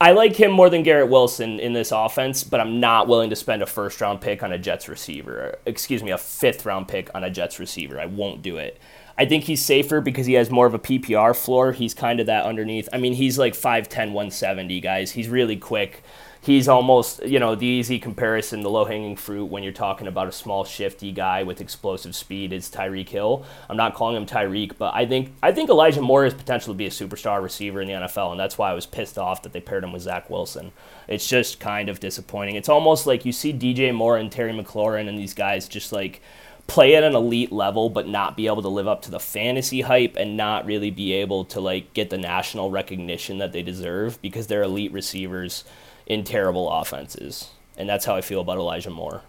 I 0.00 0.12
like 0.12 0.36
him 0.36 0.52
more 0.52 0.70
than 0.70 0.84
Garrett 0.84 1.10
Wilson 1.10 1.58
in 1.58 1.72
this 1.72 1.90
offense, 1.90 2.44
but 2.44 2.60
I'm 2.60 2.78
not 2.78 3.08
willing 3.08 3.30
to 3.30 3.36
spend 3.36 3.62
a 3.62 3.66
first 3.66 4.00
round 4.00 4.20
pick 4.20 4.42
on 4.42 4.52
a 4.52 4.58
Jets 4.58 4.88
receiver. 4.88 5.58
Excuse 5.66 6.02
me, 6.02 6.12
a 6.12 6.18
fifth 6.18 6.64
round 6.64 6.88
pick 6.88 7.10
on 7.14 7.24
a 7.24 7.30
Jets 7.30 7.58
receiver. 7.58 8.00
I 8.00 8.06
won't 8.06 8.40
do 8.40 8.56
it. 8.58 8.80
I 9.18 9.26
think 9.26 9.44
he's 9.44 9.62
safer 9.62 10.00
because 10.00 10.26
he 10.26 10.34
has 10.34 10.50
more 10.50 10.66
of 10.66 10.74
a 10.74 10.78
PPR 10.78 11.36
floor. 11.36 11.72
He's 11.72 11.92
kind 11.92 12.20
of 12.20 12.26
that 12.26 12.46
underneath. 12.46 12.88
I 12.92 12.98
mean, 12.98 13.14
he's 13.14 13.36
like 13.36 13.54
5'10, 13.54 14.12
170, 14.12 14.80
guys. 14.80 15.10
He's 15.10 15.28
really 15.28 15.56
quick 15.56 16.04
he's 16.40 16.68
almost 16.68 17.24
you 17.24 17.38
know 17.38 17.54
the 17.54 17.66
easy 17.66 17.98
comparison, 17.98 18.60
the 18.60 18.70
low 18.70 18.84
hanging 18.84 19.16
fruit 19.16 19.46
when 19.46 19.62
you're 19.62 19.72
talking 19.72 20.06
about 20.06 20.28
a 20.28 20.32
small 20.32 20.64
shifty 20.64 21.12
guy 21.12 21.42
with 21.42 21.60
explosive 21.60 22.14
speed 22.14 22.52
is 22.52 22.68
Tyreek 22.68 23.08
Hill. 23.08 23.44
I'm 23.68 23.76
not 23.76 23.94
calling 23.94 24.16
him 24.16 24.26
Tyreek, 24.26 24.78
but 24.78 24.94
I 24.94 25.06
think 25.06 25.34
I 25.42 25.52
think 25.52 25.70
Elijah 25.70 26.02
Moore 26.02 26.24
has 26.24 26.34
potential 26.34 26.72
to 26.72 26.78
be 26.78 26.86
a 26.86 26.90
superstar 26.90 27.42
receiver 27.42 27.80
in 27.80 27.88
the 27.88 27.94
NFL, 27.94 28.30
and 28.30 28.40
that's 28.40 28.58
why 28.58 28.70
I 28.70 28.74
was 28.74 28.86
pissed 28.86 29.18
off 29.18 29.42
that 29.42 29.52
they 29.52 29.60
paired 29.60 29.84
him 29.84 29.92
with 29.92 30.02
Zach 30.02 30.30
Wilson. 30.30 30.72
It's 31.06 31.26
just 31.26 31.60
kind 31.60 31.88
of 31.88 32.00
disappointing. 32.00 32.56
It's 32.56 32.68
almost 32.68 33.06
like 33.06 33.24
you 33.24 33.32
see 33.32 33.52
DJ 33.52 33.94
Moore 33.94 34.16
and 34.16 34.30
Terry 34.30 34.52
McLaurin 34.52 35.08
and 35.08 35.18
these 35.18 35.34
guys 35.34 35.68
just 35.68 35.92
like 35.92 36.20
play 36.66 36.94
at 36.94 37.02
an 37.02 37.14
elite 37.14 37.50
level 37.50 37.88
but 37.88 38.06
not 38.06 38.36
be 38.36 38.46
able 38.46 38.60
to 38.60 38.68
live 38.68 38.86
up 38.86 39.00
to 39.00 39.10
the 39.10 39.18
fantasy 39.18 39.80
hype 39.80 40.16
and 40.16 40.36
not 40.36 40.66
really 40.66 40.90
be 40.90 41.14
able 41.14 41.42
to 41.42 41.60
like 41.60 41.94
get 41.94 42.10
the 42.10 42.18
national 42.18 42.70
recognition 42.70 43.38
that 43.38 43.52
they 43.52 43.62
deserve 43.62 44.20
because 44.20 44.46
they're 44.46 44.62
elite 44.62 44.92
receivers 44.92 45.64
in 46.08 46.24
terrible 46.24 46.68
offenses. 46.68 47.50
And 47.76 47.88
that's 47.88 48.04
how 48.04 48.16
I 48.16 48.22
feel 48.22 48.40
about 48.40 48.58
Elijah 48.58 48.90
Moore. 48.90 49.22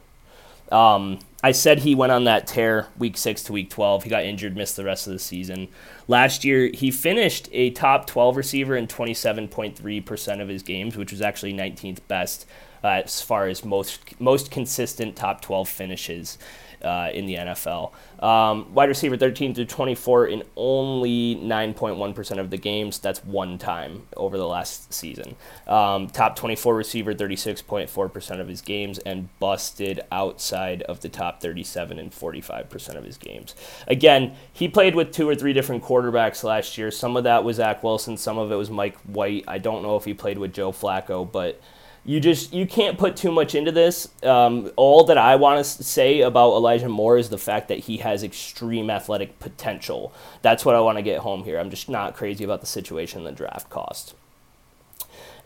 Um, 0.72 1.20
I 1.44 1.52
said 1.52 1.80
he 1.80 1.96
went 1.96 2.12
on 2.12 2.24
that 2.24 2.48
tear 2.48 2.88
week 2.98 3.18
six 3.18 3.44
to 3.44 3.54
week 3.54 3.70
12. 3.70 4.04
He 4.04 4.10
got 4.10 4.24
injured, 4.24 4.56
missed 4.56 4.76
the 4.76 4.84
rest 4.84 5.08
of 5.08 5.14
the 5.14 5.20
season. 5.20 5.68
Last 6.08 6.44
year, 6.44 6.70
he 6.74 6.92
finished 6.92 7.50
a 7.52 7.70
top 7.72 8.08
12 8.08 8.38
receiver 8.38 8.76
in 8.76 8.88
27.3% 8.88 10.42
of 10.42 10.48
his 10.48 10.64
games, 10.64 10.96
which 10.96 11.12
was 11.12 11.22
actually 11.22 11.54
19th 11.54 12.00
best 12.08 12.46
uh, 12.84 13.02
as 13.04 13.22
far 13.22 13.48
as 13.48 13.66
most 13.66 14.20
most 14.22 14.52
consistent 14.52 15.16
top 15.16 15.42
12 15.42 15.68
finishes 15.68 16.38
uh, 16.84 17.10
in 17.14 17.26
the 17.26 17.36
NFL. 17.36 17.92
Um, 18.24 18.74
wide 18.74 18.90
receiver 18.90 19.18
13 19.18 19.56
through 19.56 19.66
24 19.66 20.28
in 20.28 20.44
only 20.56 21.36
9.1% 21.36 22.38
of 22.38 22.50
the 22.50 22.58
games. 22.58 23.00
That's 23.00 23.24
one 23.24 23.58
time 23.58 24.08
over 24.18 24.38
the 24.38 24.48
last 24.48 24.94
season. 24.94 25.36
Um, 25.68 26.08
top 26.08 26.36
24 26.36 26.76
receiver 26.76 27.14
36.4% 27.14 28.40
of 28.40 28.48
his 28.48 28.62
games 28.62 29.00
and 29.00 29.30
busted 29.40 30.02
outside 30.12 30.82
of 30.84 31.00
the 31.02 31.10
top 31.10 31.42
37 31.42 32.00
and 32.00 32.12
45% 32.12 32.96
of 32.96 33.04
his 33.04 33.18
games. 33.18 33.56
Again, 33.88 34.36
he 34.52 34.68
played 34.68 34.96
with 34.96 35.12
two 35.12 35.28
or 35.28 35.36
three 35.36 35.54
different 35.54 35.84
quarterbacks 35.84 36.44
last 36.44 36.78
year. 36.78 36.92
Some 36.92 37.16
of 37.16 37.24
that 37.24 37.44
was 37.44 37.58
Zach 37.58 37.84
Wilson, 37.84 38.18
some 38.18 38.38
of 38.38 38.52
it 38.52 38.56
was 38.56 38.70
Mike 38.70 38.98
White. 39.02 39.44
I 39.48 39.58
don't 39.58 39.84
know 39.84 39.96
if 39.96 40.06
he 40.06 40.14
played 40.14 40.38
with 40.38 40.54
Joe 40.54 40.72
Flacco, 40.72 41.30
but 41.30 41.62
you 42.10 42.20
just 42.20 42.52
you 42.52 42.66
can't 42.66 42.98
put 42.98 43.16
too 43.16 43.32
much 43.32 43.54
into 43.54 43.72
this. 43.72 44.10
Um, 44.24 44.72
all 44.78 45.04
that 45.04 45.18
I 45.20 45.36
want 45.36 45.64
to 45.64 45.84
say 45.84 46.22
about 46.22 46.54
Elijah 46.54 46.90
Moore 46.90 47.20
is 47.20 47.30
the 47.30 47.38
fact 47.38 47.68
that 47.68 47.78
he 47.82 47.98
has 47.98 48.24
extreme 48.24 48.90
athletic 48.90 49.38
potential. 49.38 50.12
That's 50.42 50.66
what 50.66 50.74
I 50.74 50.80
want 50.80 50.98
to 50.98 51.04
get 51.04 51.20
home 51.20 51.44
here. 51.44 51.60
I'm 51.60 51.70
just 51.70 51.88
not 51.88 52.16
crazy 52.16 52.44
about 52.44 52.62
the 52.62 52.66
situation 52.66 53.20
and 53.20 53.28
the 53.28 53.32
draft 53.32 53.70
cost. 53.70 54.16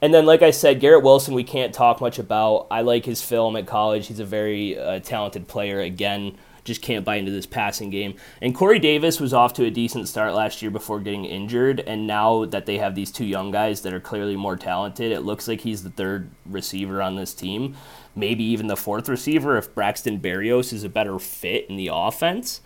And 0.01 0.13
then, 0.13 0.25
like 0.25 0.41
I 0.41 0.51
said, 0.51 0.79
Garrett 0.79 1.03
Wilson, 1.03 1.33
we 1.33 1.43
can't 1.43 1.73
talk 1.73 1.99
much 1.99 2.17
about. 2.17 2.67
I 2.71 2.79
like 2.79 3.03
his 3.03 3.21
film 3.21 3.57
at 3.57 3.67
college. 3.67 4.07
He's 4.07 4.19
a 4.21 4.25
very 4.25 4.79
uh, 4.79 5.01
talented 5.01 5.49
player. 5.49 5.81
Again, 5.81 6.37
just 6.63 6.81
can't 6.81 7.05
buy 7.05 7.15
into 7.15 7.31
this 7.31 7.45
passing 7.45 7.89
game. 7.89 8.15
And 8.41 8.55
Corey 8.55 8.79
Davis 8.79 9.19
was 9.19 9.33
off 9.33 9.53
to 9.53 9.65
a 9.65 9.71
decent 9.71 10.07
start 10.07 10.33
last 10.33 10.61
year 10.61 10.71
before 10.71 10.99
getting 10.99 11.25
injured, 11.25 11.79
and 11.81 12.07
now 12.07 12.45
that 12.45 12.65
they 12.65 12.77
have 12.77 12.95
these 12.95 13.11
two 13.11 13.25
young 13.25 13.51
guys 13.51 13.81
that 13.81 13.93
are 13.93 13.99
clearly 13.99 14.35
more 14.35 14.55
talented, 14.55 15.11
it 15.11 15.21
looks 15.21 15.47
like 15.47 15.61
he's 15.61 15.83
the 15.83 15.89
third 15.89 16.29
receiver 16.45 17.01
on 17.01 17.15
this 17.15 17.33
team, 17.33 17.75
maybe 18.15 18.43
even 18.43 18.67
the 18.67 18.77
fourth 18.77 19.09
receiver 19.09 19.57
if 19.57 19.73
Braxton 19.73 20.19
Berrios 20.19 20.73
is 20.73 20.83
a 20.83 20.89
better 20.89 21.19
fit 21.19 21.69
in 21.69 21.75
the 21.75 21.89
offense. 21.91 22.61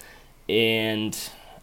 And 0.49 1.17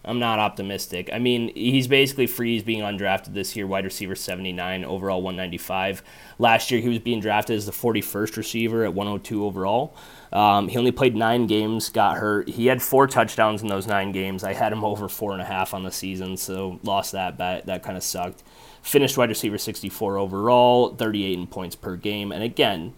I'm 0.05 0.19
not 0.19 0.39
optimistic. 0.39 1.09
I 1.13 1.19
mean, 1.19 1.51
he's 1.55 1.89
basically 1.89 2.27
free. 2.27 2.53
He's 2.53 2.63
being 2.63 2.83
undrafted 2.83 3.33
this 3.33 3.57
year, 3.57 3.67
wide 3.67 3.85
receiver 3.85 4.15
79, 4.15 4.85
overall 4.85 5.23
195. 5.23 6.03
Last 6.39 6.71
year, 6.71 6.81
he 6.81 6.89
was 6.89 6.99
being 6.99 7.21
drafted 7.21 7.57
as 7.57 7.65
the 7.65 7.73
41st 7.73 8.37
receiver 8.37 8.85
at 8.85 8.93
102 8.93 9.45
overall. 9.45 9.97
Um, 10.35 10.67
he 10.67 10.77
only 10.77 10.91
played 10.91 11.15
nine 11.15 11.47
games, 11.47 11.89
got 11.89 12.19
hurt. 12.19 12.49
He 12.49 12.67
had 12.67 12.83
four 12.83 13.07
touchdowns 13.07 13.63
in 13.63 13.69
those 13.69 13.87
nine 13.87 14.11
games. 14.11 14.43
I 14.43 14.53
had 14.53 14.73
him 14.73 14.85
over 14.85 15.09
four 15.09 15.33
and 15.33 15.41
a 15.41 15.45
half 15.45 15.73
on 15.73 15.85
the 15.85 15.93
season, 15.93 16.37
so 16.37 16.81
lost 16.83 17.13
that 17.13 17.39
bet. 17.39 17.67
That 17.67 17.85
kind 17.85 17.97
of 17.97 18.03
sucked. 18.03 18.43
Finished 18.83 19.17
wide 19.17 19.29
receiver 19.29 19.59
64 19.59 20.19
overall, 20.19 20.95
38 20.97 21.39
in 21.39 21.47
points 21.47 21.77
per 21.77 21.95
game. 21.95 22.33
And 22.33 22.43
again, 22.43 22.95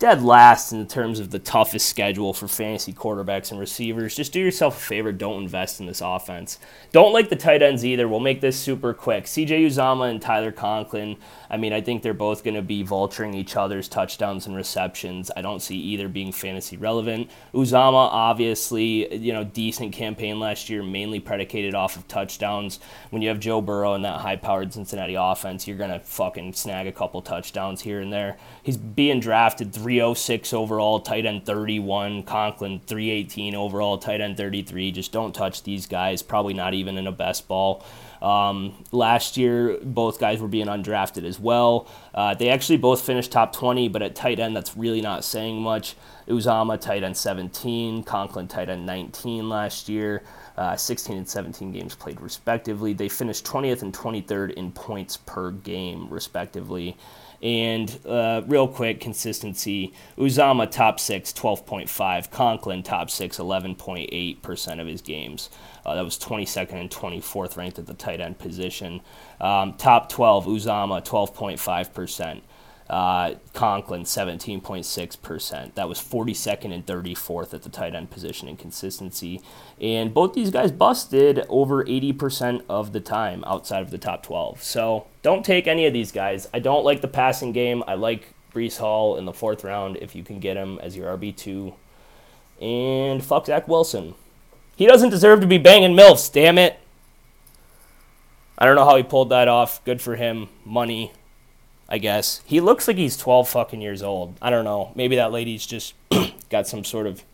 dead 0.00 0.22
last 0.22 0.72
in 0.72 0.84
terms 0.88 1.20
of 1.20 1.30
the 1.30 1.38
toughest 1.38 1.86
schedule 1.86 2.32
for 2.32 2.48
fantasy 2.48 2.92
quarterbacks 2.92 3.52
and 3.52 3.60
receivers. 3.60 4.16
Just 4.16 4.32
do 4.32 4.40
yourself 4.40 4.76
a 4.76 4.80
favor, 4.80 5.12
don't 5.12 5.42
invest 5.42 5.78
in 5.78 5.86
this 5.86 6.00
offense. 6.00 6.58
Don't 6.90 7.12
like 7.12 7.28
the 7.28 7.36
tight 7.36 7.62
ends 7.62 7.84
either. 7.84 8.08
We'll 8.08 8.18
make 8.18 8.40
this 8.40 8.58
super 8.58 8.94
quick. 8.94 9.26
CJ 9.26 9.66
Uzomah 9.66 10.10
and 10.10 10.20
Tyler 10.20 10.50
Conklin. 10.52 11.18
I 11.50 11.56
mean, 11.56 11.72
I 11.72 11.80
think 11.80 12.02
they're 12.02 12.14
both 12.14 12.44
going 12.44 12.54
to 12.54 12.62
be 12.62 12.84
vulturing 12.84 13.34
each 13.34 13.56
other's 13.56 13.88
touchdowns 13.88 14.46
and 14.46 14.54
receptions. 14.54 15.30
I 15.36 15.42
don't 15.42 15.60
see 15.60 15.76
either 15.76 16.08
being 16.08 16.30
fantasy 16.30 16.76
relevant. 16.76 17.30
Uzomah, 17.52 18.08
obviously, 18.12 19.12
you 19.16 19.32
know, 19.32 19.42
decent 19.42 19.92
campaign 19.92 20.38
last 20.38 20.70
year, 20.70 20.82
mainly 20.82 21.18
predicated 21.18 21.74
off 21.74 21.96
of 21.96 22.06
touchdowns. 22.06 22.78
When 23.10 23.20
you 23.20 23.28
have 23.28 23.40
Joe 23.40 23.60
Burrow 23.60 23.94
and 23.94 24.04
that 24.04 24.20
high-powered 24.20 24.72
Cincinnati 24.72 25.16
offense, 25.16 25.66
you're 25.66 25.76
going 25.76 25.90
to 25.90 25.98
fucking 25.98 26.52
snag 26.52 26.86
a 26.86 26.92
couple 26.92 27.20
touchdowns 27.20 27.80
here 27.82 28.00
and 28.00 28.12
there. 28.12 28.36
He's 28.62 28.76
being 28.76 29.18
drafted 29.18 29.72
306 29.72 30.52
overall, 30.52 31.00
tight 31.00 31.26
end 31.26 31.46
31. 31.46 32.22
Conklin 32.22 32.80
318 32.86 33.56
overall, 33.56 33.98
tight 33.98 34.20
end 34.20 34.36
33. 34.36 34.92
Just 34.92 35.10
don't 35.10 35.34
touch 35.34 35.64
these 35.64 35.86
guys. 35.86 36.22
Probably 36.22 36.54
not 36.54 36.74
even 36.74 36.96
in 36.96 37.08
a 37.08 37.12
best 37.12 37.48
ball. 37.48 37.84
Um, 38.22 38.84
last 38.92 39.36
year, 39.36 39.78
both 39.82 40.20
guys 40.20 40.40
were 40.40 40.48
being 40.48 40.66
undrafted 40.66 41.24
as 41.24 41.39
well. 41.40 41.88
Uh, 42.14 42.34
they 42.34 42.48
actually 42.48 42.76
both 42.76 43.00
finished 43.00 43.32
top 43.32 43.54
20, 43.54 43.88
but 43.88 44.02
at 44.02 44.14
tight 44.14 44.38
end, 44.38 44.54
that's 44.54 44.76
really 44.76 45.00
not 45.00 45.24
saying 45.24 45.60
much. 45.60 45.96
Uzomah, 46.28 46.80
tight 46.80 47.02
end 47.02 47.16
17, 47.16 48.04
Conklin, 48.04 48.46
tight 48.46 48.68
end 48.68 48.86
19 48.86 49.48
last 49.48 49.88
year. 49.88 50.22
Uh, 50.56 50.76
16 50.76 51.16
and 51.16 51.28
17 51.28 51.72
games 51.72 51.94
played 51.94 52.20
respectively. 52.20 52.92
They 52.92 53.08
finished 53.08 53.44
20th 53.46 53.82
and 53.82 53.94
23rd 53.94 54.52
in 54.52 54.72
points 54.72 55.16
per 55.16 55.50
game, 55.52 56.08
respectively. 56.10 56.96
And 57.42 57.98
uh, 58.06 58.42
real 58.46 58.68
quick, 58.68 59.00
consistency. 59.00 59.94
Uzomah 60.18 60.70
top 60.70 61.00
six, 61.00 61.32
12.5. 61.32 62.30
Conklin 62.30 62.82
top 62.82 63.10
six, 63.10 63.38
11.8% 63.38 64.80
of 64.80 64.86
his 64.86 65.00
games. 65.00 65.48
Uh, 65.86 65.94
that 65.94 66.04
was 66.04 66.18
22nd 66.18 66.74
and 66.74 66.90
24th 66.90 67.56
ranked 67.56 67.78
at 67.78 67.86
the 67.86 67.94
tight 67.94 68.20
end 68.20 68.38
position. 68.38 69.00
Um, 69.40 69.74
top 69.74 70.10
12, 70.10 70.46
Uzomah, 70.46 71.04
12.5%. 71.04 72.42
Uh, 72.90 73.36
Conklin, 73.54 74.02
17.6%. 74.02 75.74
That 75.74 75.88
was 75.88 76.00
42nd 76.00 76.74
and 76.74 76.84
34th 76.84 77.54
at 77.54 77.62
the 77.62 77.68
tight 77.68 77.94
end 77.94 78.10
position 78.10 78.48
in 78.48 78.56
consistency. 78.56 79.40
And 79.80 80.12
both 80.12 80.34
these 80.34 80.50
guys 80.50 80.72
busted 80.72 81.46
over 81.48 81.84
80% 81.84 82.64
of 82.68 82.92
the 82.92 82.98
time 82.98 83.44
outside 83.46 83.82
of 83.82 83.92
the 83.92 83.98
top 83.98 84.24
12. 84.24 84.60
So 84.64 85.06
don't 85.22 85.44
take 85.44 85.68
any 85.68 85.86
of 85.86 85.92
these 85.92 86.10
guys. 86.10 86.48
I 86.52 86.58
don't 86.58 86.84
like 86.84 87.00
the 87.00 87.06
passing 87.06 87.52
game. 87.52 87.84
I 87.86 87.94
like 87.94 88.34
Breece 88.52 88.78
Hall 88.78 89.16
in 89.16 89.24
the 89.24 89.32
fourth 89.32 89.62
round 89.62 89.96
if 89.98 90.16
you 90.16 90.24
can 90.24 90.40
get 90.40 90.56
him 90.56 90.80
as 90.82 90.96
your 90.96 91.16
RB2. 91.16 91.72
And 92.60 93.22
fuck 93.22 93.46
Zach 93.46 93.68
Wilson. 93.68 94.14
He 94.74 94.86
doesn't 94.86 95.10
deserve 95.10 95.40
to 95.42 95.46
be 95.46 95.58
banging 95.58 95.94
MILFs, 95.94 96.32
damn 96.32 96.58
it. 96.58 96.76
I 98.58 98.66
don't 98.66 98.74
know 98.74 98.84
how 98.84 98.96
he 98.96 99.04
pulled 99.04 99.28
that 99.28 99.46
off. 99.46 99.82
Good 99.84 100.02
for 100.02 100.16
him. 100.16 100.48
Money, 100.64 101.12
I 101.90 101.98
guess. 101.98 102.40
He 102.46 102.60
looks 102.60 102.86
like 102.86 102.96
he's 102.96 103.16
12 103.16 103.48
fucking 103.48 103.80
years 103.80 104.02
old. 104.02 104.36
I 104.40 104.50
don't 104.50 104.64
know. 104.64 104.92
Maybe 104.94 105.16
that 105.16 105.32
lady's 105.32 105.66
just 105.66 105.94
got 106.48 106.68
some 106.68 106.84
sort 106.84 107.06
of 107.06 107.24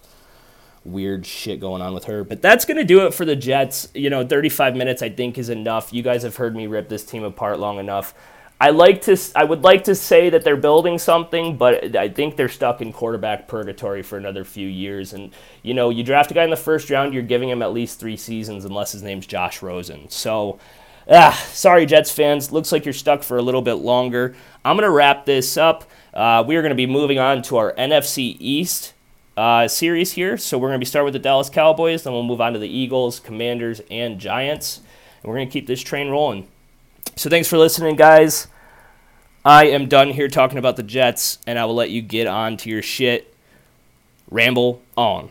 weird 0.85 1.27
shit 1.27 1.61
going 1.61 1.83
on 1.83 1.93
with 1.93 2.05
her. 2.05 2.25
But 2.25 2.41
that's 2.41 2.65
going 2.65 2.79
to 2.79 2.85
do 2.85 3.07
it 3.07 3.13
for 3.13 3.25
the 3.25 3.37
Jets. 3.37 3.89
You 3.95 4.09
know, 4.09 4.27
35 4.27 4.75
minutes 4.75 5.03
I 5.03 5.11
think 5.11 5.37
is 5.37 5.51
enough. 5.51 5.93
You 5.93 6.03
guys 6.03 6.23
have 6.23 6.37
heard 6.37 6.57
me 6.57 6.67
rip 6.67 6.89
this 6.89 7.05
team 7.05 7.23
apart 7.23 7.59
long 7.59 7.79
enough. 7.79 8.15
I 8.59 8.71
like 8.71 9.03
to 9.03 9.19
I 9.35 9.45
would 9.45 9.63
like 9.63 9.85
to 9.85 9.95
say 9.95 10.31
that 10.31 10.43
they're 10.43 10.57
building 10.57 10.99
something, 10.99 11.59
but 11.59 11.95
I 11.95 12.09
think 12.09 12.37
they're 12.37 12.49
stuck 12.49 12.81
in 12.81 12.91
quarterback 12.91 13.49
purgatory 13.49 14.03
for 14.03 14.17
another 14.17 14.45
few 14.45 14.67
years. 14.67 15.13
And 15.13 15.33
you 15.63 15.75
know, 15.75 15.91
you 15.91 16.03
draft 16.03 16.31
a 16.31 16.35
guy 16.35 16.45
in 16.45 16.49
the 16.49 16.57
first 16.57 16.89
round, 16.89 17.13
you're 17.13 17.23
giving 17.23 17.51
him 17.51 17.61
at 17.61 17.75
least 17.75 18.01
three 18.01 18.17
seasons, 18.17 18.65
unless 18.65 18.93
his 18.93 19.03
name's 19.03 19.27
Josh 19.27 19.61
Rosen. 19.61 20.09
So, 20.09 20.59
ah, 21.11 21.47
sorry, 21.53 21.87
Jets 21.87 22.11
fans. 22.11 22.53
Looks 22.53 22.73
like 22.73 22.85
you're 22.85 22.95
stuck 22.95 23.23
for 23.23 23.37
a 23.37 23.43
little 23.43 23.63
bit 23.63 23.75
longer. 23.75 24.35
I'm 24.65 24.77
gonna 24.77 24.91
wrap 24.91 25.27
this 25.27 25.57
up. 25.57 25.85
Uh, 26.13 26.45
we 26.47 26.57
are 26.57 26.63
gonna 26.63 26.75
be 26.75 26.87
moving 26.87 27.19
on 27.19 27.43
to 27.43 27.57
our 27.57 27.73
NFC 27.75 28.37
East 28.39 28.95
uh, 29.37 29.69
series 29.69 30.13
here. 30.13 30.37
So 30.37 30.59
we're 30.59 30.69
gonna 30.69 30.79
be 30.79 30.87
starting 30.87 31.07
with 31.07 31.13
the 31.13 31.19
Dallas 31.19 31.51
Cowboys, 31.51 32.03
then 32.03 32.13
we'll 32.13 32.23
move 32.23 32.41
on 32.41 32.53
to 32.55 32.59
the 32.59 32.69
Eagles, 32.69 33.21
Commanders, 33.21 33.81
and 33.91 34.19
Giants, 34.19 34.81
and 35.23 35.31
we're 35.31 35.37
gonna 35.37 35.51
keep 35.51 35.67
this 35.67 35.83
train 35.83 36.09
rolling. 36.09 36.49
So 37.15 37.31
thanks 37.31 37.49
for 37.49 37.59
listening, 37.59 37.97
guys. 37.97 38.49
I 39.45 39.67
am 39.67 39.89
done 39.89 40.11
here 40.11 40.29
talking 40.29 40.59
about 40.59 40.77
the 40.77 40.83
Jets, 40.83 41.39
and 41.47 41.59
I 41.59 41.65
will 41.67 41.75
let 41.77 41.91
you 41.91 42.03
get 42.03 42.27
on 42.27 42.57
to 42.59 42.71
your 42.71 42.83
shit. 42.83 43.33
Ramble 44.29 44.83
on. 44.97 45.31